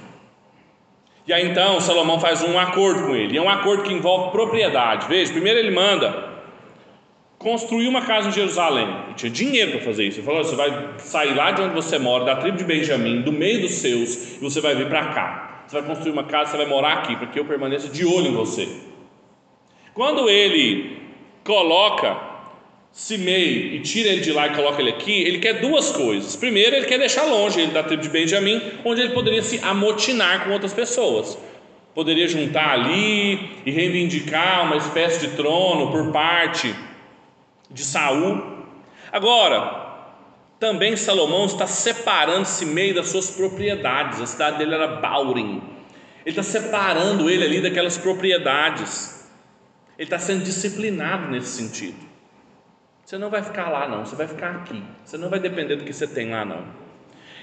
E 1.28 1.34
aí 1.34 1.46
então 1.46 1.82
Salomão 1.82 2.22
faz 2.22 2.42
um 2.42 2.58
acordo 2.58 3.06
com 3.06 3.14
ele, 3.14 3.34
e 3.34 3.38
é 3.38 3.42
um 3.42 3.50
acordo 3.50 3.84
que 3.84 3.92
envolve 3.92 4.32
propriedade. 4.32 5.08
Veja, 5.10 5.34
primeiro 5.34 5.60
ele 5.60 5.72
manda 5.72 6.32
construir 7.38 7.90
uma 7.90 8.04
casa 8.04 8.30
em 8.30 8.32
Jerusalém. 8.32 8.88
Ele 9.08 9.16
tinha 9.16 9.30
dinheiro 9.30 9.72
para 9.72 9.82
fazer 9.82 10.06
isso. 10.06 10.20
Ele 10.20 10.26
falou: 10.26 10.46
você 10.46 10.56
vai 10.56 10.94
sair 11.00 11.34
lá 11.34 11.52
de 11.52 11.64
onde 11.64 11.76
você 11.76 12.00
mora, 12.00 12.24
da 12.24 12.38
tribo 12.38 12.58
de 12.58 12.64
Benjamim, 12.64 13.24
do 13.24 13.32
meio 13.34 13.64
dos 13.64 13.74
seus, 13.74 14.38
e 14.38 14.40
você 14.40 14.62
vai 14.62 14.74
vir 14.74 14.88
para 14.88 15.08
cá. 15.08 15.66
Você 15.68 15.82
vai 15.82 15.90
construir 15.90 16.14
uma 16.14 16.24
casa, 16.24 16.52
você 16.52 16.58
vai 16.58 16.68
morar 16.68 16.94
aqui, 17.00 17.14
para 17.18 17.28
que 17.28 17.38
eu 17.38 17.44
permaneça 17.44 17.90
de 17.90 18.06
olho 18.06 18.28
em 18.28 18.34
você. 18.34 18.70
Quando 19.94 20.30
ele 20.30 21.02
coloca 21.44 22.32
Simei 22.92 23.76
e 23.76 23.80
tira 23.80 24.10
ele 24.10 24.20
de 24.20 24.34
lá 24.34 24.48
e 24.48 24.56
coloca 24.56 24.82
ele 24.82 24.90
aqui, 24.90 25.24
ele 25.24 25.40
quer 25.40 25.62
duas 25.62 25.92
coisas. 25.92 26.36
Primeiro, 26.36 26.76
ele 26.76 26.86
quer 26.86 27.00
deixar 27.00 27.24
longe 27.24 27.62
ele 27.62 27.72
da 27.72 27.84
tribo 27.84 28.04
de 28.04 28.10
Benjamim, 28.10 28.62
onde 28.84 29.00
ele 29.00 29.14
poderia 29.14 29.42
se 29.42 29.60
amotinar 29.64 30.44
com 30.44 30.52
outras 30.52 30.74
pessoas. 30.74 31.38
Poderia 31.96 32.28
juntar 32.28 32.72
ali 32.72 33.62
e 33.66 33.72
reivindicar 33.72 34.66
uma 34.66 34.76
espécie 34.76 35.26
de 35.26 35.36
trono 35.36 35.90
por 35.90 36.12
parte 36.12 36.76
de 37.70 37.82
Saul. 37.82 38.42
Agora, 39.10 39.82
também 40.60 40.96
Salomão 40.98 41.46
está 41.46 41.66
separando-se 41.68 42.66
meio 42.66 42.94
das 42.94 43.08
suas 43.08 43.32
propriedades. 43.32 44.22
A 44.22 44.26
cidade 44.26 44.58
dele 44.58 44.76
era 44.76 44.88
Baurim. 44.88 45.62
Ele 46.26 46.38
está 46.38 46.44
separando 46.44 47.30
ele 47.30 47.46
ali 47.46 47.62
daquelas 47.62 47.98
propriedades. 47.98 49.21
Ele 50.02 50.08
está 50.08 50.18
sendo 50.18 50.44
disciplinado 50.44 51.30
nesse 51.30 51.50
sentido. 51.50 52.00
Você 53.06 53.20
não 53.20 53.30
vai 53.30 53.44
ficar 53.44 53.70
lá, 53.70 53.88
não. 53.88 54.04
Você 54.04 54.16
vai 54.16 54.28
ficar 54.28 54.50
aqui. 54.56 54.82
Você 55.06 55.16
não 55.16 55.30
vai 55.30 55.40
depender 55.40 55.76
do 55.76 55.84
que 55.84 55.94
você 55.94 56.08
tem 56.08 56.32
lá, 56.32 56.44
não. 56.44 56.66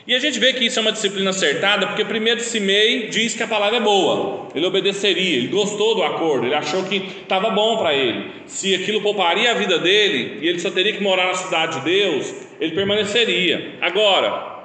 E 0.04 0.12
a 0.12 0.18
gente 0.18 0.40
vê 0.40 0.52
que 0.52 0.64
isso 0.64 0.76
é 0.76 0.82
uma 0.82 0.90
disciplina 0.90 1.30
acertada, 1.30 1.86
porque 1.86 2.04
primeiro 2.04 2.40
Simei 2.40 3.10
diz 3.10 3.36
que 3.36 3.44
a 3.44 3.46
palavra 3.46 3.76
é 3.76 3.80
boa, 3.80 4.48
ele 4.56 4.66
obedeceria, 4.66 5.36
ele 5.36 5.46
gostou 5.46 5.94
do 5.94 6.02
acordo, 6.02 6.46
ele 6.46 6.54
achou 6.56 6.82
que 6.82 6.96
estava 7.22 7.48
bom 7.50 7.78
para 7.78 7.94
ele. 7.94 8.28
Se 8.46 8.74
aquilo 8.74 9.02
pouparia 9.02 9.52
a 9.52 9.54
vida 9.54 9.78
dele 9.78 10.40
e 10.42 10.48
ele 10.48 10.58
só 10.58 10.68
teria 10.68 10.92
que 10.92 11.02
morar 11.02 11.28
na 11.28 11.34
cidade 11.34 11.78
de 11.78 11.84
Deus, 11.84 12.34
ele 12.58 12.74
permaneceria. 12.74 13.76
Agora, 13.80 14.64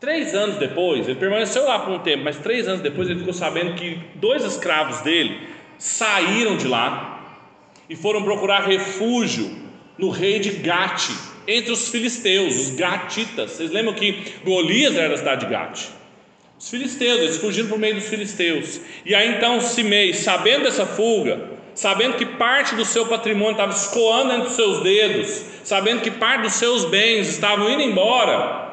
três 0.00 0.34
anos 0.34 0.56
depois, 0.56 1.06
ele 1.06 1.18
permaneceu 1.18 1.66
lá 1.66 1.78
por 1.78 1.92
um 1.92 1.98
tempo, 1.98 2.24
mas 2.24 2.38
três 2.38 2.66
anos 2.66 2.80
depois 2.80 3.10
ele 3.10 3.18
ficou 3.18 3.34
sabendo 3.34 3.74
que 3.74 4.00
dois 4.14 4.42
escravos 4.44 5.02
dele 5.02 5.55
saíram 5.78 6.56
de 6.56 6.66
lá 6.66 7.40
e 7.88 7.96
foram 7.96 8.22
procurar 8.22 8.66
refúgio 8.66 9.50
no 9.98 10.10
rei 10.10 10.38
de 10.38 10.50
Gate 10.50 11.10
entre 11.46 11.72
os 11.72 11.88
filisteus, 11.88 12.56
os 12.56 12.70
gatitas. 12.74 13.52
Vocês 13.52 13.70
lembram 13.70 13.94
que 13.94 14.34
Golias 14.44 14.96
era 14.96 15.10
da 15.10 15.16
cidade 15.16 15.46
de 15.46 15.52
Gate? 15.52 15.88
Os 16.58 16.70
filisteus, 16.70 17.20
eles 17.20 17.36
fugiram 17.36 17.68
por 17.68 17.78
meio 17.78 17.94
dos 17.94 18.08
filisteus. 18.08 18.80
E 19.04 19.14
aí 19.14 19.36
então 19.36 19.60
Simei, 19.60 20.14
sabendo 20.14 20.64
dessa 20.64 20.86
fuga, 20.86 21.50
sabendo 21.74 22.16
que 22.16 22.24
parte 22.24 22.74
do 22.74 22.84
seu 22.84 23.06
patrimônio 23.06 23.52
estava 23.52 23.72
escoando 23.72 24.32
entre 24.32 24.48
os 24.48 24.54
seus 24.54 24.82
dedos, 24.82 25.44
sabendo 25.62 26.00
que 26.00 26.10
parte 26.10 26.42
dos 26.42 26.54
seus 26.54 26.86
bens 26.86 27.28
estavam 27.28 27.70
indo 27.70 27.82
embora, 27.82 28.66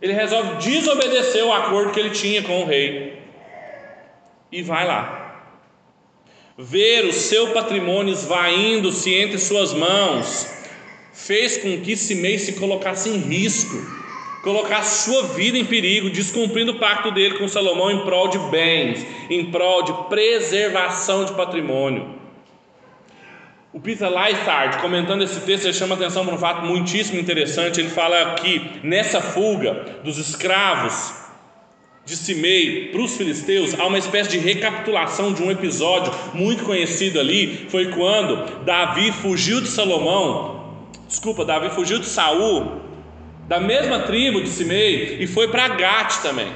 ele 0.00 0.12
resolve 0.12 0.56
desobedecer 0.56 1.44
o 1.44 1.52
acordo 1.52 1.92
que 1.92 1.98
ele 1.98 2.10
tinha 2.10 2.42
com 2.42 2.62
o 2.62 2.66
rei. 2.66 3.18
E 4.52 4.62
vai 4.62 4.86
lá. 4.86 5.23
Ver 6.56 7.04
o 7.04 7.12
seu 7.12 7.48
patrimônio 7.48 8.12
esvaindo-se 8.12 9.12
entre 9.12 9.38
suas 9.38 9.72
mãos, 9.72 10.48
fez 11.12 11.58
com 11.58 11.80
que 11.80 11.96
Simei 11.96 12.38
se 12.38 12.52
colocasse 12.52 13.08
em 13.08 13.18
risco, 13.18 13.76
colocasse 14.44 15.10
sua 15.10 15.24
vida 15.34 15.58
em 15.58 15.64
perigo, 15.64 16.10
descumprindo 16.10 16.70
o 16.70 16.78
pacto 16.78 17.10
dele 17.10 17.38
com 17.38 17.48
Salomão 17.48 17.90
em 17.90 18.04
prol 18.04 18.28
de 18.28 18.38
bens, 18.50 19.04
em 19.28 19.50
prol 19.50 19.82
de 19.82 19.92
preservação 20.08 21.24
de 21.24 21.32
patrimônio. 21.32 22.14
O 23.72 23.80
Peter 23.80 24.08
Lythard, 24.08 24.78
comentando 24.78 25.24
esse 25.24 25.40
texto, 25.40 25.64
ele 25.64 25.72
chama 25.72 25.96
atenção 25.96 26.24
para 26.24 26.36
um 26.36 26.38
fato 26.38 26.64
muitíssimo 26.64 27.18
interessante. 27.18 27.80
Ele 27.80 27.90
fala 27.90 28.36
que 28.36 28.78
nessa 28.84 29.20
fuga 29.20 29.98
dos 30.04 30.18
escravos 30.18 31.23
de 32.04 32.16
Simei 32.16 32.88
para 32.92 33.00
os 33.00 33.16
filisteus, 33.16 33.78
há 33.78 33.86
uma 33.86 33.98
espécie 33.98 34.30
de 34.30 34.38
recapitulação 34.38 35.32
de 35.32 35.42
um 35.42 35.50
episódio 35.50 36.12
muito 36.34 36.64
conhecido 36.64 37.18
ali. 37.18 37.66
Foi 37.70 37.92
quando 37.92 38.64
Davi 38.64 39.10
fugiu 39.12 39.60
de 39.60 39.68
Salomão 39.68 40.54
Desculpa, 41.14 41.44
Davi 41.44 41.70
fugiu 41.70 42.00
de 42.00 42.06
Saul, 42.06 42.80
da 43.46 43.60
mesma 43.60 44.00
tribo 44.00 44.42
de 44.42 44.48
Simei, 44.48 45.18
e 45.20 45.26
foi 45.28 45.46
para 45.46 45.68
Gate 45.68 46.16
também. 46.22 46.48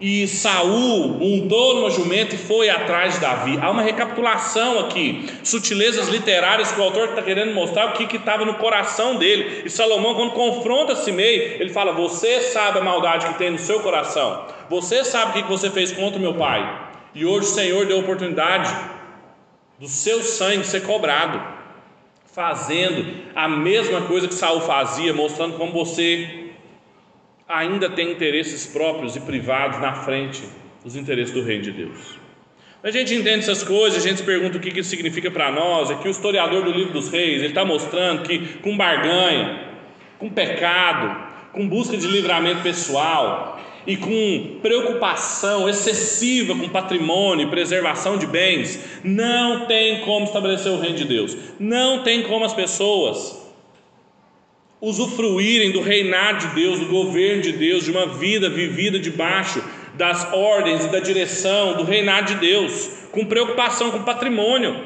E 0.00 0.26
Saul 0.26 1.08
montou 1.08 1.76
numa 1.76 1.90
jumenta 1.90 2.34
e 2.34 2.38
foi 2.38 2.68
atrás 2.68 3.14
de 3.14 3.20
Davi. 3.20 3.58
Há 3.62 3.70
uma 3.70 3.82
recapitulação 3.82 4.80
aqui, 4.80 5.24
sutilezas 5.44 6.08
literárias 6.08 6.72
que 6.72 6.80
o 6.80 6.82
autor 6.82 7.10
está 7.10 7.22
querendo 7.22 7.54
mostrar 7.54 7.86
o 7.86 7.92
que 7.92 8.16
estava 8.16 8.44
no 8.44 8.54
coração 8.54 9.16
dele. 9.16 9.62
E 9.64 9.70
Salomão, 9.70 10.14
quando 10.14 10.32
confronta 10.32 10.96
Simei, 10.96 11.58
ele 11.60 11.70
fala: 11.70 11.92
Você 11.92 12.40
sabe 12.40 12.80
a 12.80 12.82
maldade 12.82 13.26
que 13.28 13.38
tem 13.38 13.50
no 13.50 13.58
seu 13.58 13.80
coração, 13.80 14.46
você 14.68 15.04
sabe 15.04 15.30
o 15.30 15.42
que 15.44 15.48
você 15.48 15.70
fez 15.70 15.92
contra 15.92 16.18
o 16.18 16.22
meu 16.22 16.34
pai. 16.34 16.90
E 17.14 17.24
hoje 17.24 17.46
o 17.46 17.50
Senhor 17.50 17.86
deu 17.86 17.98
a 17.98 18.00
oportunidade 18.00 18.74
do 19.78 19.86
seu 19.86 20.22
sangue 20.22 20.66
ser 20.66 20.82
cobrado 20.82 21.40
fazendo 22.34 23.22
a 23.32 23.48
mesma 23.48 24.02
coisa 24.02 24.26
que 24.26 24.34
Saul 24.34 24.60
fazia, 24.60 25.14
mostrando 25.14 25.56
como 25.56 25.72
você 25.72 26.43
ainda 27.48 27.90
tem 27.90 28.10
interesses 28.10 28.66
próprios 28.66 29.16
e 29.16 29.20
privados 29.20 29.80
na 29.80 29.92
frente 29.94 30.42
dos 30.82 30.96
interesses 30.96 31.34
do 31.34 31.42
reino 31.42 31.62
de 31.62 31.72
Deus. 31.72 32.18
A 32.82 32.90
gente 32.90 33.14
entende 33.14 33.38
essas 33.38 33.62
coisas, 33.62 34.04
a 34.04 34.06
gente 34.06 34.18
se 34.18 34.24
pergunta 34.24 34.58
o 34.58 34.60
que 34.60 34.78
isso 34.78 34.90
significa 34.90 35.30
para 35.30 35.50
nós. 35.50 35.90
É 35.90 35.94
que 35.94 36.06
o 36.06 36.10
historiador 36.10 36.62
do 36.62 36.70
livro 36.70 36.92
dos 36.92 37.08
reis 37.08 37.38
ele 37.38 37.48
está 37.48 37.64
mostrando 37.64 38.22
que 38.22 38.58
com 38.58 38.76
barganha, 38.76 39.68
com 40.18 40.28
pecado, 40.28 41.32
com 41.52 41.66
busca 41.66 41.96
de 41.96 42.06
livramento 42.06 42.62
pessoal, 42.62 43.54
e 43.86 43.96
com 43.96 44.58
preocupação 44.62 45.68
excessiva 45.68 46.54
com 46.54 46.68
patrimônio 46.68 47.46
e 47.46 47.50
preservação 47.50 48.16
de 48.16 48.26
bens, 48.26 48.80
não 49.02 49.66
tem 49.66 50.00
como 50.00 50.24
estabelecer 50.24 50.72
o 50.72 50.80
reino 50.80 50.96
de 50.96 51.04
Deus. 51.04 51.36
Não 51.58 52.02
tem 52.02 52.22
como 52.22 52.44
as 52.44 52.54
pessoas 52.54 53.43
usufruírem 54.84 55.72
do 55.72 55.80
reinado 55.80 56.46
de 56.46 56.54
Deus, 56.54 56.78
do 56.78 56.86
governo 56.86 57.42
de 57.42 57.52
Deus, 57.52 57.84
de 57.84 57.90
uma 57.90 58.06
vida 58.06 58.50
vivida 58.50 58.98
debaixo 58.98 59.62
das 59.94 60.32
ordens 60.32 60.84
e 60.84 60.88
da 60.88 61.00
direção 61.00 61.76
do 61.76 61.84
reinado 61.84 62.34
de 62.34 62.40
Deus, 62.40 62.90
com 63.10 63.24
preocupação 63.24 63.90
com 63.90 64.02
patrimônio. 64.02 64.76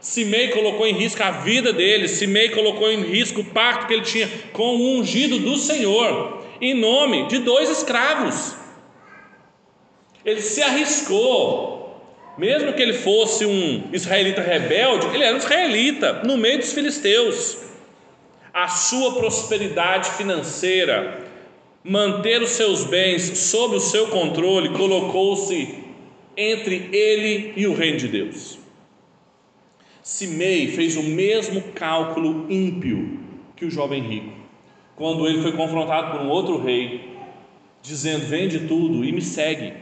Simei 0.00 0.48
colocou 0.48 0.86
em 0.86 0.92
risco 0.92 1.22
a 1.22 1.32
vida 1.32 1.72
dele, 1.72 2.06
Simei 2.06 2.50
colocou 2.50 2.90
em 2.90 3.02
risco 3.02 3.40
o 3.40 3.44
pacto 3.44 3.86
que 3.86 3.94
ele 3.94 4.02
tinha 4.02 4.28
com 4.52 4.76
o 4.76 4.98
ungido 4.98 5.38
do 5.40 5.56
Senhor 5.56 6.38
em 6.60 6.74
nome 6.74 7.26
de 7.26 7.38
dois 7.38 7.68
escravos. 7.68 8.54
Ele 10.24 10.40
se 10.40 10.62
arriscou, 10.62 12.00
mesmo 12.36 12.72
que 12.72 12.82
ele 12.82 12.92
fosse 12.92 13.44
um 13.44 13.88
israelita 13.92 14.40
rebelde, 14.40 15.06
ele 15.14 15.24
era 15.24 15.34
um 15.34 15.38
israelita 15.38 16.22
no 16.24 16.36
meio 16.36 16.58
dos 16.58 16.72
filisteus. 16.72 17.67
A 18.58 18.66
sua 18.66 19.12
prosperidade 19.12 20.10
financeira, 20.10 21.24
manter 21.84 22.42
os 22.42 22.50
seus 22.50 22.82
bens 22.82 23.38
sob 23.38 23.76
o 23.76 23.80
seu 23.80 24.08
controle, 24.08 24.70
colocou-se 24.70 25.84
entre 26.36 26.88
ele 26.92 27.52
e 27.56 27.68
o 27.68 27.72
reino 27.72 27.98
de 27.98 28.08
Deus. 28.08 28.58
Simei 30.02 30.72
fez 30.72 30.96
o 30.96 31.04
mesmo 31.04 31.62
cálculo 31.72 32.50
ímpio 32.50 33.20
que 33.54 33.64
o 33.64 33.70
jovem 33.70 34.02
rico 34.02 34.32
quando 34.96 35.28
ele 35.28 35.40
foi 35.40 35.52
confrontado 35.52 36.18
por 36.18 36.26
um 36.26 36.28
outro 36.28 36.60
rei, 36.60 37.16
dizendo: 37.80 38.26
Vende 38.26 38.66
tudo 38.66 39.04
e 39.04 39.12
me 39.12 39.22
segue, 39.22 39.74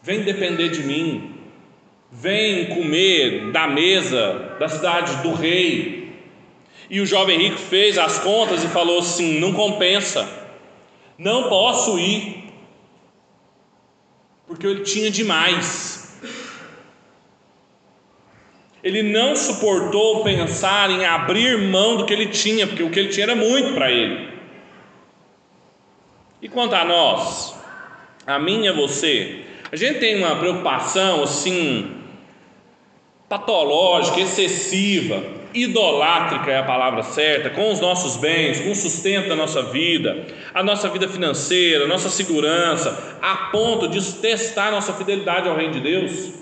vem 0.00 0.20
depender 0.22 0.68
de 0.68 0.84
mim, 0.84 1.34
vem 2.12 2.66
comer 2.66 3.50
da 3.50 3.66
mesa 3.66 4.56
da 4.60 4.68
cidade 4.68 5.20
do 5.24 5.34
rei. 5.34 6.01
E 6.92 7.00
o 7.00 7.06
jovem 7.06 7.38
rico 7.38 7.56
fez 7.56 7.96
as 7.96 8.18
contas 8.18 8.62
e 8.62 8.68
falou 8.68 8.98
assim: 8.98 9.40
Não 9.40 9.54
compensa, 9.54 10.28
não 11.16 11.48
posso 11.48 11.98
ir, 11.98 12.52
porque 14.46 14.66
ele 14.66 14.82
tinha 14.82 15.10
demais. 15.10 16.20
Ele 18.84 19.02
não 19.02 19.34
suportou 19.34 20.22
pensar 20.22 20.90
em 20.90 21.06
abrir 21.06 21.56
mão 21.56 21.96
do 21.96 22.04
que 22.04 22.12
ele 22.12 22.26
tinha, 22.26 22.66
porque 22.66 22.82
o 22.82 22.90
que 22.90 22.98
ele 22.98 23.08
tinha 23.08 23.24
era 23.24 23.34
muito 23.34 23.72
para 23.72 23.90
ele. 23.90 24.28
E 26.42 26.48
quanto 26.48 26.74
a 26.74 26.84
nós, 26.84 27.54
a 28.26 28.38
mim 28.38 28.64
e 28.64 28.68
a 28.68 28.72
você, 28.72 29.44
a 29.70 29.76
gente 29.76 29.98
tem 29.98 30.18
uma 30.18 30.36
preocupação 30.36 31.22
assim, 31.22 31.90
patológica, 33.30 34.20
excessiva, 34.20 35.40
idolátrica 35.54 36.50
é 36.50 36.58
a 36.58 36.62
palavra 36.62 37.02
certa, 37.02 37.50
com 37.50 37.70
os 37.72 37.80
nossos 37.80 38.16
bens, 38.16 38.60
com 38.60 38.70
o 38.70 38.74
sustento 38.74 39.28
da 39.28 39.36
nossa 39.36 39.62
vida, 39.62 40.26
a 40.54 40.62
nossa 40.62 40.88
vida 40.88 41.08
financeira, 41.08 41.84
a 41.84 41.88
nossa 41.88 42.08
segurança, 42.08 43.18
a 43.20 43.50
ponto 43.50 43.88
de 43.88 44.00
testar 44.14 44.70
nossa 44.70 44.92
fidelidade 44.92 45.48
ao 45.48 45.56
Reino 45.56 45.74
de 45.74 45.80
Deus. 45.80 46.32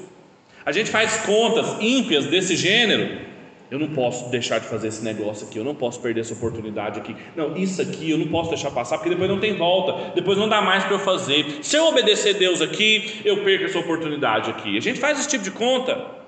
A 0.64 0.72
gente 0.72 0.90
faz 0.90 1.18
contas 1.18 1.76
ímpias 1.80 2.26
desse 2.26 2.56
gênero. 2.56 3.30
Eu 3.70 3.78
não 3.78 3.88
posso 3.88 4.28
deixar 4.30 4.58
de 4.58 4.66
fazer 4.66 4.88
esse 4.88 5.02
negócio 5.04 5.46
aqui, 5.46 5.56
eu 5.56 5.64
não 5.64 5.76
posso 5.76 6.00
perder 6.00 6.22
essa 6.22 6.34
oportunidade 6.34 6.98
aqui. 6.98 7.14
Não, 7.36 7.56
isso 7.56 7.80
aqui 7.80 8.11
eu 8.11 8.18
não 8.18 8.26
posso 8.26 8.50
deixar 8.50 8.72
passar, 8.72 8.98
porque 8.98 9.11
depois 9.11 9.30
não 9.30 9.38
tem 9.38 9.54
volta, 9.54 10.12
depois 10.12 10.36
não 10.36 10.48
dá 10.48 10.61
mais 10.61 10.82
para 10.82 10.94
eu 10.94 10.98
fazer. 10.98 11.61
Se 11.62 11.76
eu 11.76 11.86
obedecer 11.86 12.34
Deus 12.34 12.61
aqui, 12.61 13.20
eu 13.24 13.44
perco 13.44 13.66
essa 13.66 13.78
oportunidade 13.78 14.50
aqui. 14.50 14.76
A 14.76 14.80
gente 14.80 14.98
faz 14.98 15.20
esse 15.20 15.28
tipo 15.28 15.44
de 15.44 15.52
conta. 15.52 16.20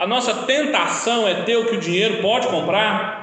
A 0.00 0.06
nossa 0.06 0.34
tentação 0.34 1.28
é 1.28 1.42
ter 1.42 1.56
o 1.56 1.66
que 1.66 1.76
o 1.76 1.80
dinheiro 1.80 2.20
pode 2.20 2.48
comprar, 2.48 3.20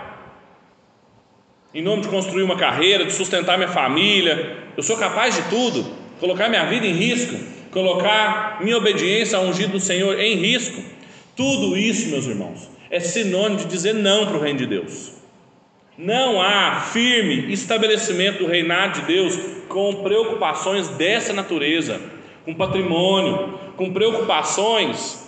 em 1.73 1.82
nome 1.82 2.03
de 2.03 2.07
construir 2.07 2.43
uma 2.43 2.55
carreira, 2.55 3.03
de 3.03 3.11
sustentar 3.11 3.57
minha 3.57 3.69
família. 3.69 4.57
Eu 4.78 4.82
sou 4.82 4.95
capaz 4.95 5.36
de 5.36 5.41
tudo, 5.49 5.86
colocar 6.19 6.47
minha 6.47 6.65
vida 6.65 6.88
em 6.88 6.93
risco 6.93 7.57
colocar 7.78 8.57
minha 8.61 8.78
obediência 8.78 9.38
ao 9.38 9.45
ungido 9.45 9.73
do 9.73 9.80
Senhor 9.80 10.19
em 10.19 10.36
risco. 10.36 10.82
Tudo 11.36 11.78
isso, 11.78 12.09
meus 12.09 12.25
irmãos, 12.25 12.69
é 12.89 12.99
sinônimo 12.99 13.59
de 13.59 13.65
dizer 13.65 13.93
não 13.93 14.25
para 14.25 14.38
o 14.38 14.41
reino 14.41 14.59
de 14.59 14.65
Deus. 14.65 15.13
Não 15.97 16.41
há 16.41 16.82
firme 16.91 17.51
estabelecimento 17.51 18.39
do 18.39 18.47
reinado 18.47 19.01
de 19.01 19.07
Deus 19.07 19.38
com 19.67 20.01
preocupações 20.03 20.88
dessa 20.89 21.34
natureza, 21.34 21.99
com 22.45 22.53
patrimônio, 22.53 23.59
com 23.75 23.91
preocupações 23.91 25.26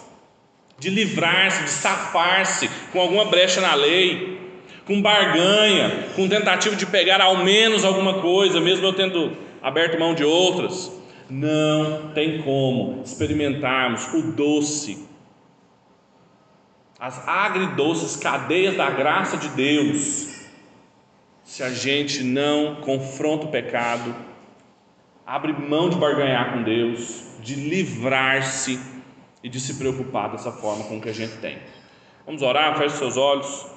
de 0.79 0.89
livrar-se, 0.89 1.63
de 1.63 1.69
safar-se 1.69 2.69
com 2.91 2.99
alguma 3.01 3.25
brecha 3.25 3.59
na 3.61 3.73
lei, 3.73 4.39
com 4.85 5.01
barganha, 5.01 6.07
com 6.15 6.27
tentativa 6.27 6.75
de 6.75 6.85
pegar 6.85 7.21
ao 7.21 7.37
menos 7.43 7.85
alguma 7.85 8.21
coisa, 8.21 8.59
mesmo 8.59 8.85
eu 8.85 8.93
tendo 8.93 9.37
aberto 9.61 9.99
mão 9.99 10.15
de 10.15 10.23
outras. 10.23 10.91
Não 11.29 12.11
tem 12.13 12.41
como 12.41 13.03
experimentarmos 13.03 14.07
o 14.13 14.31
doce, 14.31 15.07
as 16.99 17.25
agridoces 17.27 18.17
cadeias 18.17 18.75
da 18.75 18.89
graça 18.89 19.37
de 19.37 19.47
Deus, 19.49 20.27
se 21.43 21.63
a 21.63 21.69
gente 21.69 22.23
não 22.23 22.75
confronta 22.75 23.45
o 23.45 23.51
pecado, 23.51 24.13
abre 25.25 25.53
mão 25.53 25.89
de 25.89 25.95
barganhar 25.95 26.53
com 26.53 26.63
Deus, 26.63 27.37
de 27.41 27.55
livrar-se 27.55 28.79
e 29.43 29.49
de 29.49 29.59
se 29.59 29.75
preocupar 29.75 30.31
dessa 30.31 30.51
forma 30.51 30.83
com 30.85 30.97
o 30.97 31.01
que 31.01 31.09
a 31.09 31.13
gente 31.13 31.37
tem. 31.37 31.57
Vamos 32.25 32.41
orar, 32.41 32.77
feche 32.77 32.97
seus 32.97 33.17
olhos. 33.17 33.67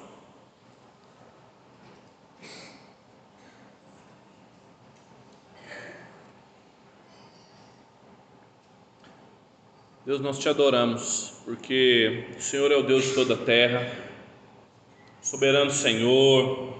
Deus, 10.05 10.19
nós 10.19 10.37
te 10.37 10.49
adoramos, 10.49 11.33
porque 11.45 12.25
o 12.37 12.41
Senhor 12.41 12.69
é 12.73 12.75
o 12.75 12.83
Deus 12.83 13.05
de 13.05 13.13
toda 13.13 13.35
a 13.35 13.37
terra, 13.37 13.89
soberano 15.21 15.71
Senhor, 15.71 16.73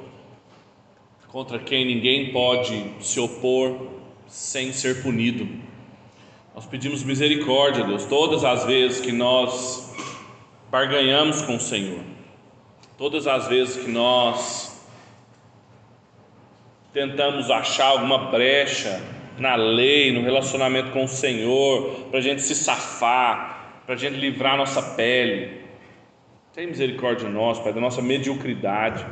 contra 1.29 1.57
quem 1.57 1.85
ninguém 1.85 2.33
pode 2.33 2.95
se 2.99 3.21
opor 3.21 3.93
sem 4.27 4.73
ser 4.73 5.01
punido. 5.01 5.62
Nós 6.55 6.67
pedimos 6.67 7.03
misericórdia, 7.03 7.83
Deus, 7.83 8.05
todas 8.05 8.43
as 8.43 8.63
vezes 8.63 9.01
que 9.01 9.11
nós 9.11 9.91
barganhamos 10.69 11.41
com 11.41 11.55
o 11.55 11.59
Senhor, 11.59 12.03
todas 12.95 13.25
as 13.25 13.47
vezes 13.47 13.83
que 13.83 13.89
nós 13.89 14.85
tentamos 16.93 17.49
achar 17.49 17.87
alguma 17.87 18.29
brecha 18.29 19.01
na 19.39 19.55
lei, 19.55 20.11
no 20.11 20.21
relacionamento 20.21 20.91
com 20.91 21.05
o 21.05 21.07
Senhor, 21.07 22.07
para 22.11 22.19
a 22.19 22.21
gente 22.21 22.43
se 22.43 22.53
safar, 22.53 23.81
para 23.87 23.95
a 23.95 23.97
gente 23.97 24.17
livrar 24.17 24.55
nossa 24.55 24.81
pele. 24.95 25.63
Tem 26.53 26.67
misericórdia 26.67 27.27
de 27.27 27.33
nós, 27.33 27.57
Pai, 27.57 27.73
da 27.73 27.81
nossa 27.81 27.99
mediocridade. 27.99 29.03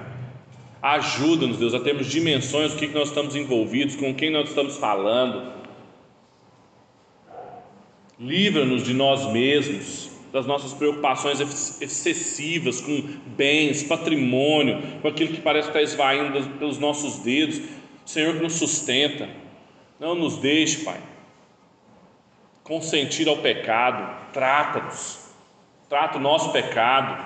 Ajuda-nos, 0.79 1.57
Deus, 1.57 1.73
a 1.73 1.79
termos 1.79 2.05
dimensões 2.05 2.73
do 2.73 2.77
que 2.77 2.87
nós 2.89 3.09
estamos 3.09 3.35
envolvidos, 3.35 3.95
com 3.95 4.13
quem 4.13 4.29
nós 4.29 4.49
estamos 4.49 4.77
falando. 4.77 5.60
Livra-nos 8.21 8.83
de 8.83 8.93
nós 8.93 9.25
mesmos, 9.31 10.11
das 10.31 10.45
nossas 10.45 10.73
preocupações 10.75 11.39
excessivas 11.81 12.79
com 12.79 13.01
bens, 13.25 13.81
patrimônio, 13.81 14.79
com 15.01 15.07
aquilo 15.07 15.33
que 15.33 15.41
parece 15.41 15.69
estar 15.69 15.81
esvaindo 15.81 16.39
pelos 16.59 16.77
nossos 16.77 17.17
dedos. 17.19 17.59
Senhor 18.05 18.35
que 18.35 18.43
nos 18.43 18.53
sustenta. 18.53 19.27
Não 19.99 20.13
nos 20.13 20.37
deixe, 20.37 20.83
Pai, 20.83 20.99
consentir 22.63 23.27
ao 23.27 23.37
pecado. 23.37 24.31
Trata-nos, 24.31 25.33
trata 25.89 26.19
o 26.19 26.21
nosso 26.21 26.51
pecado, 26.51 27.25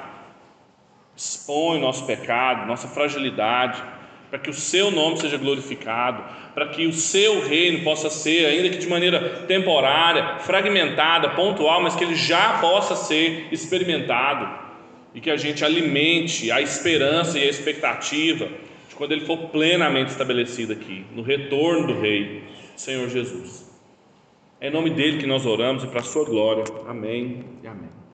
expõe 1.16 1.78
o 1.78 1.82
nosso 1.82 2.06
pecado, 2.06 2.66
nossa 2.68 2.88
fragilidade, 2.88 3.84
para 4.30 4.40
que 4.40 4.50
o 4.50 4.54
Seu 4.54 4.92
nome 4.92 5.18
seja 5.18 5.38
glorificado, 5.38 6.24
para 6.54 6.68
que 6.68 6.86
o 6.86 6.94
Seu 6.94 7.46
reino 7.46 7.84
possa 7.84 8.10
ser, 8.10 8.46
ainda 8.46 8.70
que 8.70 8.78
de 8.78 8.88
maneira 8.88 9.46
temporária, 9.48 10.40
fragmentada, 10.40 11.30
pontual, 11.32 11.82
mas 11.82 11.96
que 11.96 12.04
ele 12.04 12.16
já 12.16 12.60
possa 12.60 12.96
ser 12.96 13.48
experimentado 13.52 14.66
e 15.14 15.22
que 15.22 15.30
a 15.30 15.38
gente 15.38 15.64
alimente 15.64 16.52
a 16.52 16.62
esperança 16.62 17.40
e 17.40 17.44
a 17.44 17.50
expectativa 17.50 18.50
de 18.90 18.96
quando 18.96 19.14
ele 19.14 19.26
for 19.26 19.38
plenamente 19.50 20.12
estabelecido 20.12 20.74
aqui, 20.74 21.06
no 21.14 21.22
retorno 21.22 21.88
do 21.88 22.00
Rei. 22.00 22.44
Senhor 22.76 23.10
Jesus. 23.10 23.66
É 24.60 24.68
em 24.68 24.72
nome 24.72 24.90
dele 24.90 25.18
que 25.18 25.28
nós 25.28 25.46
oramos 25.46 25.84
e 25.84 25.88
para 25.88 26.02
a 26.02 26.04
sua 26.04 26.26
glória. 26.26 26.64
Amém 26.88 27.44
e 27.64 27.68
amém. 27.68 27.96